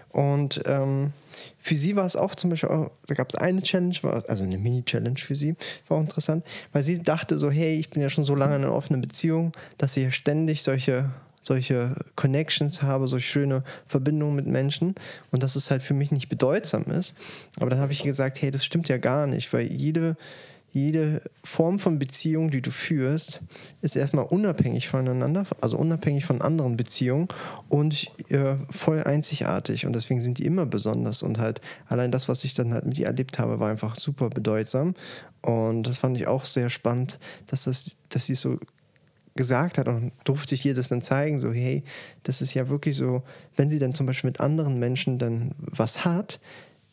Und 0.10 0.62
ähm, 0.66 1.12
für 1.60 1.76
sie 1.76 1.96
war 1.96 2.06
es 2.06 2.16
auch 2.16 2.36
zum 2.36 2.52
Beispiel, 2.52 2.70
auch, 2.70 2.92
da 3.08 3.16
gab 3.16 3.30
es 3.30 3.36
eine 3.36 3.62
Challenge, 3.63 3.96
also 4.28 4.44
eine 4.44 4.58
Mini-Challenge 4.58 5.18
für 5.18 5.36
sie, 5.36 5.56
war 5.88 5.98
auch 5.98 6.02
interessant, 6.02 6.46
weil 6.72 6.84
sie 6.84 7.02
dachte 7.02 7.39
so, 7.39 7.50
hey, 7.50 7.80
ich 7.80 7.89
bin 7.89 8.02
ja 8.02 8.10
schon 8.10 8.26
so 8.26 8.36
lange 8.36 8.56
in 8.56 8.63
einer 8.63 8.74
offenen 8.74 9.02
Beziehung, 9.02 9.54
dass 9.78 9.98
ich 9.98 10.04
ja 10.04 10.12
ständig 10.12 10.62
solche, 10.62 11.12
solche 11.42 11.96
Connections 12.16 12.84
habe, 12.84 13.08
solche 13.08 13.28
schöne 13.28 13.63
Verbindungen 13.88 14.36
mit 14.36 14.46
Menschen 14.46 14.94
und 15.32 15.42
dass 15.42 15.56
es 15.56 15.72
halt 15.72 15.82
für 15.82 15.96
mich 15.96 16.12
nicht 16.12 16.30
bedeutsam 16.30 16.84
ist. 16.84 17.16
Aber 17.60 17.72
dann 17.72 17.80
habe 17.80 17.92
ich 17.92 18.04
gesagt, 18.04 18.42
hey, 18.42 18.52
das 18.52 18.63
stimmt 18.63 18.88
ja 18.88 18.98
gar 18.98 19.26
nicht, 19.26 19.52
weil 19.52 19.66
jede 19.66 20.16
jede 20.73 21.21
Form 21.43 21.77
von 21.77 21.99
Beziehung, 21.99 22.49
die 22.49 22.62
du 22.62 22.71
führst, 22.71 23.41
ist 23.81 23.95
erstmal 23.95 24.25
unabhängig 24.25 24.89
voneinander, 24.89 25.45
also 25.62 25.77
unabhängig 25.77 26.25
von 26.25 26.41
anderen 26.41 26.77
Beziehungen 26.77 27.27
und 27.69 28.07
äh, 28.29 28.55
voll 28.71 29.03
einzigartig. 29.03 29.86
Und 29.86 29.93
deswegen 29.93 30.19
sind 30.19 30.39
die 30.39 30.45
immer 30.45 30.65
besonders. 30.65 31.21
Und 31.21 31.38
halt 31.38 31.62
allein 31.88 32.12
das, 32.12 32.27
was 32.27 32.43
ich 32.43 32.55
dann 32.55 32.73
halt 32.73 32.86
mit 32.86 32.97
ihr 32.97 33.05
erlebt 33.05 33.38
habe, 33.38 33.59
war 33.59 33.69
einfach 33.69 33.95
super 33.95 34.31
bedeutsam. 34.31 34.95
Und 35.43 35.83
das 35.83 35.99
fand 35.99 36.17
ich 36.17 36.25
auch 36.25 36.45
sehr 36.45 36.71
spannend, 36.71 37.19
dass, 37.45 37.65
das, 37.65 37.97
dass 38.09 38.25
sie 38.25 38.36
so 38.36 38.57
gesagt 39.36 39.77
hat 39.77 39.88
und 39.88 40.12
durfte 40.23 40.55
ich 40.55 40.65
ihr 40.65 40.73
das 40.73 40.89
dann 40.89 41.03
zeigen, 41.03 41.39
so 41.39 41.51
hey, 41.51 41.83
das 42.23 42.41
ist 42.41 42.55
ja 42.55 42.69
wirklich 42.69 42.97
so, 42.97 43.21
wenn 43.55 43.69
sie 43.69 43.79
dann 43.79 43.93
zum 43.93 44.07
Beispiel 44.07 44.29
mit 44.29 44.39
anderen 44.39 44.79
Menschen 44.79 45.19
dann 45.19 45.53
was 45.57 46.03
hat, 46.03 46.39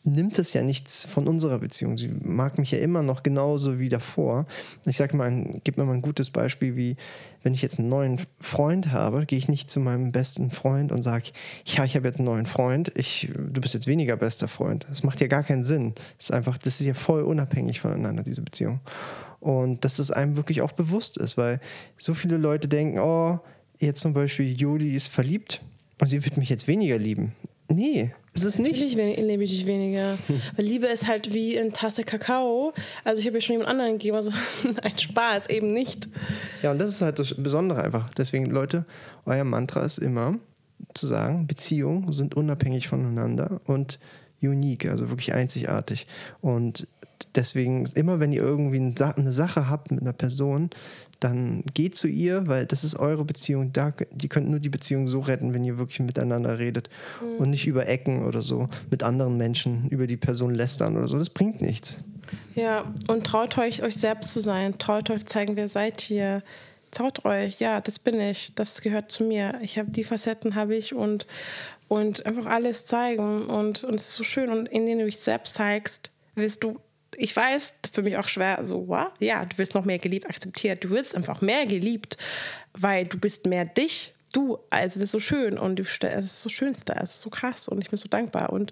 nimmt 0.03 0.39
es 0.39 0.53
ja 0.53 0.63
nichts 0.63 1.05
von 1.05 1.27
unserer 1.27 1.59
Beziehung. 1.59 1.95
Sie 1.95 2.07
mag 2.07 2.57
mich 2.57 2.71
ja 2.71 2.79
immer 2.79 3.03
noch 3.03 3.21
genauso 3.21 3.79
wie 3.79 3.89
davor. 3.89 4.47
Ich 4.85 4.97
sage 4.97 5.15
mal, 5.15 5.59
gib 5.63 5.77
mir 5.77 5.85
mal 5.85 5.93
ein 5.93 6.01
gutes 6.01 6.31
Beispiel, 6.31 6.75
wie 6.75 6.95
wenn 7.43 7.53
ich 7.53 7.61
jetzt 7.61 7.79
einen 7.79 7.89
neuen 7.89 8.19
Freund 8.39 8.91
habe, 8.91 9.25
gehe 9.25 9.37
ich 9.37 9.47
nicht 9.47 9.69
zu 9.69 9.79
meinem 9.79 10.11
besten 10.11 10.51
Freund 10.51 10.91
und 10.91 11.03
sage, 11.03 11.31
ja, 11.65 11.85
ich 11.85 11.95
habe 11.95 12.07
jetzt 12.07 12.17
einen 12.17 12.25
neuen 12.25 12.45
Freund, 12.45 12.91
ich, 12.95 13.29
du 13.35 13.61
bist 13.61 13.73
jetzt 13.73 13.87
weniger 13.87 14.17
bester 14.17 14.47
Freund. 14.47 14.85
Das 14.89 15.03
macht 15.03 15.21
ja 15.21 15.27
gar 15.27 15.43
keinen 15.43 15.63
Sinn. 15.63 15.93
Das 16.17 16.29
ist 16.29 16.31
einfach, 16.31 16.57
das 16.57 16.79
ist 16.79 16.87
ja 16.87 16.93
voll 16.93 17.21
unabhängig 17.21 17.79
voneinander, 17.79 18.23
diese 18.23 18.41
Beziehung. 18.41 18.79
Und 19.39 19.83
dass 19.85 19.99
es 19.99 20.11
einem 20.11 20.35
wirklich 20.35 20.61
auch 20.61 20.71
bewusst 20.71 21.17
ist, 21.17 21.37
weil 21.37 21.59
so 21.97 22.13
viele 22.13 22.37
Leute 22.37 22.67
denken, 22.67 22.99
oh, 22.99 23.39
jetzt 23.79 24.01
zum 24.01 24.13
Beispiel 24.13 24.51
Juli 24.51 24.95
ist 24.95 25.07
verliebt 25.07 25.61
und 25.99 26.07
sie 26.07 26.23
wird 26.23 26.37
mich 26.37 26.49
jetzt 26.49 26.67
weniger 26.67 26.97
lieben. 26.97 27.33
Nee, 27.67 28.13
es 28.33 28.43
ist 28.43 28.59
nicht. 28.59 28.81
Natürlich 28.81 28.95
liebe 28.95 29.43
ich 29.43 29.51
dich 29.51 29.65
weniger. 29.65 30.17
Weil 30.55 30.65
Liebe 30.65 30.87
ist 30.87 31.07
halt 31.07 31.33
wie 31.33 31.59
eine 31.59 31.71
Tasse 31.71 32.03
Kakao. 32.03 32.73
Also 33.03 33.19
ich 33.19 33.27
habe 33.27 33.37
ja 33.37 33.41
schon 33.41 33.53
jemand 33.53 33.69
anderen 33.69 33.93
gegeben, 33.93 34.15
also 34.15 34.31
ein 34.81 34.97
Spaß 34.97 35.49
eben 35.49 35.73
nicht. 35.73 36.07
Ja, 36.61 36.71
und 36.71 36.79
das 36.79 36.91
ist 36.91 37.01
halt 37.01 37.19
das 37.19 37.33
Besondere 37.35 37.83
einfach. 37.83 38.09
Deswegen, 38.13 38.45
Leute, 38.45 38.85
euer 39.25 39.43
Mantra 39.43 39.83
ist 39.83 39.97
immer 39.97 40.35
zu 40.93 41.07
sagen, 41.07 41.47
Beziehungen 41.47 42.11
sind 42.13 42.35
unabhängig 42.35 42.87
voneinander 42.87 43.61
und 43.65 43.99
unique, 44.41 44.89
also 44.89 45.09
wirklich 45.09 45.33
einzigartig. 45.33 46.07
Und 46.41 46.87
deswegen 47.35 47.85
immer, 47.95 48.19
wenn 48.19 48.31
ihr 48.31 48.41
irgendwie 48.41 48.93
eine 48.99 49.31
Sache 49.31 49.69
habt 49.69 49.91
mit 49.91 50.01
einer 50.01 50.13
Person, 50.13 50.69
dann 51.21 51.63
geht 51.73 51.95
zu 51.95 52.07
ihr, 52.07 52.47
weil 52.47 52.65
das 52.65 52.83
ist 52.83 52.95
eure 52.95 53.23
Beziehung. 53.23 53.71
Da, 53.71 53.93
die 54.11 54.27
könnt 54.27 54.49
nur 54.49 54.59
die 54.59 54.69
Beziehung 54.69 55.07
so 55.07 55.19
retten, 55.19 55.53
wenn 55.53 55.63
ihr 55.63 55.77
wirklich 55.77 55.99
miteinander 55.99 56.59
redet 56.59 56.89
mhm. 57.21 57.37
und 57.37 57.49
nicht 57.51 57.67
über 57.67 57.87
Ecken 57.87 58.25
oder 58.25 58.41
so 58.41 58.69
mit 58.89 59.03
anderen 59.03 59.37
Menschen 59.37 59.87
über 59.89 60.07
die 60.07 60.17
Person 60.17 60.53
lästern 60.53 60.97
oder 60.97 61.07
so. 61.07 61.17
Das 61.17 61.29
bringt 61.29 61.61
nichts. 61.61 62.03
Ja, 62.55 62.91
und 63.07 63.25
traut 63.25 63.57
euch, 63.57 63.83
euch 63.83 63.95
selbst 63.95 64.31
zu 64.31 64.39
sein. 64.39 64.77
Traut 64.79 65.09
euch 65.09 65.25
zeigen, 65.25 65.55
wer 65.55 65.67
seid 65.67 66.09
ihr. 66.09 66.41
Traut 66.89 67.23
euch, 67.23 67.59
ja, 67.59 67.81
das 67.81 67.99
bin 67.99 68.19
ich. 68.19 68.53
Das 68.55 68.81
gehört 68.81 69.11
zu 69.11 69.23
mir. 69.23 69.59
Ich 69.61 69.77
habe 69.77 69.91
die 69.91 70.03
Facetten 70.03 70.55
habe 70.55 70.75
ich 70.75 70.93
und 70.93 71.27
und 71.87 72.25
einfach 72.25 72.45
alles 72.45 72.85
zeigen 72.85 73.43
und 73.47 73.83
und 73.83 73.95
es 73.95 74.07
ist 74.09 74.15
so 74.15 74.23
schön 74.23 74.49
und 74.49 74.67
indem 74.69 74.99
du 74.99 75.05
dich 75.05 75.19
selbst 75.19 75.55
zeigst, 75.55 76.11
wirst 76.35 76.63
du 76.63 76.79
ich 77.17 77.35
weiß, 77.35 77.73
für 77.91 78.01
mich 78.01 78.17
auch 78.17 78.27
schwer, 78.27 78.63
so, 78.63 78.87
what? 78.87 79.11
ja, 79.19 79.45
du 79.45 79.57
wirst 79.57 79.75
noch 79.75 79.85
mehr 79.85 79.99
geliebt, 79.99 80.29
akzeptiert. 80.29 80.83
Du 80.83 80.89
wirst 80.91 81.15
einfach 81.15 81.41
mehr 81.41 81.65
geliebt, 81.65 82.17
weil 82.73 83.05
du 83.05 83.17
bist 83.17 83.45
mehr 83.45 83.65
dich. 83.65 84.13
Du, 84.33 84.59
also 84.69 84.99
das 84.99 85.07
ist 85.07 85.11
so 85.11 85.19
schön 85.19 85.57
und 85.57 85.77
du, 85.77 85.83
es 85.83 86.25
ist 86.25 86.41
so 86.41 86.47
Schönste, 86.49 86.95
es 86.95 87.15
ist 87.15 87.21
so 87.21 87.29
krass 87.29 87.67
und 87.67 87.81
ich 87.81 87.89
bin 87.89 87.97
so 87.97 88.07
dankbar 88.07 88.53
und 88.53 88.71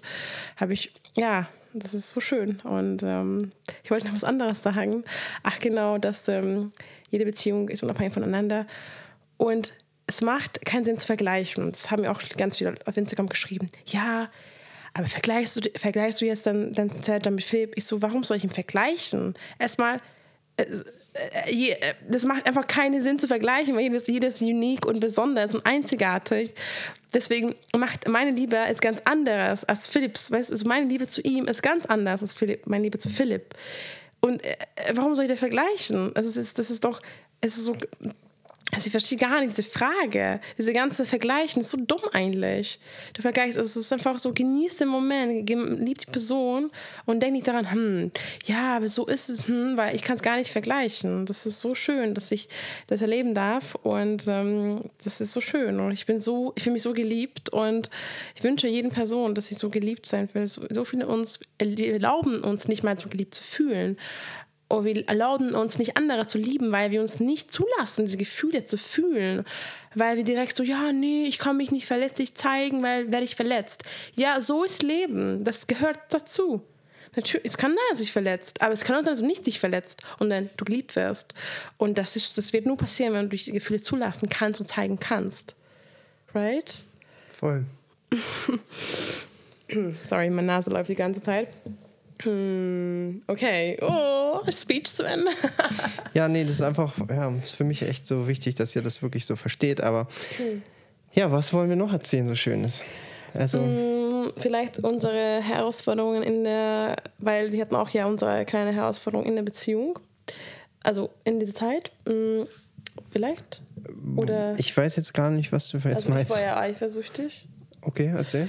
habe 0.56 0.72
ich, 0.72 0.94
ja, 1.16 1.48
das 1.74 1.92
ist 1.92 2.08
so 2.08 2.20
schön 2.20 2.60
und 2.60 3.02
ähm, 3.02 3.52
ich 3.84 3.90
wollte 3.90 4.06
noch 4.06 4.14
was 4.14 4.24
anderes 4.24 4.62
sagen. 4.62 5.04
Ach 5.42 5.58
genau, 5.58 5.98
dass 5.98 6.26
ähm, 6.28 6.72
jede 7.10 7.26
Beziehung 7.26 7.68
ist 7.68 7.82
unabhängig 7.82 8.14
voneinander 8.14 8.66
und 9.36 9.74
es 10.06 10.22
macht 10.22 10.64
keinen 10.64 10.84
Sinn 10.84 10.98
zu 10.98 11.06
vergleichen. 11.06 11.70
Das 11.70 11.90
haben 11.90 12.02
mir 12.02 12.10
auch 12.10 12.20
ganz 12.36 12.56
viele 12.56 12.74
auf 12.86 12.96
Instagram 12.96 13.28
geschrieben. 13.28 13.70
Ja, 13.84 14.30
aber 15.00 15.08
vergleichst 15.08 15.56
du, 15.56 15.70
vergleichst 15.76 16.20
du 16.20 16.26
jetzt 16.26 16.46
dann, 16.46 16.72
dann, 16.72 17.34
mit 17.34 17.44
Philipp? 17.44 17.72
Ich 17.76 17.86
so, 17.86 18.02
warum 18.02 18.22
soll 18.22 18.36
ich 18.36 18.44
ihn 18.44 18.50
vergleichen? 18.50 19.32
Erstmal, 19.58 19.98
äh, 20.58 20.64
äh, 21.46 21.70
äh, 21.70 21.76
das 22.08 22.24
macht 22.24 22.46
einfach 22.46 22.66
keinen 22.66 23.00
Sinn 23.00 23.18
zu 23.18 23.26
vergleichen, 23.26 23.74
weil 23.74 23.82
jedes, 23.82 24.06
jedes 24.06 24.42
unique 24.42 24.84
und 24.84 25.00
besonders 25.00 25.54
und 25.54 25.64
einzigartig. 25.64 26.52
Deswegen 27.14 27.54
macht 27.74 28.06
meine 28.08 28.30
Liebe 28.30 28.56
ist 28.70 28.82
ganz 28.82 29.00
anders 29.06 29.64
als 29.64 29.88
Philipps. 29.88 30.30
Weißt 30.30 30.50
du, 30.50 30.52
also 30.52 30.68
meine 30.68 30.86
Liebe 30.86 31.06
zu 31.06 31.22
ihm 31.22 31.46
ist 31.46 31.62
ganz 31.62 31.86
anders 31.86 32.20
als 32.20 32.34
Philipp, 32.34 32.66
meine 32.66 32.84
Liebe 32.84 32.98
zu 32.98 33.08
Philipp. 33.08 33.54
Und 34.20 34.44
äh, 34.44 34.56
warum 34.92 35.14
soll 35.14 35.24
ich 35.24 35.30
das 35.30 35.40
vergleichen? 35.40 36.12
Das 36.14 36.26
ist, 36.26 36.58
das 36.58 36.70
ist 36.70 36.84
doch, 36.84 37.00
es 37.40 37.56
ist 37.56 37.64
so 37.64 37.74
also 38.72 38.86
ich 38.86 38.92
verstehe 38.92 39.18
gar 39.18 39.40
nicht 39.40 39.56
diese 39.56 39.68
Frage. 39.68 40.40
Diese 40.56 40.72
ganze 40.72 41.04
Vergleichen 41.04 41.60
ist 41.60 41.70
so 41.70 41.78
dumm 41.78 42.02
eigentlich. 42.12 42.78
Du 43.14 43.22
vergleichst, 43.22 43.58
also 43.58 43.80
es 43.80 43.86
ist 43.86 43.92
einfach 43.92 44.18
so, 44.18 44.32
genieß 44.32 44.76
den 44.76 44.88
Moment, 44.88 45.48
lieb 45.48 45.98
die 45.98 46.10
Person 46.10 46.70
und 47.04 47.20
denk 47.20 47.32
nicht 47.32 47.48
daran, 47.48 47.70
hm, 47.70 48.12
ja, 48.44 48.76
aber 48.76 48.86
so 48.86 49.06
ist 49.06 49.28
es, 49.28 49.48
hm, 49.48 49.76
weil 49.76 49.96
ich 49.96 50.02
kann 50.02 50.16
es 50.16 50.22
gar 50.22 50.36
nicht 50.36 50.50
vergleichen. 50.50 51.26
Das 51.26 51.46
ist 51.46 51.60
so 51.60 51.74
schön, 51.74 52.14
dass 52.14 52.30
ich 52.30 52.48
das 52.86 53.02
erleben 53.02 53.34
darf 53.34 53.74
und 53.74 54.24
ähm, 54.28 54.82
das 55.02 55.20
ist 55.20 55.32
so 55.32 55.40
schön 55.40 55.80
und 55.80 55.90
ich 55.90 56.06
bin 56.06 56.20
so, 56.20 56.52
ich 56.54 56.62
fühle 56.62 56.74
mich 56.74 56.82
so 56.82 56.92
geliebt 56.92 57.50
und 57.50 57.90
ich 58.36 58.44
wünsche 58.44 58.68
jeden 58.68 58.92
Person, 58.92 59.34
dass 59.34 59.50
ich 59.50 59.58
so 59.58 59.68
geliebt 59.68 60.06
sein 60.06 60.28
will. 60.32 60.46
So, 60.46 60.62
so 60.70 60.84
viele 60.84 61.08
uns 61.08 61.40
erlauben 61.58 62.40
uns 62.40 62.68
nicht 62.68 62.84
mal 62.84 62.98
so 62.98 63.08
geliebt 63.08 63.34
zu 63.34 63.42
fühlen 63.42 63.96
oh, 64.70 64.84
wir 64.84 65.06
erlauben 65.08 65.54
uns 65.54 65.78
nicht 65.78 65.96
andere 65.96 66.26
zu 66.26 66.38
lieben, 66.38 66.72
weil 66.72 66.90
wir 66.90 67.00
uns 67.00 67.20
nicht 67.20 67.52
zulassen, 67.52 68.06
diese 68.06 68.16
Gefühle 68.16 68.64
zu 68.64 68.78
fühlen. 68.78 69.44
Weil 69.94 70.16
wir 70.16 70.24
direkt 70.24 70.56
so, 70.56 70.62
ja, 70.62 70.92
nee, 70.92 71.24
ich 71.24 71.38
kann 71.38 71.56
mich 71.56 71.72
nicht 71.72 71.86
verletzlich 71.86 72.34
zeigen, 72.34 72.82
weil 72.82 73.10
werde 73.10 73.24
ich 73.24 73.34
verletzt. 73.34 73.82
Ja, 74.14 74.40
so 74.40 74.64
ist 74.64 74.82
Leben. 74.82 75.44
Das 75.44 75.66
gehört 75.66 75.98
dazu. 76.10 76.62
Natürlich, 77.16 77.44
es 77.44 77.56
kann 77.56 77.72
sein, 77.72 77.78
dass 77.90 77.98
du 77.98 78.04
dich 78.04 78.12
verletzt, 78.12 78.62
aber 78.62 78.72
es 78.72 78.84
kann 78.84 78.94
auch 78.94 79.00
sein, 79.00 79.12
dass 79.12 79.18
du 79.18 79.26
nicht 79.26 79.44
dich 79.44 79.58
verletzt 79.58 80.02
und 80.20 80.30
dann 80.30 80.48
du 80.56 80.64
geliebt 80.64 80.94
wirst. 80.94 81.34
Und 81.76 81.98
das, 81.98 82.14
ist, 82.14 82.38
das 82.38 82.52
wird 82.52 82.66
nur 82.66 82.76
passieren, 82.76 83.14
wenn 83.14 83.28
du 83.28 83.36
die 83.36 83.50
Gefühle 83.50 83.82
zulassen 83.82 84.28
kannst 84.28 84.60
und 84.60 84.66
zeigen 84.66 85.00
kannst. 85.00 85.56
Right? 86.32 86.84
Voll. 87.32 87.64
Sorry, 90.08 90.30
meine 90.30 90.46
Nase 90.46 90.70
läuft 90.70 90.88
die 90.88 90.94
ganze 90.94 91.20
Zeit. 91.20 91.48
Hm, 92.22 93.22
okay. 93.26 93.78
Oh, 93.80 94.40
Speech 94.50 94.88
Ende. 95.00 95.30
ja, 96.14 96.28
nee, 96.28 96.44
das 96.44 96.54
ist 96.54 96.62
einfach, 96.62 96.94
ja, 97.08 97.30
ist 97.36 97.52
für 97.52 97.64
mich 97.64 97.82
echt 97.82 98.06
so 98.06 98.28
wichtig, 98.28 98.54
dass 98.54 98.74
ihr 98.76 98.82
das 98.82 99.02
wirklich 99.02 99.26
so 99.26 99.36
versteht. 99.36 99.80
Aber 99.80 100.08
hm. 100.36 100.62
ja, 101.12 101.30
was 101.32 101.52
wollen 101.52 101.68
wir 101.68 101.76
noch 101.76 101.92
erzählen, 101.92 102.26
so 102.26 102.34
Schönes? 102.34 102.84
Also. 103.34 103.58
Hm, 103.60 104.32
vielleicht 104.36 104.78
unsere 104.80 105.40
Herausforderungen 105.42 106.22
in 106.22 106.44
der, 106.44 106.96
weil 107.18 107.52
wir 107.52 107.60
hatten 107.60 107.76
auch 107.76 107.90
ja 107.90 108.06
unsere 108.06 108.44
kleine 108.44 108.72
Herausforderung 108.72 109.26
in 109.26 109.36
der 109.36 109.42
Beziehung. 109.42 109.98
Also 110.82 111.10
in 111.24 111.40
dieser 111.40 111.54
Zeit. 111.54 111.92
Hm, 112.06 112.46
vielleicht? 113.10 113.62
Oder? 114.16 114.54
Ich 114.58 114.76
weiß 114.76 114.96
jetzt 114.96 115.14
gar 115.14 115.30
nicht, 115.30 115.52
was 115.52 115.68
du 115.68 115.78
jetzt 115.78 115.86
also 115.86 116.10
meinst. 116.10 116.32
Ich 116.32 116.36
war 116.36 116.44
ja 116.44 116.58
eifersüchtig. 116.58 117.46
Okay, 117.82 118.12
erzähl. 118.14 118.48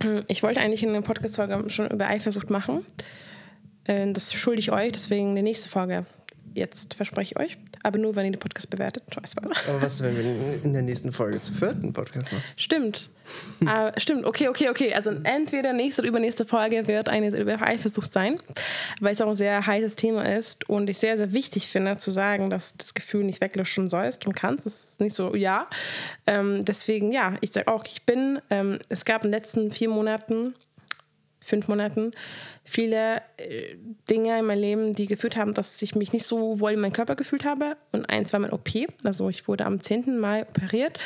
Ich 0.28 0.42
wollte 0.42 0.60
eigentlich 0.60 0.82
in 0.82 0.92
der 0.92 1.00
Podcast-Folge 1.00 1.68
schon 1.70 1.90
über 1.90 2.06
Eifersucht 2.06 2.50
machen. 2.50 2.84
Äh, 3.84 4.12
das 4.12 4.32
schulde 4.32 4.60
ich 4.60 4.72
euch, 4.72 4.92
deswegen 4.92 5.34
die 5.34 5.42
nächste 5.42 5.68
Folge. 5.68 6.06
Jetzt 6.58 6.94
verspreche 6.94 7.34
ich 7.34 7.40
euch 7.40 7.58
aber 7.82 7.98
nur, 7.98 8.16
wenn 8.16 8.26
ihr 8.26 8.32
den 8.32 8.38
Podcast 8.38 8.70
bewertet. 8.70 9.04
Aber 9.68 9.82
was, 9.82 10.02
wenn 10.02 10.16
wir 10.16 10.62
in 10.62 10.72
der 10.72 10.82
nächsten 10.82 11.12
Folge 11.12 11.40
zu 11.40 11.54
vierten 11.54 11.92
Podcast 11.92 12.32
machen? 12.32 12.44
Stimmt. 12.56 13.10
uh, 13.62 13.90
stimmt, 13.96 14.24
okay, 14.24 14.48
okay, 14.48 14.68
okay. 14.68 14.94
Also 14.94 15.10
entweder 15.22 15.72
nächste 15.72 16.02
oder 16.02 16.08
übernächste 16.08 16.44
Folge 16.44 16.86
wird 16.86 17.08
eine 17.08 17.28
über 17.36 17.60
Eifersucht 17.62 18.12
sein, 18.12 18.38
weil 19.00 19.12
es 19.12 19.20
auch 19.20 19.28
ein 19.28 19.34
sehr 19.34 19.66
heißes 19.66 19.96
Thema 19.96 20.22
ist 20.22 20.68
und 20.68 20.90
ich 20.90 20.98
sehr, 20.98 21.16
sehr 21.16 21.32
wichtig 21.32 21.68
finde, 21.68 21.96
zu 21.96 22.10
sagen, 22.10 22.50
dass 22.50 22.72
du 22.72 22.78
das 22.78 22.94
Gefühl 22.94 23.24
nicht 23.24 23.40
weglöschen 23.40 23.88
sollst 23.88 24.26
und 24.26 24.34
kannst. 24.34 24.66
Das 24.66 24.90
ist 24.90 25.00
nicht 25.00 25.14
so, 25.14 25.34
ja. 25.34 25.68
Ähm, 26.26 26.64
deswegen, 26.64 27.12
ja, 27.12 27.34
ich 27.40 27.52
sage 27.52 27.68
auch, 27.68 27.84
ich 27.86 28.02
bin, 28.04 28.40
ähm, 28.50 28.78
es 28.88 29.04
gab 29.04 29.24
in 29.24 29.30
den 29.30 29.38
letzten 29.38 29.70
vier 29.70 29.88
Monaten, 29.88 30.54
fünf 31.48 31.68
Monaten, 31.68 32.12
viele 32.64 33.22
äh, 33.36 33.76
Dinge 34.08 34.38
in 34.38 34.44
meinem 34.44 34.60
Leben, 34.60 34.94
die 34.94 35.06
geführt 35.06 35.36
haben, 35.36 35.54
dass 35.54 35.80
ich 35.82 35.94
mich 35.94 36.12
nicht 36.12 36.26
so 36.26 36.60
wohl 36.60 36.72
in 36.72 36.80
meinem 36.80 36.92
Körper 36.92 37.16
gefühlt 37.16 37.44
habe. 37.44 37.76
Und 37.92 38.08
eins 38.08 38.32
war 38.32 38.40
mein 38.40 38.52
OP. 38.52 38.68
Also 39.04 39.28
ich 39.28 39.48
wurde 39.48 39.66
am 39.66 39.80
10. 39.80 40.18
Mai 40.18 40.42
operiert 40.42 40.98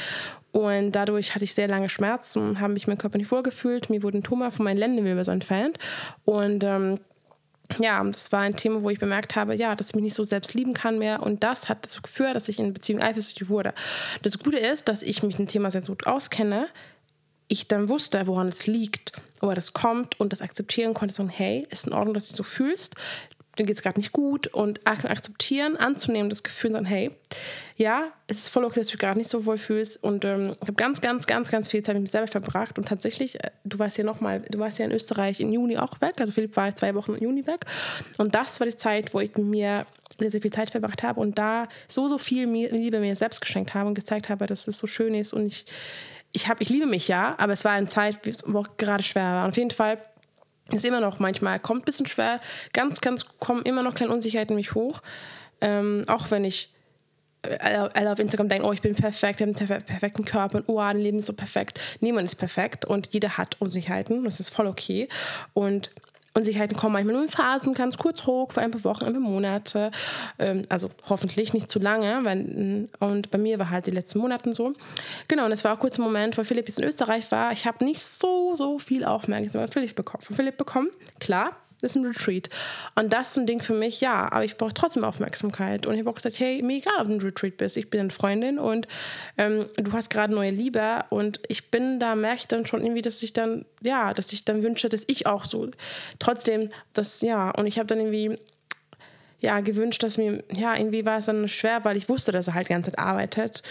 und 0.52 0.92
dadurch 0.92 1.34
hatte 1.34 1.44
ich 1.44 1.54
sehr 1.54 1.66
lange 1.66 1.88
Schmerzen 1.88 2.40
und 2.40 2.60
habe 2.60 2.74
mich 2.74 2.86
mein 2.86 2.98
Körper 2.98 3.16
nicht 3.16 3.28
vorgefühlt. 3.28 3.88
Mir 3.88 4.02
wurde 4.02 4.18
ein 4.18 4.22
Tumor 4.22 4.50
von 4.50 4.64
meinen 4.64 4.76
Lendenwirbelsäulen 4.76 5.40
entfernt. 5.40 5.78
Und 6.26 6.62
ähm, 6.62 6.98
ja, 7.78 8.04
das 8.04 8.32
war 8.32 8.40
ein 8.40 8.54
Thema, 8.54 8.82
wo 8.82 8.90
ich 8.90 8.98
bemerkt 8.98 9.34
habe, 9.34 9.54
ja, 9.54 9.74
dass 9.74 9.88
ich 9.88 9.94
mich 9.94 10.04
nicht 10.04 10.14
so 10.14 10.24
selbst 10.24 10.52
lieben 10.52 10.74
kann 10.74 10.98
mehr. 10.98 11.22
Und 11.22 11.42
das 11.42 11.70
hat 11.70 11.84
dazu 11.84 12.02
geführt, 12.02 12.36
dass 12.36 12.48
ich 12.48 12.58
in 12.58 12.74
Beziehung 12.74 13.00
eifersüchtig 13.00 13.48
wurde. 13.48 13.72
Das 14.20 14.38
Gute 14.38 14.58
ist, 14.58 14.88
dass 14.88 15.02
ich 15.02 15.22
mich 15.22 15.36
dem 15.36 15.48
Thema 15.48 15.70
sehr 15.70 15.80
gut 15.80 16.06
auskenne, 16.06 16.68
ich 17.52 17.68
dann 17.68 17.90
wusste, 17.90 18.26
woran 18.26 18.48
es 18.48 18.66
liegt, 18.66 19.12
woher 19.40 19.54
das 19.54 19.74
kommt 19.74 20.18
und 20.18 20.32
das 20.32 20.40
akzeptieren 20.40 20.94
konnte, 20.94 21.14
sagen, 21.14 21.28
hey, 21.28 21.66
ist 21.70 21.86
in 21.86 21.92
Ordnung, 21.92 22.14
dass 22.14 22.28
du 22.28 22.30
dich 22.30 22.36
so 22.38 22.44
fühlst, 22.44 22.94
dir 23.58 23.66
geht 23.66 23.76
es 23.76 23.82
gerade 23.82 24.00
nicht 24.00 24.12
gut. 24.12 24.46
Und 24.46 24.86
akzeptieren, 24.86 25.76
anzunehmen, 25.76 26.30
das 26.30 26.42
Gefühl 26.42 26.72
sagen, 26.72 26.86
hey, 26.86 27.10
ja, 27.76 28.10
es 28.26 28.38
ist 28.38 28.48
voll 28.48 28.64
okay, 28.64 28.80
dass 28.80 28.86
du 28.86 28.92
dich 28.92 29.00
gerade 29.00 29.18
nicht 29.18 29.28
so 29.28 29.44
wohl 29.44 29.58
fühlst. 29.58 30.02
Und 30.02 30.24
ähm, 30.24 30.56
ich 30.62 30.68
habe 30.68 30.72
ganz, 30.74 31.02
ganz, 31.02 31.26
ganz, 31.26 31.50
ganz 31.50 31.68
viel 31.68 31.82
Zeit 31.82 31.94
mit 31.94 32.04
mir 32.04 32.08
selber 32.08 32.28
verbracht. 32.28 32.78
Und 32.78 32.88
tatsächlich, 32.88 33.42
äh, 33.44 33.50
du 33.64 33.78
warst 33.78 33.98
ja 33.98 34.04
nochmal, 34.04 34.40
du 34.40 34.58
warst 34.58 34.78
ja 34.78 34.86
in 34.86 34.92
Österreich 34.92 35.40
im 35.40 35.52
Juni 35.52 35.76
auch 35.76 36.00
weg, 36.00 36.14
also 36.20 36.32
Philipp 36.32 36.56
war 36.56 36.74
zwei 36.74 36.94
Wochen 36.94 37.14
im 37.14 37.22
Juni 37.22 37.46
weg. 37.46 37.66
Und 38.16 38.34
das 38.34 38.58
war 38.60 38.66
die 38.66 38.76
Zeit, 38.76 39.12
wo 39.12 39.20
ich 39.20 39.36
mir 39.36 39.84
sehr, 40.18 40.30
sehr 40.30 40.40
viel 40.40 40.52
Zeit 40.52 40.70
verbracht 40.70 41.02
habe 41.02 41.20
und 41.20 41.38
da 41.38 41.68
so, 41.88 42.08
so 42.08 42.16
viel 42.16 42.48
Liebe 42.48 43.00
mir 43.00 43.16
selbst 43.16 43.40
geschenkt 43.40 43.74
habe 43.74 43.88
und 43.88 43.94
gezeigt 43.94 44.28
habe, 44.28 44.46
dass 44.46 44.68
es 44.68 44.78
so 44.78 44.86
schön 44.86 45.14
ist 45.14 45.32
und 45.32 45.46
ich, 45.46 45.66
ich, 46.32 46.48
hab, 46.48 46.60
ich 46.60 46.68
liebe 46.68 46.86
mich 46.86 47.08
ja, 47.08 47.34
aber 47.38 47.52
es 47.52 47.64
war 47.64 47.72
eine 47.72 47.88
Zeit, 47.88 48.18
wo 48.46 48.60
auch 48.60 48.76
gerade 48.76 49.02
schwer 49.02 49.22
war. 49.22 49.48
Auf 49.48 49.56
jeden 49.56 49.70
Fall 49.70 49.98
ist 50.70 50.84
immer 50.84 51.00
noch 51.00 51.18
manchmal, 51.18 51.60
kommt 51.60 51.82
ein 51.82 51.84
bisschen 51.84 52.06
schwer, 52.06 52.40
ganz, 52.72 53.00
ganz, 53.00 53.26
kommen 53.38 53.62
immer 53.62 53.82
noch 53.82 53.94
kleine 53.94 54.12
Unsicherheiten 54.12 54.56
mich 54.56 54.74
hoch, 54.74 55.02
ähm, 55.60 56.04
auch 56.06 56.30
wenn 56.30 56.44
ich 56.44 56.72
alle 57.58 58.12
auf 58.12 58.18
Instagram 58.18 58.48
denken, 58.48 58.66
oh, 58.66 58.72
ich 58.72 58.82
bin 58.82 58.94
perfekt, 58.94 59.40
ich 59.40 59.46
habe 59.46 59.74
einen 59.74 59.84
perfekten 59.84 60.24
Körper 60.24 60.58
und 60.58 60.68
oh, 60.68 60.76
mein 60.76 60.98
Leben 60.98 61.18
ist 61.18 61.26
so 61.26 61.32
perfekt. 61.32 61.80
Niemand 62.00 62.28
ist 62.28 62.36
perfekt 62.36 62.84
und 62.84 63.08
jeder 63.12 63.36
hat 63.36 63.60
Unsicherheiten. 63.60 64.24
Das 64.24 64.38
ist 64.38 64.54
voll 64.54 64.66
okay. 64.66 65.08
Und 65.52 65.90
Unsicherheiten 66.34 66.76
kommen 66.76 66.94
manchmal 66.94 67.14
nur 67.14 67.22
in 67.24 67.28
Phasen, 67.28 67.74
ganz 67.74 67.98
kurz 67.98 68.26
hoch, 68.26 68.52
für 68.52 68.60
ein 68.60 68.70
paar 68.70 68.84
Wochen, 68.84 69.04
ein 69.04 69.12
paar 69.12 69.20
Monate. 69.20 69.90
Ähm, 70.38 70.62
also 70.68 70.90
hoffentlich 71.08 71.52
nicht 71.52 71.70
zu 71.70 71.78
lange. 71.78 72.20
Weil, 72.24 72.88
und 73.00 73.30
bei 73.30 73.38
mir 73.38 73.58
war 73.58 73.70
halt 73.70 73.86
die 73.86 73.90
letzten 73.90 74.18
Monate 74.18 74.54
so. 74.54 74.72
Genau, 75.28 75.44
und 75.44 75.52
es 75.52 75.64
war 75.64 75.74
auch 75.74 75.78
kurz 75.78 75.98
ein 75.98 76.02
Moment, 76.02 76.36
wo 76.38 76.44
Philipp 76.44 76.68
jetzt 76.68 76.78
in 76.78 76.84
Österreich 76.84 77.30
war. 77.30 77.52
Ich 77.52 77.66
habe 77.66 77.84
nicht 77.84 78.02
so, 78.02 78.54
so 78.54 78.78
viel 78.78 79.04
Aufmerksamkeit 79.04 79.52
von 79.52 79.68
Philipp 79.68 79.96
bekommen. 79.96 80.22
Von 80.22 80.36
Philipp 80.36 80.56
bekommen, 80.56 80.88
klar, 81.20 81.50
ist 81.82 81.96
ein 81.96 82.06
Retreat. 82.06 82.48
Und 82.94 83.12
das 83.12 83.30
ist 83.30 83.38
ein 83.38 83.46
Ding 83.46 83.62
für 83.62 83.74
mich, 83.74 84.00
ja, 84.00 84.30
aber 84.30 84.44
ich 84.44 84.56
brauche 84.56 84.74
trotzdem 84.74 85.04
Aufmerksamkeit. 85.04 85.86
Und 85.86 85.94
ich 85.94 86.00
habe 86.00 86.10
auch 86.10 86.14
gesagt, 86.14 86.38
hey, 86.38 86.62
mir 86.62 86.76
egal, 86.76 86.94
ob 87.00 87.06
du 87.06 87.14
ein 87.14 87.20
Retreat 87.20 87.56
bist, 87.56 87.76
ich 87.76 87.90
bin 87.90 88.00
eine 88.00 88.10
Freundin 88.10 88.58
und 88.58 88.86
ähm, 89.38 89.66
du 89.76 89.92
hast 89.92 90.10
gerade 90.10 90.32
neue 90.34 90.50
Liebe 90.50 91.04
und 91.10 91.40
ich 91.48 91.70
bin 91.70 91.98
da, 91.98 92.14
merke 92.14 92.36
ich 92.36 92.48
dann 92.48 92.66
schon 92.66 92.82
irgendwie, 92.82 93.02
dass 93.02 93.22
ich 93.22 93.32
dann, 93.32 93.64
ja, 93.80 94.14
dass 94.14 94.32
ich 94.32 94.44
dann 94.44 94.62
wünsche, 94.62 94.88
dass 94.88 95.02
ich 95.06 95.26
auch 95.26 95.44
so, 95.44 95.70
trotzdem, 96.18 96.70
das, 96.92 97.20
ja, 97.20 97.50
und 97.50 97.66
ich 97.66 97.78
habe 97.78 97.86
dann 97.86 97.98
irgendwie, 97.98 98.38
ja, 99.40 99.60
gewünscht, 99.60 100.02
dass 100.02 100.18
mir, 100.18 100.44
ja, 100.52 100.76
irgendwie 100.76 101.04
war 101.04 101.18
es 101.18 101.26
dann 101.26 101.48
schwer, 101.48 101.84
weil 101.84 101.96
ich 101.96 102.08
wusste, 102.08 102.30
dass 102.30 102.46
er 102.46 102.54
halt 102.54 102.68
die 102.68 102.72
ganze 102.72 102.92
Zeit 102.92 103.00
arbeitet. 103.00 103.62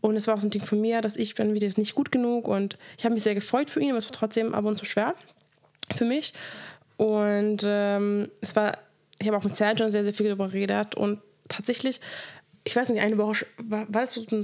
Und 0.00 0.16
es 0.16 0.26
war 0.26 0.34
auch 0.34 0.40
so 0.40 0.48
ein 0.48 0.50
Ding 0.50 0.64
von 0.64 0.80
mir, 0.80 1.00
dass 1.02 1.16
ich 1.16 1.34
dann 1.34 1.54
wieder 1.54 1.68
nicht 1.76 1.94
gut 1.94 2.10
genug 2.10 2.48
und 2.48 2.78
ich 2.98 3.04
habe 3.04 3.14
mich 3.14 3.22
sehr 3.22 3.34
gefreut 3.34 3.70
für 3.70 3.80
ihn, 3.80 3.90
aber 3.90 3.98
es 3.98 4.06
war 4.06 4.12
trotzdem 4.12 4.54
ab 4.54 4.64
und 4.64 4.76
zu 4.76 4.86
schwer 4.86 5.14
für 5.94 6.04
mich. 6.04 6.32
Und 7.00 7.62
ähm, 7.64 8.30
es 8.42 8.54
war, 8.54 8.76
ich 9.18 9.26
habe 9.26 9.38
auch 9.38 9.44
mit 9.44 9.56
Sergio 9.56 9.88
sehr, 9.88 10.04
sehr 10.04 10.12
viel 10.12 10.26
darüber 10.26 10.48
geredet 10.48 10.96
und 10.96 11.18
tatsächlich, 11.48 11.98
ich 12.64 12.76
weiß 12.76 12.90
nicht, 12.90 13.00
eine 13.00 13.16
Woche, 13.16 13.46
war, 13.56 13.86
war 13.88 14.02
das 14.02 14.12
so, 14.12 14.20
so, 14.28 14.38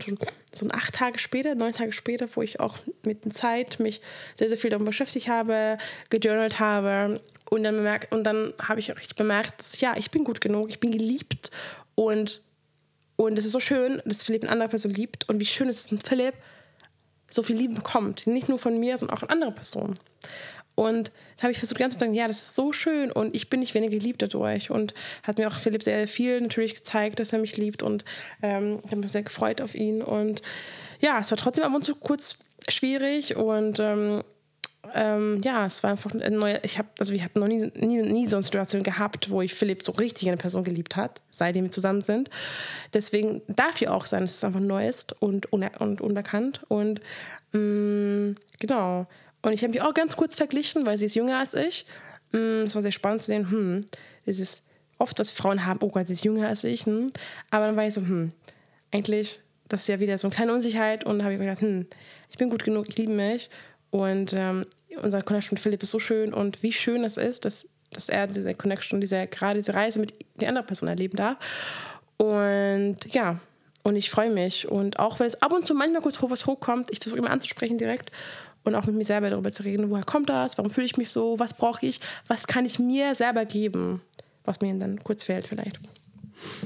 so 0.52 0.64
ein 0.64 0.72
acht 0.72 0.94
Tage 0.94 1.18
später, 1.18 1.54
neun 1.54 1.74
Tage 1.74 1.92
später, 1.92 2.26
wo 2.34 2.40
ich 2.40 2.58
auch 2.58 2.78
mit 3.02 3.26
der 3.26 3.32
Zeit 3.32 3.78
mich 3.78 4.00
sehr, 4.36 4.48
sehr 4.48 4.56
viel 4.56 4.70
darüber 4.70 4.86
beschäftigt 4.86 5.28
habe, 5.28 5.76
gejournalt 6.08 6.58
habe 6.58 7.20
und 7.50 7.62
dann, 7.62 7.76
bemerkt, 7.76 8.10
und 8.10 8.24
dann 8.24 8.54
habe 8.58 8.80
ich 8.80 8.90
auch 8.90 8.96
richtig 8.96 9.16
bemerkt, 9.16 9.60
dass, 9.60 9.78
ja, 9.82 9.92
ich 9.98 10.10
bin 10.10 10.24
gut 10.24 10.40
genug, 10.40 10.70
ich 10.70 10.80
bin 10.80 10.92
geliebt 10.92 11.50
und, 11.94 12.42
und 13.16 13.38
es 13.38 13.44
ist 13.44 13.52
so 13.52 13.60
schön, 13.60 14.00
dass 14.06 14.22
Philipp 14.22 14.44
eine 14.44 14.52
andere 14.52 14.70
Person 14.70 14.94
liebt 14.94 15.28
und 15.28 15.40
wie 15.40 15.44
schön 15.44 15.68
ist 15.68 15.92
es, 15.92 16.00
dass 16.00 16.08
Philipp 16.08 16.32
so 17.28 17.42
viel 17.42 17.56
Liebe 17.56 17.74
bekommt. 17.74 18.26
Nicht 18.26 18.48
nur 18.48 18.58
von 18.58 18.80
mir, 18.80 18.96
sondern 18.96 19.14
auch 19.14 19.20
von 19.20 19.28
anderen 19.30 19.54
Personen. 19.54 19.98
Und 20.76 21.10
da 21.36 21.44
habe 21.44 21.52
ich 21.52 21.58
versucht, 21.58 21.80
ganz 21.80 21.94
zu 21.94 22.00
sagen, 22.00 22.14
ja, 22.14 22.28
das 22.28 22.38
ist 22.38 22.54
so 22.54 22.72
schön 22.72 23.10
und 23.10 23.34
ich 23.34 23.50
bin 23.50 23.60
nicht 23.60 23.74
weniger 23.74 23.96
geliebt 23.96 24.22
dadurch. 24.22 24.70
Und 24.70 24.94
hat 25.24 25.38
mir 25.38 25.48
auch 25.48 25.58
Philipp 25.58 25.82
sehr 25.82 26.06
viel 26.06 26.40
natürlich 26.40 26.76
gezeigt, 26.76 27.18
dass 27.18 27.32
er 27.32 27.40
mich 27.40 27.56
liebt 27.56 27.82
und 27.82 28.04
ähm, 28.42 28.80
ich 28.84 28.92
habe 28.92 29.00
mich 29.00 29.10
sehr 29.10 29.22
gefreut 29.22 29.60
auf 29.60 29.74
ihn. 29.74 30.02
Und 30.02 30.42
ja, 31.00 31.18
es 31.18 31.30
war 31.30 31.38
trotzdem 31.38 31.64
ab 31.64 31.74
und 31.74 31.84
zu 31.84 31.96
kurz 31.96 32.38
schwierig 32.68 33.36
und 33.36 33.80
ähm, 33.80 34.22
ähm, 34.94 35.40
ja, 35.42 35.66
es 35.66 35.82
war 35.82 35.90
einfach 35.90 36.12
eine 36.12 36.30
neue. 36.30 36.60
Ich 36.62 36.78
habe, 36.78 36.88
also 36.98 37.12
wir 37.12 37.22
hatten 37.24 37.40
noch 37.40 37.48
nie, 37.48 37.70
nie, 37.74 38.02
nie 38.02 38.26
so 38.26 38.36
eine 38.36 38.42
Situation 38.42 38.82
gehabt, 38.82 39.30
wo 39.30 39.42
ich 39.42 39.54
Philipp 39.54 39.84
so 39.84 39.92
richtig 39.92 40.28
eine 40.28 40.36
Person 40.36 40.64
geliebt 40.64 40.96
hat, 40.96 41.22
seitdem 41.30 41.64
wir 41.64 41.70
zusammen 41.70 42.02
sind. 42.02 42.30
Deswegen 42.92 43.42
darf 43.48 43.80
ja 43.80 43.92
auch 43.92 44.06
sein, 44.06 44.22
dass 44.22 44.36
es 44.36 44.44
einfach 44.44 44.60
neu 44.60 44.86
ist 44.86 45.20
und, 45.20 45.52
un 45.52 45.64
und 45.78 46.00
unbekannt. 46.00 46.60
Und 46.68 47.00
mh, 47.52 47.58
mm, 47.60 48.36
genau. 48.58 49.06
Und 49.46 49.52
ich 49.52 49.62
habe 49.62 49.72
mich 49.72 49.80
auch 49.80 49.94
ganz 49.94 50.16
kurz 50.16 50.34
verglichen, 50.34 50.84
weil 50.86 50.98
sie 50.98 51.06
ist 51.06 51.14
jünger 51.14 51.38
als 51.38 51.54
ich. 51.54 51.86
Mm, 52.32 52.64
es 52.64 52.74
war 52.74 52.82
sehr 52.82 52.90
spannend 52.90 53.22
zu 53.22 53.28
sehen, 53.28 53.48
hm, 53.48 53.80
das 54.26 54.40
ist 54.40 54.64
oft, 54.98 55.16
was 55.20 55.30
Frauen 55.30 55.64
haben, 55.64 55.78
oh 55.82 55.88
Gott, 55.88 56.08
sie 56.08 56.14
ist 56.14 56.24
jünger 56.24 56.48
als 56.48 56.64
ich. 56.64 56.84
Hm. 56.84 57.12
Aber 57.50 57.66
dann 57.66 57.76
war 57.76 57.86
ich 57.86 57.94
so, 57.94 58.00
hm, 58.00 58.32
eigentlich, 58.90 59.40
das 59.68 59.82
ist 59.82 59.86
ja 59.86 60.00
wieder 60.00 60.18
so 60.18 60.26
eine 60.26 60.34
kleine 60.34 60.52
Unsicherheit. 60.52 61.04
Und 61.04 61.22
habe 61.22 61.34
ich 61.34 61.38
mir 61.38 61.46
gedacht, 61.46 61.62
hm, 61.62 61.86
ich 62.28 62.36
bin 62.38 62.50
gut 62.50 62.64
genug, 62.64 62.88
ich 62.88 62.96
liebe 62.96 63.12
mich. 63.12 63.48
Und 63.90 64.32
ähm, 64.32 64.66
unser 65.00 65.22
Connection 65.22 65.54
mit 65.54 65.62
Philipp 65.62 65.80
ist 65.84 65.92
so 65.92 66.00
schön. 66.00 66.34
Und 66.34 66.64
wie 66.64 66.72
schön 66.72 67.04
es 67.04 67.16
ist, 67.16 67.44
dass, 67.44 67.68
dass 67.92 68.08
er 68.08 68.26
diese 68.26 68.52
Connection, 68.52 69.00
diese, 69.00 69.28
gerade 69.28 69.60
diese 69.60 69.74
Reise 69.74 70.00
mit 70.00 70.12
der 70.40 70.48
anderen 70.48 70.66
Person 70.66 70.88
erleben 70.88 71.16
darf. 71.16 71.36
Und 72.16 72.96
ja, 73.10 73.38
und 73.84 73.94
ich 73.94 74.10
freue 74.10 74.30
mich. 74.30 74.66
Und 74.66 74.98
auch 74.98 75.20
wenn 75.20 75.28
es 75.28 75.40
ab 75.40 75.52
und 75.52 75.64
zu 75.64 75.72
manchmal 75.72 76.02
kurz 76.02 76.20
was 76.20 76.46
hochkommt, 76.46 76.90
ich 76.90 76.98
versuche 76.98 77.20
immer 77.20 77.30
anzusprechen 77.30 77.78
direkt 77.78 78.10
und 78.66 78.74
auch 78.74 78.86
mit 78.86 78.96
mir 78.96 79.04
selber 79.04 79.30
darüber 79.30 79.52
zu 79.52 79.62
reden, 79.62 79.90
woher 79.90 80.04
kommt 80.04 80.28
das, 80.28 80.58
warum 80.58 80.70
fühle 80.70 80.86
ich 80.86 80.96
mich 80.96 81.10
so, 81.10 81.38
was 81.38 81.54
brauche 81.54 81.86
ich, 81.86 82.00
was 82.26 82.46
kann 82.46 82.66
ich 82.66 82.78
mir 82.78 83.14
selber 83.14 83.44
geben, 83.44 84.02
was 84.44 84.60
mir 84.60 84.74
dann 84.74 85.02
kurz 85.02 85.22
fehlt 85.22 85.46
vielleicht. 85.46 85.78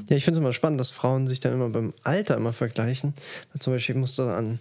Ja, 0.08 0.16
ich 0.16 0.24
finde 0.24 0.38
es 0.38 0.42
immer 0.42 0.52
spannend, 0.52 0.80
dass 0.80 0.90
Frauen 0.90 1.26
sich 1.26 1.38
dann 1.38 1.52
immer 1.52 1.68
beim 1.68 1.94
Alter 2.02 2.36
immer 2.36 2.52
vergleichen. 2.52 3.14
Zum 3.60 3.72
Beispiel 3.72 3.94
musst 3.94 4.18
du 4.18 4.22
an 4.22 4.58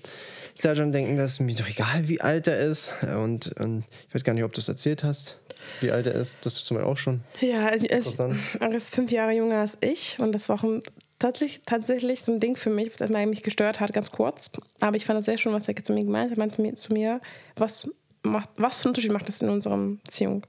Sergeant 0.53 0.93
denken, 0.93 1.15
dass 1.15 1.39
mir 1.39 1.55
doch 1.55 1.67
egal, 1.67 2.07
wie 2.07 2.21
alt 2.21 2.47
er 2.47 2.59
ist. 2.59 2.93
Und, 3.01 3.47
und 3.59 3.85
ich 4.07 4.13
weiß 4.13 4.23
gar 4.23 4.33
nicht, 4.33 4.43
ob 4.43 4.53
du 4.53 4.61
es 4.61 4.67
erzählt 4.67 5.03
hast, 5.03 5.39
wie 5.81 5.91
alt 5.91 6.05
er 6.05 6.13
ist. 6.13 6.45
Das 6.45 6.57
ist 6.57 6.65
zum 6.67 6.77
Beispiel 6.77 6.91
auch 6.91 6.97
schon. 6.97 7.21
Ja, 7.41 7.67
also, 7.67 7.87
er 7.87 7.97
ist 8.71 8.93
fünf 8.93 9.11
Jahre 9.11 9.31
jünger 9.31 9.57
als 9.57 9.77
ich 9.81 10.19
und 10.19 10.33
das 10.33 10.47
war 10.49 10.59
auch 10.59 10.63
ein 10.63 10.83
tatsächlich, 11.19 11.61
tatsächlich 11.65 12.23
so 12.23 12.31
ein 12.31 12.39
Ding 12.39 12.55
für 12.55 12.69
mich, 12.69 12.91
was 12.91 13.01
erstmal 13.01 13.25
mich 13.25 13.43
gestört 13.43 13.79
hat, 13.79 13.93
ganz 13.93 14.11
kurz. 14.11 14.51
Aber 14.79 14.95
ich 14.95 15.05
fand 15.05 15.17
das 15.17 15.25
sehr 15.25 15.37
schön, 15.37 15.53
was 15.53 15.67
er 15.67 15.75
zu 15.75 15.93
mir 15.93 16.03
gemeint 16.03 16.31
hat. 16.31 16.37
Er 16.37 16.39
meinte 16.39 16.73
zu 16.75 16.93
mir, 16.93 17.21
was, 17.55 17.89
macht, 18.23 18.49
was 18.57 18.81
für 18.81 18.85
einen 18.85 18.91
Unterschied 18.91 19.11
macht 19.11 19.27
das 19.27 19.41
in 19.41 19.49
unserer 19.49 19.77
Beziehung? 19.77 20.45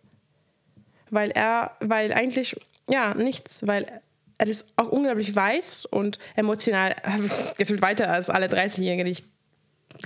Weil 1.10 1.30
er, 1.32 1.72
weil 1.80 2.12
eigentlich, 2.12 2.56
ja, 2.88 3.14
nichts, 3.14 3.66
weil 3.66 4.00
er 4.38 4.46
ist 4.46 4.66
auch 4.76 4.88
unglaublich 4.88 5.34
weiß 5.34 5.86
und 5.86 6.18
emotional 6.36 6.96
gefühlt 7.58 7.82
weiter 7.82 8.08
als 8.08 8.30
alle 8.30 8.46
30-Jährigen, 8.46 9.04
die 9.04 9.12
ich 9.12 9.24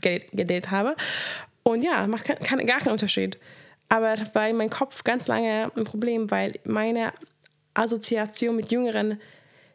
gedatet 0.01 0.71
habe. 0.71 0.97
Und 1.63 1.85
ja, 1.85 2.07
macht 2.07 2.25
kein, 2.25 2.67
gar 2.67 2.81
keinen 2.81 2.93
Unterschied. 2.93 3.39
Aber 3.89 4.15
in 4.49 4.57
meinem 4.57 4.71
Kopf 4.71 5.05
ganz 5.05 5.29
lange 5.29 5.71
ein 5.77 5.85
Problem, 5.85 6.31
weil 6.31 6.59
meine 6.65 7.13
Assoziation 7.75 8.57
mit 8.57 8.73
jüngeren 8.73 9.21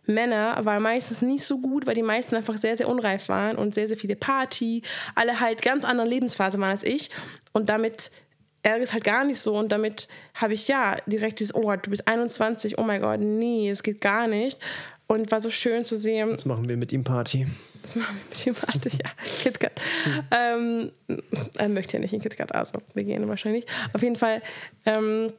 Männer 0.10 0.58
war 0.66 0.80
meistens 0.80 1.22
nicht 1.22 1.44
so 1.44 1.60
gut, 1.60 1.86
weil 1.86 1.96
die 1.96 2.04
meisten 2.04 2.36
einfach 2.36 2.58
sehr, 2.58 2.76
sehr 2.76 2.90
unreif 2.90 3.30
waren 3.30 3.58
und 3.58 3.76
sehr, 3.76 3.88
sehr 3.88 3.98
viele 3.98 4.16
Party, 4.16 4.82
alle 5.16 5.40
halt 5.40 5.62
ganz 5.62 5.86
andere 5.86 6.08
Lebensphase 6.08 6.60
waren 6.60 6.72
als 6.72 6.84
ich. 6.84 7.10
Und 7.54 7.70
damit 7.70 8.12
er 8.62 8.78
ist 8.78 8.94
halt 8.94 9.04
gar 9.04 9.24
nicht 9.24 9.40
so 9.40 9.58
und 9.58 9.72
damit 9.72 10.08
habe 10.34 10.54
ich 10.54 10.68
ja 10.68 10.98
direkt 11.06 11.40
dieses, 11.40 11.56
oh, 11.56 11.74
du 11.76 11.90
bist 11.90 12.08
21, 12.08 12.78
oh 12.78 12.84
mein 12.84 13.02
Gott, 13.02 13.20
nee, 13.20 13.70
es 13.70 13.84
geht 13.84 14.02
gar 14.02 14.28
nicht. 14.28 14.60
Und 15.08 15.32
war 15.32 15.40
so 15.40 15.50
schön 15.50 15.86
zu 15.86 15.98
sehen. 15.98 16.30
Jetzt 16.30 16.46
machen 16.46 16.70
wir 16.70 16.78
mit 16.78 16.92
ihm 16.92 17.04
Party. 17.04 17.48
Das 17.82 17.96
machen 17.96 18.16
wir 18.16 18.30
mit 18.30 18.46
ihm 18.46 18.54
Party, 18.54 18.90
ja. 18.90 19.10
KitKat. 19.42 19.82
ähm, 20.30 20.92
er 21.58 21.70
möchte 21.70 21.94
ja 21.94 22.00
nicht 22.00 22.14
in 22.14 22.20
KitKat, 22.20 22.54
also 22.54 22.80
wir 22.94 23.04
gehen 23.04 23.28
wahrscheinlich. 23.28 23.66
Auf 23.94 24.04
jeden 24.04 24.18
Fall. 24.18 24.44
Ähm, 24.86 25.32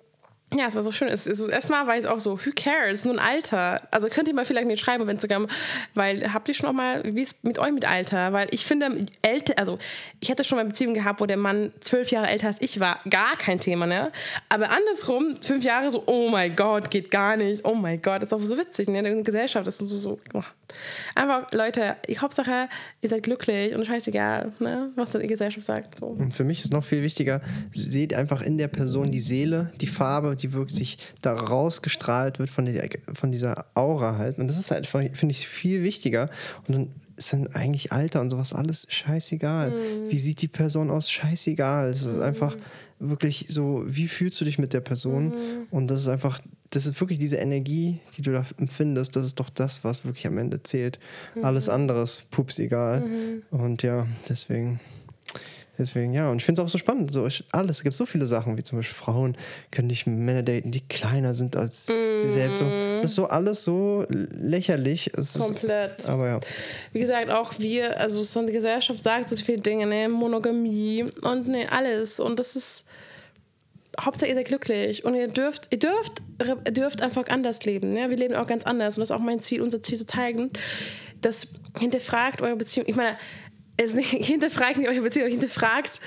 ja, 0.55 0.67
es 0.67 0.75
war 0.75 0.83
so 0.83 0.91
schön. 0.91 1.09
Es, 1.09 1.27
es, 1.27 1.41
erstmal 1.47 1.87
war 1.87 1.97
ich 1.97 2.07
auch 2.07 2.19
so, 2.19 2.39
who 2.39 2.51
cares? 2.55 3.05
Nur 3.05 3.15
ein 3.15 3.21
Alter. 3.21 3.83
Also 3.91 4.09
könnt 4.09 4.27
ihr 4.27 4.35
mal 4.35 4.45
vielleicht 4.45 4.67
mir 4.67 4.77
schreiben 4.77 5.05
auf 5.05 5.09
Instagram, 5.09 5.47
weil 5.95 6.33
habt 6.33 6.49
ihr 6.49 6.55
schon 6.55 6.67
noch 6.67 6.75
mal, 6.75 7.03
wie 7.05 7.23
ist 7.23 7.45
mit 7.45 7.59
euch 7.59 7.73
mit 7.73 7.85
Alter? 7.85 8.33
Weil 8.33 8.49
ich 8.51 8.67
finde, 8.67 9.07
älter, 9.23 9.55
also 9.59 9.79
ich 10.19 10.29
hätte 10.29 10.43
schon 10.43 10.57
mal 10.57 10.63
eine 10.63 10.71
Beziehung 10.71 10.95
gehabt, 10.95 11.21
wo 11.21 11.27
der 11.27 11.37
Mann 11.37 11.73
zwölf 11.81 12.11
Jahre 12.11 12.29
älter 12.29 12.49
als 12.49 12.61
ich 12.61 12.81
war. 12.81 13.01
Gar 13.09 13.37
kein 13.37 13.59
Thema, 13.59 13.87
ne? 13.87 14.11
Aber 14.49 14.71
andersrum, 14.71 15.37
fünf 15.41 15.65
Jahre 15.65 15.91
so, 15.91 16.03
oh 16.07 16.29
mein 16.31 16.57
Gott, 16.57 16.91
geht 16.91 17.11
gar 17.11 17.37
nicht. 17.37 17.65
Oh 17.65 17.75
mein 17.75 18.03
Gott, 18.03 18.23
ist 18.23 18.35
auch 18.35 18.41
so 18.41 18.59
witzig, 18.59 18.89
ne? 18.89 18.99
In 18.99 19.05
der 19.05 19.23
Gesellschaft 19.23 19.67
das 19.67 19.81
ist 19.81 19.89
so, 19.89 19.99
so. 19.99 20.19
Oh. 20.35 20.43
Einfach, 21.15 21.51
Leute, 21.53 21.97
ich 22.07 22.21
Hauptsache, 22.21 22.69
ihr 23.01 23.09
seid 23.09 23.23
glücklich 23.23 23.75
und 23.75 23.87
scheißegal, 23.87 24.53
ne? 24.59 24.91
Was 24.97 25.11
die 25.11 25.27
Gesellschaft 25.27 25.67
sagt. 25.67 25.99
So. 25.99 26.07
Und 26.07 26.35
für 26.35 26.45
mich 26.45 26.63
ist 26.63 26.73
noch 26.73 26.85
viel 26.85 27.03
wichtiger, 27.03 27.41
seht 27.73 28.15
einfach 28.15 28.43
in 28.43 28.59
der 28.59 28.69
Person 28.69 29.11
die 29.11 29.21
Seele, 29.21 29.73
die 29.81 29.87
Farbe, 29.87 30.37
die 30.41 30.53
wirklich 30.53 30.99
da 31.23 31.35
rausgestrahlt 31.35 32.39
wird 32.39 32.51
von, 32.51 32.67
der, 32.67 32.89
von 33.15 33.33
dieser 33.33 33.67
Aura 33.75 34.19
halt. 34.19 34.39
Und 34.39 34.49
das 34.49 34.59
ist 34.59 34.71
halt, 34.71 34.87
finde 34.87 35.13
ich, 35.29 35.47
viel 35.47 35.83
wichtiger. 35.83 36.31
Und 36.67 36.75
dann 36.75 36.89
ist 37.17 37.33
dann 37.33 37.49
eigentlich 37.49 37.93
Alter 37.93 38.21
und 38.21 38.31
sowas 38.31 38.53
alles 38.53 38.87
scheißegal. 38.89 39.71
Mhm. 39.71 40.11
Wie 40.11 40.19
sieht 40.19 40.43
die 40.43 40.49
Person 40.49 40.91
aus? 40.91 41.11
Scheißegal. 41.11 41.89
Es 41.91 42.03
ist 42.03 42.17
mhm. 42.17 42.23
einfach 42.23 42.57
wirklich 42.99 43.47
so, 43.49 43.85
wie 43.87 44.09
fühlst 44.09 44.41
du 44.41 44.45
dich 44.45 44.59
mit 44.59 44.73
der 44.73 44.81
Person? 44.81 45.29
Mhm. 45.29 45.67
Und 45.71 45.89
das 45.89 46.01
ist 46.01 46.09
einfach, 46.09 46.41
das 46.71 46.87
ist 46.87 47.01
wirklich 47.01 47.19
diese 47.19 47.37
Energie, 47.37 48.01
die 48.17 48.23
du 48.23 48.33
da 48.33 48.45
empfindest, 48.59 49.17
das 49.17 49.25
ist 49.25 49.41
doch 49.41 49.51
das, 49.51 49.85
was 49.85 50.05
wirklich 50.05 50.27
am 50.27 50.39
Ende 50.39 50.63
zählt. 50.63 50.99
Alles 51.43 51.69
mhm. 51.69 51.75
andere 51.75 52.03
ist 52.03 52.31
pups 52.31 52.59
egal. 52.59 53.01
Mhm. 53.01 53.43
Und 53.51 53.83
ja, 53.83 54.07
deswegen 54.29 54.81
Deswegen, 55.81 56.13
ja. 56.13 56.31
Und 56.31 56.37
ich 56.37 56.45
finde 56.45 56.61
es 56.61 56.67
auch 56.67 56.71
so 56.71 56.77
spannend. 56.77 57.11
So, 57.11 57.27
ich, 57.27 57.43
alles, 57.53 57.79
es 57.79 57.83
gibt 57.83 57.95
so 57.95 58.05
viele 58.05 58.27
Sachen, 58.27 58.59
wie 58.59 58.63
zum 58.63 58.79
Beispiel 58.79 58.95
Frauen 58.95 59.35
können 59.71 59.89
nicht 59.89 60.07
Männer 60.07 60.43
daten, 60.43 60.71
die 60.71 60.83
kleiner 60.83 61.33
sind 61.33 61.57
als 61.57 61.87
sie 61.87 62.29
selbst. 62.29 62.59
So, 62.59 62.67
das 62.67 63.13
ist 63.13 63.15
so 63.15 63.27
alles 63.27 63.65
so 63.65 64.05
lächerlich. 64.11 65.11
Es 65.15 65.39
Komplett. 65.39 65.99
Ist, 65.99 66.11
aber 66.11 66.29
ja. 66.29 66.41
Wie 66.93 67.01
gesagt, 67.01 67.31
auch 67.31 67.55
wir, 67.59 67.99
also 67.99 68.23
so 68.23 68.47
die 68.47 68.53
Gesellschaft 68.53 69.01
sagt 69.01 69.31
so 69.31 69.37
viele 69.37 69.63
Dinge, 69.63 69.87
ne, 69.87 70.11
Monogamie 70.11 71.07
und 71.23 71.49
ne, 71.49 71.67
alles. 71.73 72.21
Und 72.21 72.39
das 72.39 72.55
ist. 72.57 72.87
Hauptsache 74.01 74.31
ihr 74.31 74.37
seid 74.37 74.47
glücklich 74.47 75.05
und 75.05 75.17
ihr 75.17 75.27
dürft, 75.27 75.67
ihr 75.73 75.79
dürft, 75.79 76.23
ihr 76.39 76.73
dürft 76.73 77.03
einfach 77.03 77.27
anders 77.27 77.65
leben. 77.65 77.95
Ja? 77.97 78.09
Wir 78.09 78.17
leben 78.17 78.35
auch 78.35 78.47
ganz 78.47 78.65
anders 78.65 78.97
und 78.97 79.01
das 79.01 79.11
ist 79.11 79.17
auch 79.17 79.21
mein 79.21 79.41
Ziel, 79.41 79.61
unser 79.63 79.83
Ziel 79.83 79.99
zu 79.99 80.07
zeigen, 80.07 80.51
dass 81.21 81.49
hinterfragt 81.79 82.41
eure 82.41 82.57
Beziehung. 82.57 82.87
Ich 82.89 82.97
meine, 82.97 83.17
es 83.81 83.95
nicht, 83.95 84.11
hinterfragt 84.25 84.77
nicht 84.77 84.89
eure 84.89 85.01
Beziehung, 85.01 85.29
hinterfragt, 85.29 86.01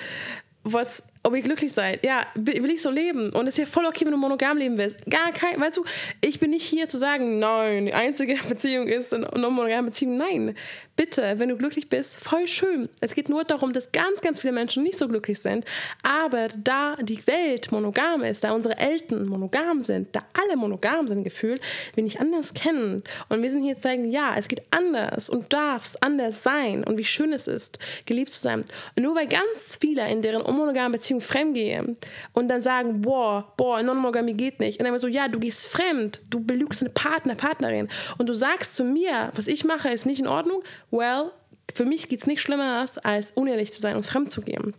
was, 0.64 1.04
ob 1.24 1.36
ihr 1.36 1.42
glücklich 1.42 1.72
seid. 1.72 2.06
Ja, 2.06 2.26
will 2.36 2.70
ich 2.70 2.82
so 2.82 2.92
leben? 2.92 3.32
Und 3.32 3.48
es 3.48 3.56
ist 3.56 3.60
ja 3.60 3.66
voll 3.66 3.86
okay, 3.86 4.06
wenn 4.06 4.12
du 4.12 4.18
monogam 4.18 4.58
leben 4.58 4.78
willst. 4.78 5.00
Gar 5.10 5.32
kein, 5.32 5.60
weißt 5.60 5.78
du, 5.78 5.86
ich 6.22 6.40
bin 6.40 6.52
nicht 6.52 6.66
hier 6.66 6.90
zu 6.90 6.98
sagen, 6.98 7.40
nein, 7.40 7.86
die 7.86 7.94
einzige 7.94 8.36
Beziehung 8.50 8.88
ist 8.88 9.14
eine 9.14 9.50
monogame 9.50 9.88
Beziehung. 9.88 10.18
Nein, 10.18 10.56
bitte, 10.96 11.40
wenn 11.40 11.50
du 11.50 11.58
glücklich 11.58 11.90
bist, 11.90 12.16
voll 12.18 12.48
schön. 12.48 12.90
Es 13.00 13.16
geht 13.16 13.30
nur 13.30 13.44
darum, 13.46 13.74
dass 13.74 13.92
ganz, 13.92 14.22
ganz 14.22 14.42
viele 14.42 14.54
Menschen 14.54 14.84
nicht 14.84 15.00
so 15.00 15.08
glücklich 15.08 15.40
sind. 15.40 15.66
Aber 16.04 16.50
da 16.50 16.98
die 16.98 17.26
Welt 17.26 17.72
monogam 17.72 18.24
ist, 18.24 18.44
da 18.44 18.52
unsere 18.52 18.78
Eltern 18.78 19.26
monogam 19.26 19.82
sind, 19.82 20.10
da 20.14 20.24
alle 20.34 20.58
monogam 20.58 21.08
sind 21.08 21.24
gefühlt, 21.24 21.62
wir 21.96 22.04
nicht 22.04 22.20
anders 22.20 22.54
kennen. 22.54 23.02
Und 23.30 23.42
wir 23.42 23.50
sind 23.50 23.64
hier 23.64 23.76
zu 23.76 23.82
sagen, 23.82 24.12
ja, 24.12 24.36
es 24.38 24.50
geht 24.50 24.62
anders 24.72 25.30
und 25.30 25.54
darf 25.54 25.84
es 25.84 26.02
anders 26.02 26.44
sein 26.44 26.84
und 26.84 26.98
wie 26.98 27.06
schön 27.06 27.32
es 27.32 27.48
ist, 27.48 27.80
geliebt 28.06 28.32
zu 28.32 28.42
sein. 28.42 28.66
Und 28.96 29.04
nur 29.04 29.16
weil 29.16 29.28
ganz 29.28 29.78
viele 29.80 30.10
in 30.10 30.22
deren 30.22 30.42
unmonogamen 30.42 30.92
Beziehung 31.14 31.22
fremdgehen 31.22 31.98
und 32.34 32.48
dann 32.48 32.62
sagen, 32.62 33.02
boah, 33.02 33.54
boah, 33.58 33.82
Non-Monogamie 33.82 34.34
geht 34.34 34.60
nicht. 34.60 34.80
Und 34.80 34.86
dann 34.86 34.98
so, 35.00 35.08
ja, 35.08 35.28
du 35.28 35.40
gehst 35.40 35.68
fremd, 35.68 36.22
du 36.30 36.40
belügst 36.40 36.82
eine 36.82 36.90
Partner, 36.90 37.36
Partnerin 37.36 37.90
und 38.18 38.28
du 38.28 38.34
sagst 38.34 38.76
zu 38.76 38.84
mir, 38.84 39.30
was 39.36 39.48
ich 39.48 39.64
mache, 39.64 39.90
ist 39.90 40.06
nicht 40.06 40.20
in 40.20 40.28
Ordnung 40.28 40.64
well, 40.92 41.32
für 41.74 41.86
mich 41.86 42.08
geht 42.08 42.20
es 42.22 42.28
nicht 42.28 42.42
schlimmer 42.42 42.86
als 43.04 43.32
unehrlich 43.32 43.72
zu 43.72 43.82
sein 43.82 43.96
und 43.96 44.06
fremd 44.06 44.32
zu 44.32 44.42
gehen. 44.42 44.74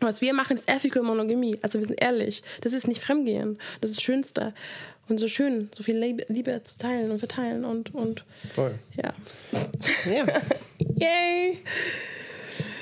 Was 0.00 0.20
wir 0.20 0.34
machen, 0.34 0.58
ist 0.58 0.70
Ethical 0.70 1.02
Monogamie. 1.02 1.58
Also 1.62 1.78
wir 1.78 1.86
sind 1.86 2.02
ehrlich. 2.02 2.42
Das 2.60 2.74
ist 2.74 2.86
nicht 2.86 3.02
Fremdgehen. 3.02 3.58
Das 3.80 3.90
ist 3.90 3.96
das 3.96 4.04
Schönste. 4.04 4.52
Und 5.08 5.18
so 5.18 5.26
schön, 5.26 5.70
so 5.72 5.82
viel 5.82 5.96
Liebe 5.96 6.62
zu 6.64 6.76
teilen 6.78 7.10
und 7.10 7.18
verteilen 7.18 7.64
und, 7.64 7.94
und 7.94 8.24
Voll. 8.54 8.74
ja. 8.96 9.14
Ja. 10.04 10.26
Yay! 10.96 11.58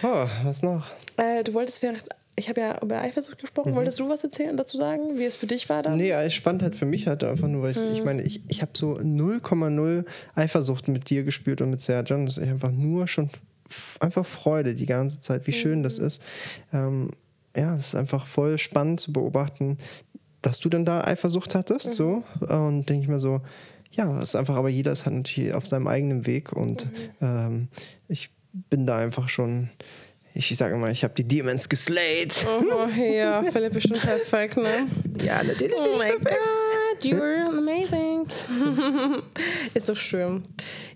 Oh, 0.03 0.27
was 0.43 0.63
noch? 0.63 0.91
Äh, 1.17 1.45
du 1.45 1.55
wolltest 1.55 1.83
während 1.83 2.05
ich 2.37 2.49
habe 2.49 2.61
ja 2.61 2.81
über 2.83 3.01
Eifersucht 3.01 3.39
gesprochen. 3.39 3.73
Mhm. 3.73 3.77
Wolltest 3.77 4.01
du 4.01 4.09
was 4.09 4.25
erzählen 4.25 4.57
dazu 4.57 4.77
sagen, 4.77 5.19
wie 5.19 5.25
es 5.25 5.37
für 5.37 5.47
dich 5.47 5.69
war 5.69 5.83
da? 5.83 5.95
Nee, 5.95 6.31
spannend 6.31 6.63
halt 6.63 6.77
für 6.77 6.87
mich 6.87 7.07
halt 7.07 7.23
einfach 7.23 7.49
nur, 7.49 7.63
weil 7.63 7.73
mhm. 7.73 7.93
ich 7.93 8.05
meine, 8.05 8.23
ich, 8.23 8.43
ich 8.49 8.63
habe 8.63 8.73
so 8.75 8.99
0,0 8.99 10.05
Eifersucht 10.35 10.89
mit 10.89 11.11
dir 11.11 11.25
gespürt 11.25 11.61
und 11.61 11.71
mit 11.71 11.81
Sergio. 11.81 12.25
Das 12.25 12.39
ist 12.39 12.43
einfach 12.43 12.73
nur 12.73 13.07
schon 13.07 13.31
einfach 14.01 14.27
Freude 14.27 14.75
die 14.75 14.87
ganze 14.87 15.21
Zeit, 15.21 15.47
wie 15.47 15.53
mhm. 15.53 15.57
schön 15.57 15.83
das 15.83 15.99
mhm. 15.99 16.07
ist. 16.07 16.23
Ähm, 16.73 17.11
ja, 17.57 17.77
es 17.77 17.89
ist 17.89 17.95
einfach 17.95 18.27
voll 18.27 18.59
spannend 18.59 19.01
zu 19.01 19.13
beobachten, 19.13 19.79
dass 20.43 20.59
du 20.59 20.69
dann 20.69 20.85
da 20.85 21.05
Eifersucht 21.05 21.55
hattest. 21.55 21.95
So. 21.95 22.25
Mhm. 22.41 22.49
Und 22.49 22.89
denke 22.89 23.05
ich 23.05 23.09
mir 23.09 23.21
so, 23.21 23.43
ja, 23.93 24.19
es 24.19 24.31
ist 24.31 24.37
einfach, 24.37 24.57
aber 24.57 24.69
jeder 24.69 24.93
ist 24.93 25.07
halt 25.07 25.15
natürlich 25.15 25.53
auf 25.53 25.67
seinem 25.67 25.87
eigenen 25.87 26.27
Weg 26.27 26.53
und 26.53 26.87
mhm. 26.87 27.11
ähm, 27.21 27.69
ich 28.09 28.31
bin 28.71 28.87
da 28.87 28.99
einfach 28.99 29.29
schon 29.29 29.71
ich 30.35 30.57
sage 30.57 30.77
mal, 30.77 30.91
ich 30.91 31.05
habe 31.05 31.15
die 31.15 31.25
Demons 31.25 31.69
geslayed. 31.69 32.45
Oh, 32.47 32.89
ja, 33.01 33.43
Philipp 33.45 33.77
ist 33.77 33.89
schon 33.89 33.99
perfekt, 33.99 34.57
ne? 34.57 34.89
Ja, 35.23 35.43
natürlich. 35.45 35.77
Oh 35.79 35.97
mein 35.97 36.19
Gott, 36.19 37.03
you're 37.03 37.47
amazing. 37.47 38.04
ist 39.75 39.87
so 39.87 39.95
schön. 39.95 40.43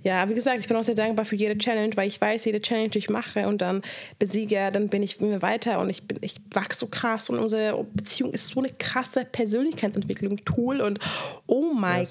Ja, 0.02 0.28
wie 0.28 0.34
gesagt, 0.34 0.60
ich 0.60 0.68
bin 0.68 0.76
auch 0.76 0.84
sehr 0.84 0.94
dankbar 0.94 1.24
für 1.24 1.36
jede 1.36 1.58
Challenge, 1.58 1.96
weil 1.96 2.08
ich 2.08 2.20
weiß, 2.20 2.44
jede 2.44 2.60
Challenge, 2.60 2.88
die 2.88 2.98
ich 2.98 3.10
mache 3.10 3.46
und 3.46 3.60
dann 3.60 3.82
besiege, 4.18 4.70
dann 4.72 4.88
bin 4.88 5.02
ich 5.02 5.20
immer 5.20 5.42
weiter 5.42 5.80
und 5.80 5.90
ich, 5.90 6.04
bin, 6.04 6.18
ich 6.22 6.36
wachse 6.52 6.80
so 6.80 6.86
krass 6.86 7.28
und 7.28 7.38
unsere 7.38 7.84
Beziehung 7.92 8.32
ist 8.32 8.48
so 8.48 8.60
eine 8.60 8.70
krasse 8.78 9.24
Persönlichkeitsentwicklung, 9.24 10.36
Tool 10.44 10.80
und 10.80 10.98
oh 11.46 11.72
mein 11.74 12.06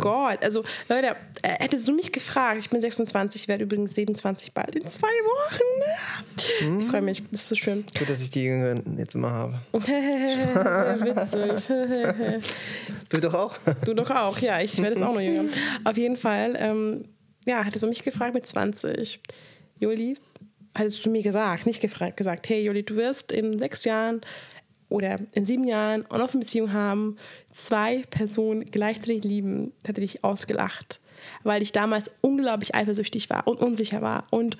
Gott. 0.00 0.44
Also, 0.44 0.64
Leute, 0.88 1.16
äh, 1.42 1.56
hättest 1.60 1.88
du 1.88 1.94
mich 1.94 2.12
gefragt, 2.12 2.58
ich 2.60 2.70
bin 2.70 2.80
26, 2.80 3.42
ich 3.42 3.48
werde 3.48 3.64
übrigens 3.64 3.94
27 3.94 4.52
bald 4.52 4.74
in 4.74 4.86
zwei 4.86 5.06
Wochen. 5.06 6.64
Mhm. 6.64 6.80
Ich 6.80 6.86
freue 6.86 7.02
mich, 7.02 7.22
das 7.30 7.42
ist 7.42 7.48
so 7.48 7.54
schön. 7.54 7.84
Gut, 7.98 8.08
dass 8.08 8.20
ich 8.20 8.30
die 8.30 8.42
Jüngeren 8.42 8.98
jetzt 8.98 9.14
immer 9.14 9.30
habe. 9.30 9.60
sehr 9.80 11.00
witzig. 11.00 11.68
du 13.08 13.20
doch 13.20 13.34
auch? 13.34 13.58
Du 13.84 13.94
doch 13.94 14.10
auch, 14.10 14.38
ja, 14.38 14.60
ich 14.60 14.78
werde 14.82 14.96
es 14.96 15.02
auch 15.02 15.14
noch 15.14 15.20
jünger. 15.20 15.44
Auf 15.84 15.96
jeden 15.96 16.16
Fall, 16.16 16.56
ähm, 16.58 17.04
ja, 17.46 17.64
hatte 17.64 17.78
sie 17.78 17.86
mich 17.86 18.02
gefragt 18.02 18.34
mit 18.34 18.46
20. 18.46 19.20
Juli, 19.78 20.14
hattest 20.74 21.04
du 21.04 21.10
mir 21.10 21.22
gesagt, 21.22 21.66
nicht 21.66 21.80
gefragt, 21.80 22.16
gesagt, 22.16 22.48
hey 22.48 22.62
Juli, 22.64 22.82
du 22.82 22.96
wirst 22.96 23.32
in 23.32 23.58
sechs 23.58 23.84
Jahren 23.84 24.20
oder 24.88 25.16
in 25.32 25.44
sieben 25.44 25.64
Jahren 25.64 26.04
eine 26.10 26.22
offene 26.22 26.42
Beziehung 26.42 26.72
haben, 26.72 27.16
zwei 27.50 28.02
Personen 28.10 28.66
gleichzeitig 28.66 29.24
lieben, 29.24 29.72
hätte 29.86 30.00
dich 30.00 30.22
ausgelacht, 30.22 31.00
weil 31.42 31.62
ich 31.62 31.72
damals 31.72 32.10
unglaublich 32.20 32.74
eifersüchtig 32.74 33.30
war 33.30 33.46
und 33.46 33.60
unsicher 33.60 34.02
war 34.02 34.26
und 34.30 34.56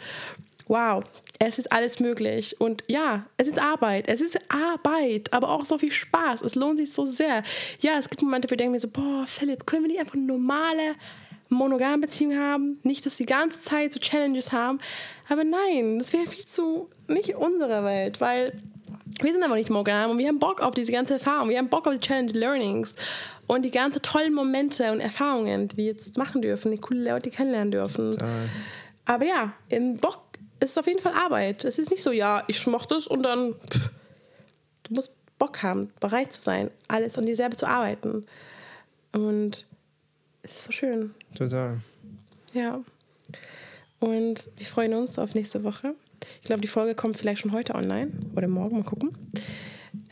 wow, 0.72 1.04
es 1.38 1.58
ist 1.58 1.70
alles 1.70 2.00
möglich. 2.00 2.58
Und 2.58 2.82
ja, 2.88 3.26
es 3.36 3.46
ist 3.46 3.58
Arbeit. 3.58 4.08
Es 4.08 4.22
ist 4.22 4.38
Arbeit, 4.48 5.30
aber 5.30 5.50
auch 5.50 5.66
so 5.66 5.76
viel 5.76 5.92
Spaß. 5.92 6.40
Es 6.40 6.54
lohnt 6.54 6.78
sich 6.78 6.92
so 6.92 7.04
sehr. 7.04 7.44
Ja, 7.80 7.98
es 7.98 8.08
gibt 8.08 8.22
Momente, 8.22 8.48
wo 8.48 8.54
ich 8.54 8.56
denke 8.56 8.72
mir 8.72 8.80
so, 8.80 8.88
boah, 8.88 9.24
Philipp, 9.26 9.66
können 9.66 9.82
wir 9.84 9.88
nicht 9.88 10.00
einfach 10.00 10.14
eine 10.14 10.24
normale 10.24 10.94
monogame 11.50 11.98
Beziehung 11.98 12.38
haben? 12.38 12.78
Nicht, 12.84 13.04
dass 13.04 13.18
sie 13.18 13.26
die 13.26 13.32
ganze 13.32 13.60
Zeit 13.60 13.92
so 13.92 14.00
Challenges 14.00 14.50
haben. 14.50 14.78
Aber 15.28 15.44
nein, 15.44 15.98
das 15.98 16.14
wäre 16.14 16.26
viel 16.26 16.46
zu 16.46 16.88
nicht 17.06 17.36
unsere 17.36 17.84
Welt, 17.84 18.22
weil 18.22 18.58
wir 19.20 19.30
sind 19.30 19.42
aber 19.42 19.56
nicht 19.56 19.68
monogam 19.68 20.12
und 20.12 20.16
wir 20.16 20.26
haben 20.26 20.38
Bock 20.38 20.62
auf 20.62 20.74
diese 20.74 20.90
ganze 20.90 21.14
Erfahrung. 21.14 21.50
Wir 21.50 21.58
haben 21.58 21.68
Bock 21.68 21.86
auf 21.86 21.92
die 21.92 22.00
Challenge 22.00 22.32
Learnings 22.32 22.96
und 23.46 23.62
die 23.62 23.70
ganzen 23.70 24.00
tollen 24.00 24.32
Momente 24.32 24.90
und 24.90 25.00
Erfahrungen, 25.00 25.68
die 25.68 25.76
wir 25.76 25.84
jetzt 25.84 26.16
machen 26.16 26.40
dürfen, 26.40 26.70
die 26.70 26.78
coole 26.78 27.10
Leute 27.10 27.28
kennenlernen 27.28 27.72
dürfen. 27.72 28.12
Total. 28.12 28.48
Aber 29.04 29.26
ja, 29.26 29.52
im 29.68 29.96
Bock 29.96 30.31
es 30.62 30.70
ist 30.70 30.78
auf 30.78 30.86
jeden 30.86 31.00
Fall 31.00 31.14
Arbeit. 31.14 31.64
Es 31.64 31.78
ist 31.78 31.90
nicht 31.90 32.02
so, 32.02 32.12
ja, 32.12 32.44
ich 32.46 32.66
mach 32.66 32.86
das 32.86 33.06
und 33.06 33.22
dann. 33.24 33.54
Pff, 33.54 33.90
du 34.84 34.94
musst 34.94 35.12
Bock 35.38 35.62
haben, 35.62 35.92
bereit 35.98 36.32
zu 36.32 36.40
sein, 36.40 36.70
alles 36.86 37.18
an 37.18 37.26
dir 37.26 37.34
selber 37.34 37.56
zu 37.56 37.66
arbeiten. 37.66 38.26
Und 39.10 39.66
es 40.42 40.52
ist 40.52 40.64
so 40.64 40.72
schön. 40.72 41.14
Total. 41.34 41.78
Ja. 42.52 42.80
Und 43.98 44.48
wir 44.56 44.66
freuen 44.66 44.94
uns 44.94 45.18
auf 45.18 45.34
nächste 45.34 45.64
Woche. 45.64 45.94
Ich 46.40 46.44
glaube, 46.44 46.62
die 46.62 46.68
Folge 46.68 46.94
kommt 46.94 47.16
vielleicht 47.16 47.42
schon 47.42 47.52
heute 47.52 47.74
online 47.74 48.12
oder 48.36 48.46
morgen. 48.46 48.76
Mal 48.76 48.84
gucken. 48.84 49.12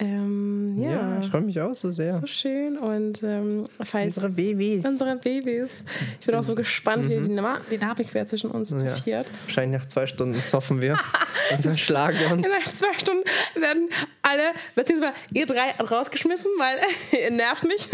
Ähm, 0.00 0.76
ja. 0.78 0.90
ja. 0.90 1.20
ich 1.20 1.28
freue 1.28 1.42
mich 1.42 1.60
auch 1.60 1.74
so 1.74 1.90
sehr. 1.90 2.16
So 2.16 2.26
schön. 2.26 2.78
Und 2.78 3.22
ähm, 3.22 3.66
falls 3.82 4.16
unsere 4.16 4.30
Babys. 4.30 4.86
Unsere 4.86 5.16
Babys. 5.16 5.84
Ich 6.18 6.26
bin 6.26 6.34
auch 6.34 6.42
so 6.42 6.54
gespannt, 6.54 7.06
wie 7.08 7.18
mhm. 7.18 7.38
die 7.68 7.76
Dynamik 7.76 8.14
wäre 8.14 8.24
zwischen 8.24 8.50
uns 8.50 8.70
ja. 8.70 8.78
zu 8.78 9.02
viert. 9.02 9.26
Wahrscheinlich 9.44 9.78
nach 9.78 9.86
zwei 9.86 10.06
Stunden 10.06 10.42
zoffen 10.46 10.80
wir 10.80 10.98
und 11.56 11.66
dann 11.66 11.76
schlagen 11.76 12.18
wir 12.18 12.32
uns. 12.32 12.46
Nach 12.48 12.72
zwei 12.72 12.98
Stunden 12.98 13.24
werden 13.54 13.90
alle, 14.22 14.52
beziehungsweise 14.74 15.12
ihr 15.34 15.44
drei 15.44 15.72
rausgeschmissen, 15.72 16.50
weil 16.58 16.78
ihr 17.22 17.30
nervt 17.30 17.64
mich. 17.64 17.86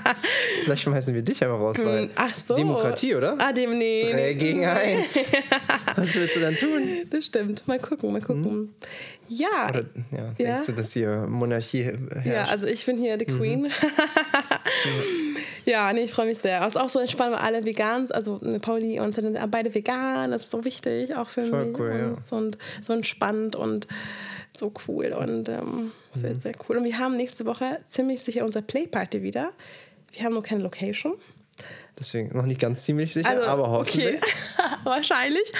Vielleicht 0.64 0.82
schmeißen 0.82 1.14
wir 1.14 1.22
dich 1.22 1.44
aber 1.44 1.58
raus, 1.58 1.76
weil 1.82 2.06
mm, 2.06 2.10
Ach 2.14 2.34
so. 2.34 2.56
Demokratie, 2.56 3.14
oder? 3.14 3.36
Ah, 3.38 3.52
dem, 3.52 3.76
nee. 3.76 4.08
Drei 4.10 4.32
nee. 4.32 4.34
gegen 4.34 4.64
eins. 4.64 5.18
Was 5.94 6.14
willst 6.14 6.36
du 6.36 6.40
dann 6.40 6.56
tun? 6.56 6.82
Das 7.10 7.26
stimmt. 7.26 7.68
Mal 7.68 7.78
gucken, 7.78 8.12
mal 8.12 8.22
gucken. 8.22 8.44
Hm. 8.44 8.74
Ja. 9.30 9.68
Oder, 9.68 9.84
ja. 10.10 10.24
Denkst 10.38 10.38
ja. 10.38 10.62
du, 10.66 10.72
dass 10.72 10.92
hier 10.92 11.26
Monarchie 11.50 11.84
herrscht? 11.84 12.26
Ja, 12.26 12.44
also 12.44 12.66
ich 12.66 12.86
bin 12.86 12.96
hier 12.96 13.16
die 13.16 13.30
mhm. 13.30 13.38
Queen. 13.38 13.60
Mhm. 13.62 13.68
ja, 15.66 15.92
nee, 15.92 16.04
ich 16.04 16.12
freue 16.12 16.26
mich 16.26 16.38
sehr. 16.38 16.60
Es 16.62 16.68
ist 16.68 16.76
auch 16.76 16.88
so 16.88 17.00
entspannt, 17.00 17.32
weil 17.32 17.40
alle 17.40 17.64
vegan 17.64 18.10
also 18.10 18.40
Pauli 18.62 19.00
und 19.00 19.14
sind 19.14 19.38
beide 19.50 19.74
vegan. 19.74 20.30
Das 20.30 20.44
ist 20.44 20.50
so 20.50 20.64
wichtig, 20.64 21.14
auch 21.16 21.28
für 21.28 21.44
Voll 21.44 21.66
mich. 21.66 21.78
Cool, 21.78 22.14
ja. 22.30 22.36
und 22.36 22.58
so 22.82 22.92
entspannt 22.92 23.56
und 23.56 23.86
so 24.56 24.72
cool 24.86 25.12
und 25.12 25.48
ähm, 25.48 25.92
sehr, 26.12 26.34
mhm. 26.34 26.40
sehr 26.40 26.52
cool. 26.68 26.76
Und 26.76 26.84
wir 26.84 26.98
haben 26.98 27.16
nächste 27.16 27.46
Woche 27.46 27.78
ziemlich 27.88 28.20
sicher 28.20 28.44
unsere 28.44 28.64
Playparty 28.64 29.22
wieder. 29.22 29.52
Wir 30.12 30.24
haben 30.24 30.34
noch 30.34 30.42
keine 30.42 30.62
Location. 30.62 31.14
Deswegen 32.00 32.34
noch 32.34 32.46
nicht 32.46 32.58
ganz 32.58 32.84
ziemlich 32.84 33.12
sicher, 33.12 33.28
also, 33.28 33.44
aber 33.44 33.68
hoffentlich. 33.68 34.16
Okay, 34.16 34.20
wahrscheinlich. 34.84 35.52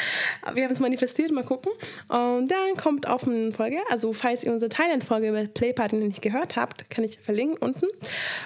Wir 0.55 0.65
haben 0.65 0.73
es 0.73 0.81
manifestiert, 0.81 1.31
mal 1.33 1.45
gucken. 1.45 1.71
Und 2.09 2.49
dann 2.49 2.75
kommt 2.81 3.07
auf 3.07 3.29
eine 3.29 3.53
Folge. 3.53 3.77
Also, 3.91 4.15
falls 4.15 4.43
ihr 4.43 4.53
unsere 4.53 4.71
Thailand-Folge 4.71 5.29
über 5.29 5.45
Playparty 5.45 5.97
nicht 5.97 6.23
gehört 6.23 6.57
habt, 6.57 6.89
kann 6.89 7.05
ich 7.05 7.19
verlinken 7.19 7.59
unten. 7.59 7.87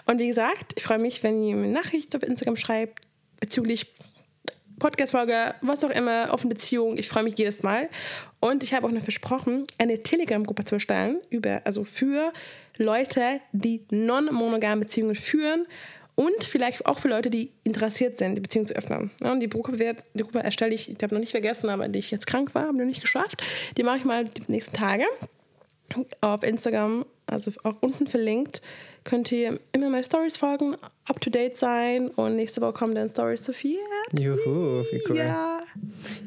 Und 0.06 0.18
wie 0.18 0.26
gesagt, 0.26 0.72
ich 0.74 0.82
freue 0.82 0.98
mich, 0.98 1.22
wenn 1.22 1.40
ihr 1.40 1.54
mir 1.54 1.64
eine 1.64 1.72
Nachricht 1.72 2.16
auf 2.16 2.24
Instagram 2.24 2.56
schreibt 2.56 3.00
bezüglich 3.38 3.94
Podcast-Folge, 4.80 5.54
was 5.60 5.84
auch 5.84 5.90
immer, 5.90 6.30
offene 6.32 6.54
Beziehung. 6.54 6.98
Ich 6.98 7.08
freue 7.08 7.22
mich 7.22 7.38
jedes 7.38 7.62
Mal. 7.62 7.88
Und 8.40 8.64
ich 8.64 8.74
habe 8.74 8.88
auch 8.88 8.90
noch 8.90 9.02
versprochen, 9.02 9.66
eine 9.78 10.02
Telegram-Gruppe 10.02 10.64
zu 10.64 10.74
erstellen, 10.74 11.20
über, 11.30 11.62
also 11.64 11.84
für 11.84 12.32
Leute, 12.76 13.40
die 13.52 13.84
non-monogame 13.90 14.80
Beziehungen 14.80 15.14
führen 15.14 15.66
und 16.14 16.44
vielleicht 16.44 16.86
auch 16.86 16.98
für 16.98 17.08
Leute, 17.08 17.30
die 17.30 17.52
interessiert 17.64 18.16
sind, 18.16 18.36
die 18.36 18.40
Beziehung 18.40 18.66
zu 18.66 18.74
öffnen. 18.74 19.10
Ja, 19.22 19.32
und 19.32 19.40
die 19.40 19.48
Gruppe, 19.48 19.78
wird, 19.78 20.04
die 20.14 20.22
Gruppe 20.22 20.40
erstelle 20.40 20.74
ich, 20.74 20.90
ich 20.90 21.02
habe 21.02 21.14
noch 21.14 21.20
nicht 21.20 21.32
vergessen, 21.32 21.68
aber 21.70 21.88
die 21.88 21.98
ich 21.98 22.10
jetzt 22.10 22.26
krank 22.26 22.54
war, 22.54 22.66
habe 22.66 22.78
noch 22.78 22.84
nicht 22.84 23.00
geschafft. 23.00 23.42
Die 23.76 23.82
mache 23.82 23.98
ich 23.98 24.04
mal 24.04 24.24
die 24.24 24.42
nächsten 24.48 24.76
Tage 24.76 25.04
auf 26.20 26.42
Instagram, 26.42 27.04
also 27.26 27.50
auch 27.62 27.76
unten 27.80 28.06
verlinkt 28.06 28.62
könnt 29.04 29.30
ihr 29.30 29.60
immer 29.72 29.90
meine 29.90 30.02
Stories 30.02 30.36
folgen, 30.36 30.76
up 31.06 31.20
to 31.20 31.30
date 31.30 31.58
sein 31.58 32.08
und 32.08 32.36
nächste 32.36 32.60
Woche 32.62 32.72
kommen 32.72 32.94
dann 32.94 33.08
Stories 33.08 33.42
zu 33.42 33.52
viel. 33.52 33.78
Juhu, 34.18 34.82
wie 34.90 35.02
cool. 35.08 35.16
Ja. 35.18 35.60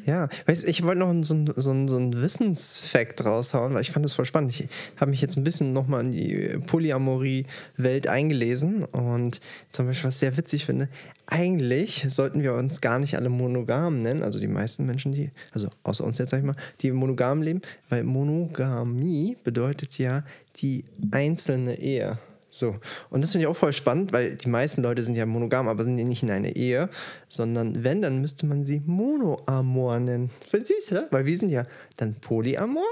Ja, 0.06 0.30
weißt, 0.46 0.68
ich 0.68 0.84
wollte 0.84 1.00
noch 1.00 1.14
so 1.24 1.34
einen 1.34 1.54
so 1.56 1.72
ein, 1.72 1.88
so 1.88 1.98
ein 1.98 2.22
Wissensfact 2.22 3.26
raushauen, 3.26 3.74
weil 3.74 3.82
ich 3.82 3.92
fand 3.92 4.06
das 4.06 4.14
voll 4.14 4.26
spannend. 4.26 4.52
Ich 4.52 4.68
habe 4.98 5.12
mich 5.12 5.22
jetzt 5.22 5.38
ein 5.38 5.44
bisschen 5.44 5.74
nochmal 5.74 6.06
in 6.06 6.12
die 6.12 6.60
Polyamorie-Welt 6.66 8.08
eingelesen 8.08 8.84
und 8.86 9.42
zum 9.72 9.88
Beispiel, 9.88 10.08
was 10.08 10.16
ich 10.16 10.20
sehr 10.20 10.38
witzig 10.38 10.66
finde, 10.66 10.90
eigentlich 11.26 12.06
sollten 12.10 12.42
wir 12.42 12.54
uns 12.54 12.80
gar 12.80 13.00
nicht 13.00 13.16
alle 13.16 13.30
monogam 13.30 14.00
nennen, 14.00 14.24
also 14.24 14.40
die 14.40 14.48
meisten 14.48 14.86
Menschen, 14.86 15.12
die, 15.12 15.32
also 15.52 15.70
außer 15.84 16.04
uns 16.04 16.18
jetzt 16.20 16.30
sag 16.30 16.40
ich 16.40 16.46
mal, 16.46 16.56
die 16.82 16.92
monogam 16.92 17.42
leben, 17.42 17.62
weil 17.90 18.04
Monogamie 18.04 19.36
bedeutet 19.44 19.98
ja 19.98 20.24
die 20.62 20.86
einzelne 21.12 21.80
Ehe. 21.80 22.18
So. 22.50 22.76
Und 23.10 23.24
das 23.24 23.32
finde 23.32 23.46
ich 23.46 23.48
auch 23.48 23.58
voll 23.58 23.74
spannend, 23.74 24.14
weil 24.14 24.36
die 24.36 24.50
meisten 24.50 24.82
Leute 24.82 25.04
sind 25.04 25.16
ja 25.16 25.26
monogam, 25.26 25.68
aber 25.68 25.84
sind 25.84 25.98
ja 25.98 26.06
nicht 26.06 26.24
in 26.24 26.32
einer 26.32 26.56
Ehe, 26.56 26.90
sondern 27.28 27.84
wenn, 27.84 28.02
dann 28.02 28.20
müsste 28.22 28.46
man 28.46 28.64
sie 28.64 28.82
Monoamor 28.86 30.00
nennen. 30.00 30.32
Voll 30.50 30.66
süß, 30.66 30.92
oder? 30.92 31.08
Weil 31.12 31.26
wir 31.26 31.38
sind 31.38 31.50
ja 31.50 31.66
dann 31.98 32.16
Polyamor. 32.16 32.86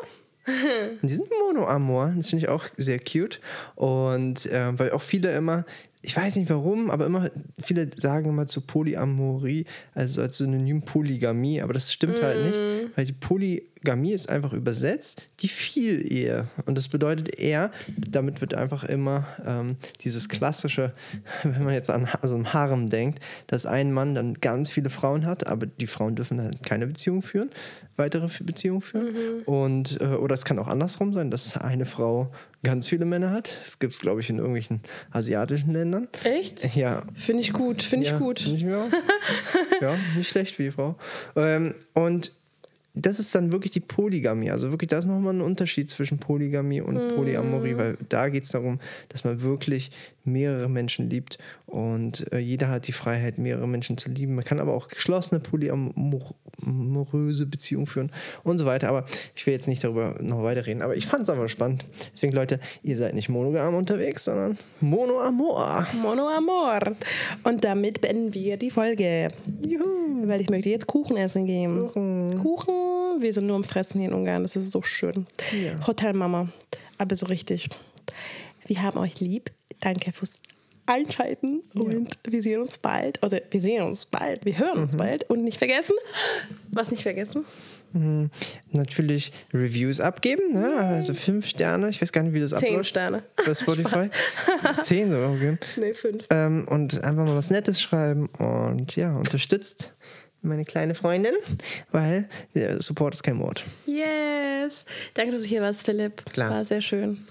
Und 1.01 1.09
die 1.09 1.13
sind 1.13 1.27
Monoamor. 1.39 2.13
Das 2.15 2.29
finde 2.29 2.45
ich 2.45 2.49
auch 2.49 2.65
sehr 2.77 2.99
cute. 2.99 3.39
Und 3.75 4.45
äh, 4.45 4.77
weil 4.77 4.91
auch 4.91 5.01
viele 5.01 5.35
immer, 5.35 5.65
ich 6.03 6.15
weiß 6.15 6.35
nicht 6.35 6.49
warum, 6.51 6.91
aber 6.91 7.07
immer, 7.07 7.31
viele 7.57 7.89
sagen 7.95 8.29
immer 8.29 8.45
zu 8.45 8.61
Polyamorie, 8.61 9.65
also 9.95 10.21
als 10.21 10.37
Synonym 10.37 10.83
Polygamie, 10.83 11.61
aber 11.61 11.73
das 11.73 11.91
stimmt 11.91 12.21
mm. 12.21 12.23
halt 12.23 12.45
nicht, 12.45 12.59
weil 12.95 13.05
die 13.05 13.13
Polygamie 13.85 14.13
ist 14.13 14.29
einfach 14.29 14.51
übersetzt 14.51 15.21
die 15.41 15.47
Vielehe. 15.47 16.47
Und 16.65 16.75
das 16.75 16.87
bedeutet 16.87 17.37
eher, 17.37 17.69
damit 17.87 18.41
wird 18.41 18.55
einfach 18.55 18.83
immer 18.83 19.27
ähm, 19.45 19.77
dieses 20.01 20.27
klassische, 20.27 20.93
wenn 21.43 21.63
man 21.63 21.73
jetzt 21.75 21.91
an 21.91 22.09
so 22.23 22.33
einem 22.33 22.51
Harem 22.51 22.89
denkt, 22.89 23.19
dass 23.45 23.67
ein 23.67 23.91
Mann 23.91 24.15
dann 24.15 24.33
ganz 24.35 24.71
viele 24.71 24.89
Frauen 24.89 25.27
hat, 25.27 25.45
aber 25.45 25.67
die 25.67 25.85
Frauen 25.85 26.15
dürfen 26.15 26.37
dann 26.37 26.59
keine 26.63 26.87
Beziehung 26.87 27.21
führen, 27.21 27.51
weitere 27.95 28.27
Beziehungen 28.43 28.81
führen. 28.81 29.13
Mhm. 29.13 29.43
Und, 29.45 30.01
äh, 30.01 30.05
oder 30.05 30.33
es 30.33 30.45
kann 30.45 30.57
auch 30.57 30.67
andersrum 30.67 31.13
sein, 31.13 31.29
dass 31.29 31.55
eine 31.55 31.85
Frau 31.85 32.31
ganz 32.63 32.87
viele 32.87 33.05
Männer 33.05 33.29
hat. 33.29 33.55
Das 33.63 33.77
gibt 33.77 33.93
es, 33.93 33.99
glaube 33.99 34.21
ich, 34.21 34.31
in 34.31 34.37
irgendwelchen 34.37 34.81
asiatischen 35.11 35.71
Ländern. 35.71 36.07
Echt? 36.23 36.65
Ja. 36.75 37.03
Finde 37.13 37.41
ich 37.41 37.53
gut, 37.53 37.83
finde 37.83 38.07
ja, 38.07 38.13
ich 38.13 38.19
gut. 38.19 38.39
Find 38.39 38.57
ich 38.57 38.63
ja, 38.63 38.87
nicht 40.17 40.27
schlecht 40.27 40.55
für 40.55 40.63
die 40.63 40.71
Frau. 40.71 40.95
Ähm, 41.35 41.75
und 41.93 42.31
das 42.95 43.19
ist 43.19 43.35
dann 43.35 43.51
wirklich 43.51 43.71
die 43.71 43.81
Polygamie. 43.81 44.51
Also 44.51 44.71
wirklich, 44.71 44.89
da 44.89 44.99
ist 44.99 45.05
nochmal 45.05 45.33
ein 45.33 45.41
Unterschied 45.41 45.89
zwischen 45.89 46.17
Polygamie 46.17 46.81
und 46.81 46.95
mm. 46.95 47.15
Polyamorie, 47.15 47.77
weil 47.77 47.97
da 48.09 48.29
geht 48.29 48.45
es 48.45 48.51
darum, 48.51 48.79
dass 49.09 49.23
man 49.23 49.41
wirklich 49.41 49.91
mehrere 50.23 50.69
Menschen 50.69 51.09
liebt 51.09 51.37
und 51.65 52.31
äh, 52.31 52.39
jeder 52.39 52.69
hat 52.69 52.87
die 52.87 52.93
Freiheit, 52.93 53.37
mehrere 53.37 53.67
Menschen 53.67 53.97
zu 53.97 54.09
lieben. 54.09 54.35
Man 54.35 54.45
kann 54.45 54.59
aber 54.59 54.73
auch 54.73 54.87
geschlossene 54.87 55.41
polyamoröse 55.41 57.45
Beziehungen 57.45 57.85
führen 57.85 58.11
und 58.43 58.59
so 58.59 58.65
weiter. 58.65 58.89
Aber 58.89 59.05
ich 59.35 59.45
will 59.45 59.53
jetzt 59.53 59.67
nicht 59.67 59.83
darüber 59.83 60.15
noch 60.21 60.43
weiter 60.43 60.65
reden. 60.65 60.81
Aber 60.81 60.95
ich 60.95 61.05
fand 61.05 61.23
es 61.23 61.29
aber 61.29 61.49
spannend. 61.49 61.85
Deswegen, 62.13 62.33
Leute, 62.33 62.59
ihr 62.83 62.97
seid 62.97 63.13
nicht 63.13 63.29
monogam 63.29 63.75
unterwegs, 63.75 64.25
sondern 64.25 64.57
monoamor. 64.79 65.87
Monoamor. 66.01 66.79
Und 67.43 67.63
damit 67.63 68.01
beenden 68.01 68.33
wir 68.33 68.57
die 68.57 68.71
Folge. 68.71 69.27
Juhu. 69.67 70.27
Weil 70.27 70.41
ich 70.41 70.49
möchte 70.49 70.69
jetzt 70.69 70.87
Kuchen 70.87 71.17
essen 71.17 71.45
gehen. 71.45 71.87
Kuchen. 71.87 72.39
Kuchen. 72.41 72.84
Wir 73.19 73.33
sind 73.33 73.47
nur 73.47 73.55
am 73.55 73.63
Fressen 73.63 73.99
hier 73.99 74.09
in 74.09 74.15
Ungarn. 74.15 74.43
Das 74.43 74.55
ist 74.55 74.71
so 74.71 74.81
schön. 74.81 75.25
Ja. 75.51 75.85
Hotelmama. 75.87 76.49
Aber 76.97 77.15
so 77.15 77.25
richtig. 77.27 77.69
Wir 78.65 78.81
haben 78.81 78.97
euch 78.99 79.19
lieb. 79.19 79.51
Danke 79.79 80.11
fürs 80.11 80.41
Einschalten 80.85 81.63
ja. 81.73 81.81
und 81.81 82.09
wir 82.27 82.41
sehen 82.41 82.61
uns 82.61 82.77
bald. 82.77 83.21
Also 83.23 83.37
wir 83.49 83.61
sehen 83.61 83.83
uns 83.83 84.05
bald, 84.05 84.45
wir 84.45 84.57
hören 84.57 84.79
uns 84.79 84.93
mhm. 84.93 84.97
bald. 84.97 85.29
Und 85.29 85.43
nicht 85.43 85.57
vergessen, 85.57 85.95
was 86.71 86.91
nicht 86.91 87.03
vergessen? 87.03 87.45
Mhm. 87.93 88.29
Natürlich 88.71 89.31
Reviews 89.53 89.99
abgeben, 89.99 90.53
ne? 90.53 90.75
also 90.75 91.13
fünf 91.13 91.47
Sterne. 91.47 91.89
Ich 91.89 92.01
weiß 92.01 92.11
gar 92.11 92.23
nicht, 92.23 92.33
wie 92.33 92.39
das 92.39 92.53
abläuft. 92.53 92.73
Zehn 92.73 92.83
Sterne. 92.83 93.23
Bei 93.43 93.53
Spotify. 93.53 94.09
Zehn 94.83 95.11
sogar, 95.11 95.31
okay. 95.31 95.57
Nee, 95.77 95.93
fünf. 95.93 96.25
Ähm, 96.29 96.67
und 96.69 97.03
einfach 97.03 97.25
mal 97.25 97.35
was 97.35 97.49
Nettes 97.49 97.81
schreiben 97.81 98.27
und 98.37 98.95
ja, 98.95 99.15
unterstützt 99.15 99.93
meine 100.45 100.65
kleine 100.65 100.95
Freundin, 100.95 101.33
weil 101.91 102.27
ja, 102.53 102.81
Support 102.81 103.15
ist 103.15 103.23
kein 103.23 103.39
Wort. 103.39 103.63
Yes. 103.85 104.85
Danke, 105.13 105.31
dass 105.31 105.43
du 105.43 105.47
hier 105.47 105.61
warst, 105.61 105.85
Philipp. 105.85 106.25
Klar. 106.31 106.51
War 106.51 106.65
sehr 106.65 106.81
schön. 106.81 107.25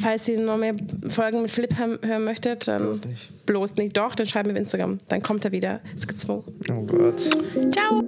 Falls 0.00 0.28
ihr 0.28 0.38
noch 0.38 0.58
mehr 0.58 0.74
Folgen 1.08 1.42
mit 1.42 1.50
Philipp 1.50 1.76
hören 1.78 2.24
möchtet, 2.24 2.68
dann 2.68 2.82
bloß 2.82 3.04
nicht. 3.04 3.46
Bloß 3.46 3.76
nicht. 3.76 3.96
Doch, 3.96 4.14
dann 4.14 4.26
schreiben 4.26 4.48
wir 4.48 4.54
auf 4.54 4.58
Instagram. 4.58 4.98
Dann 5.08 5.22
kommt 5.22 5.44
er 5.44 5.52
wieder. 5.52 5.80
Ist 5.96 6.08
gezwungen. 6.08 6.44
Oh 6.70 6.82
Gott. 6.82 7.28
Ciao. 7.72 8.04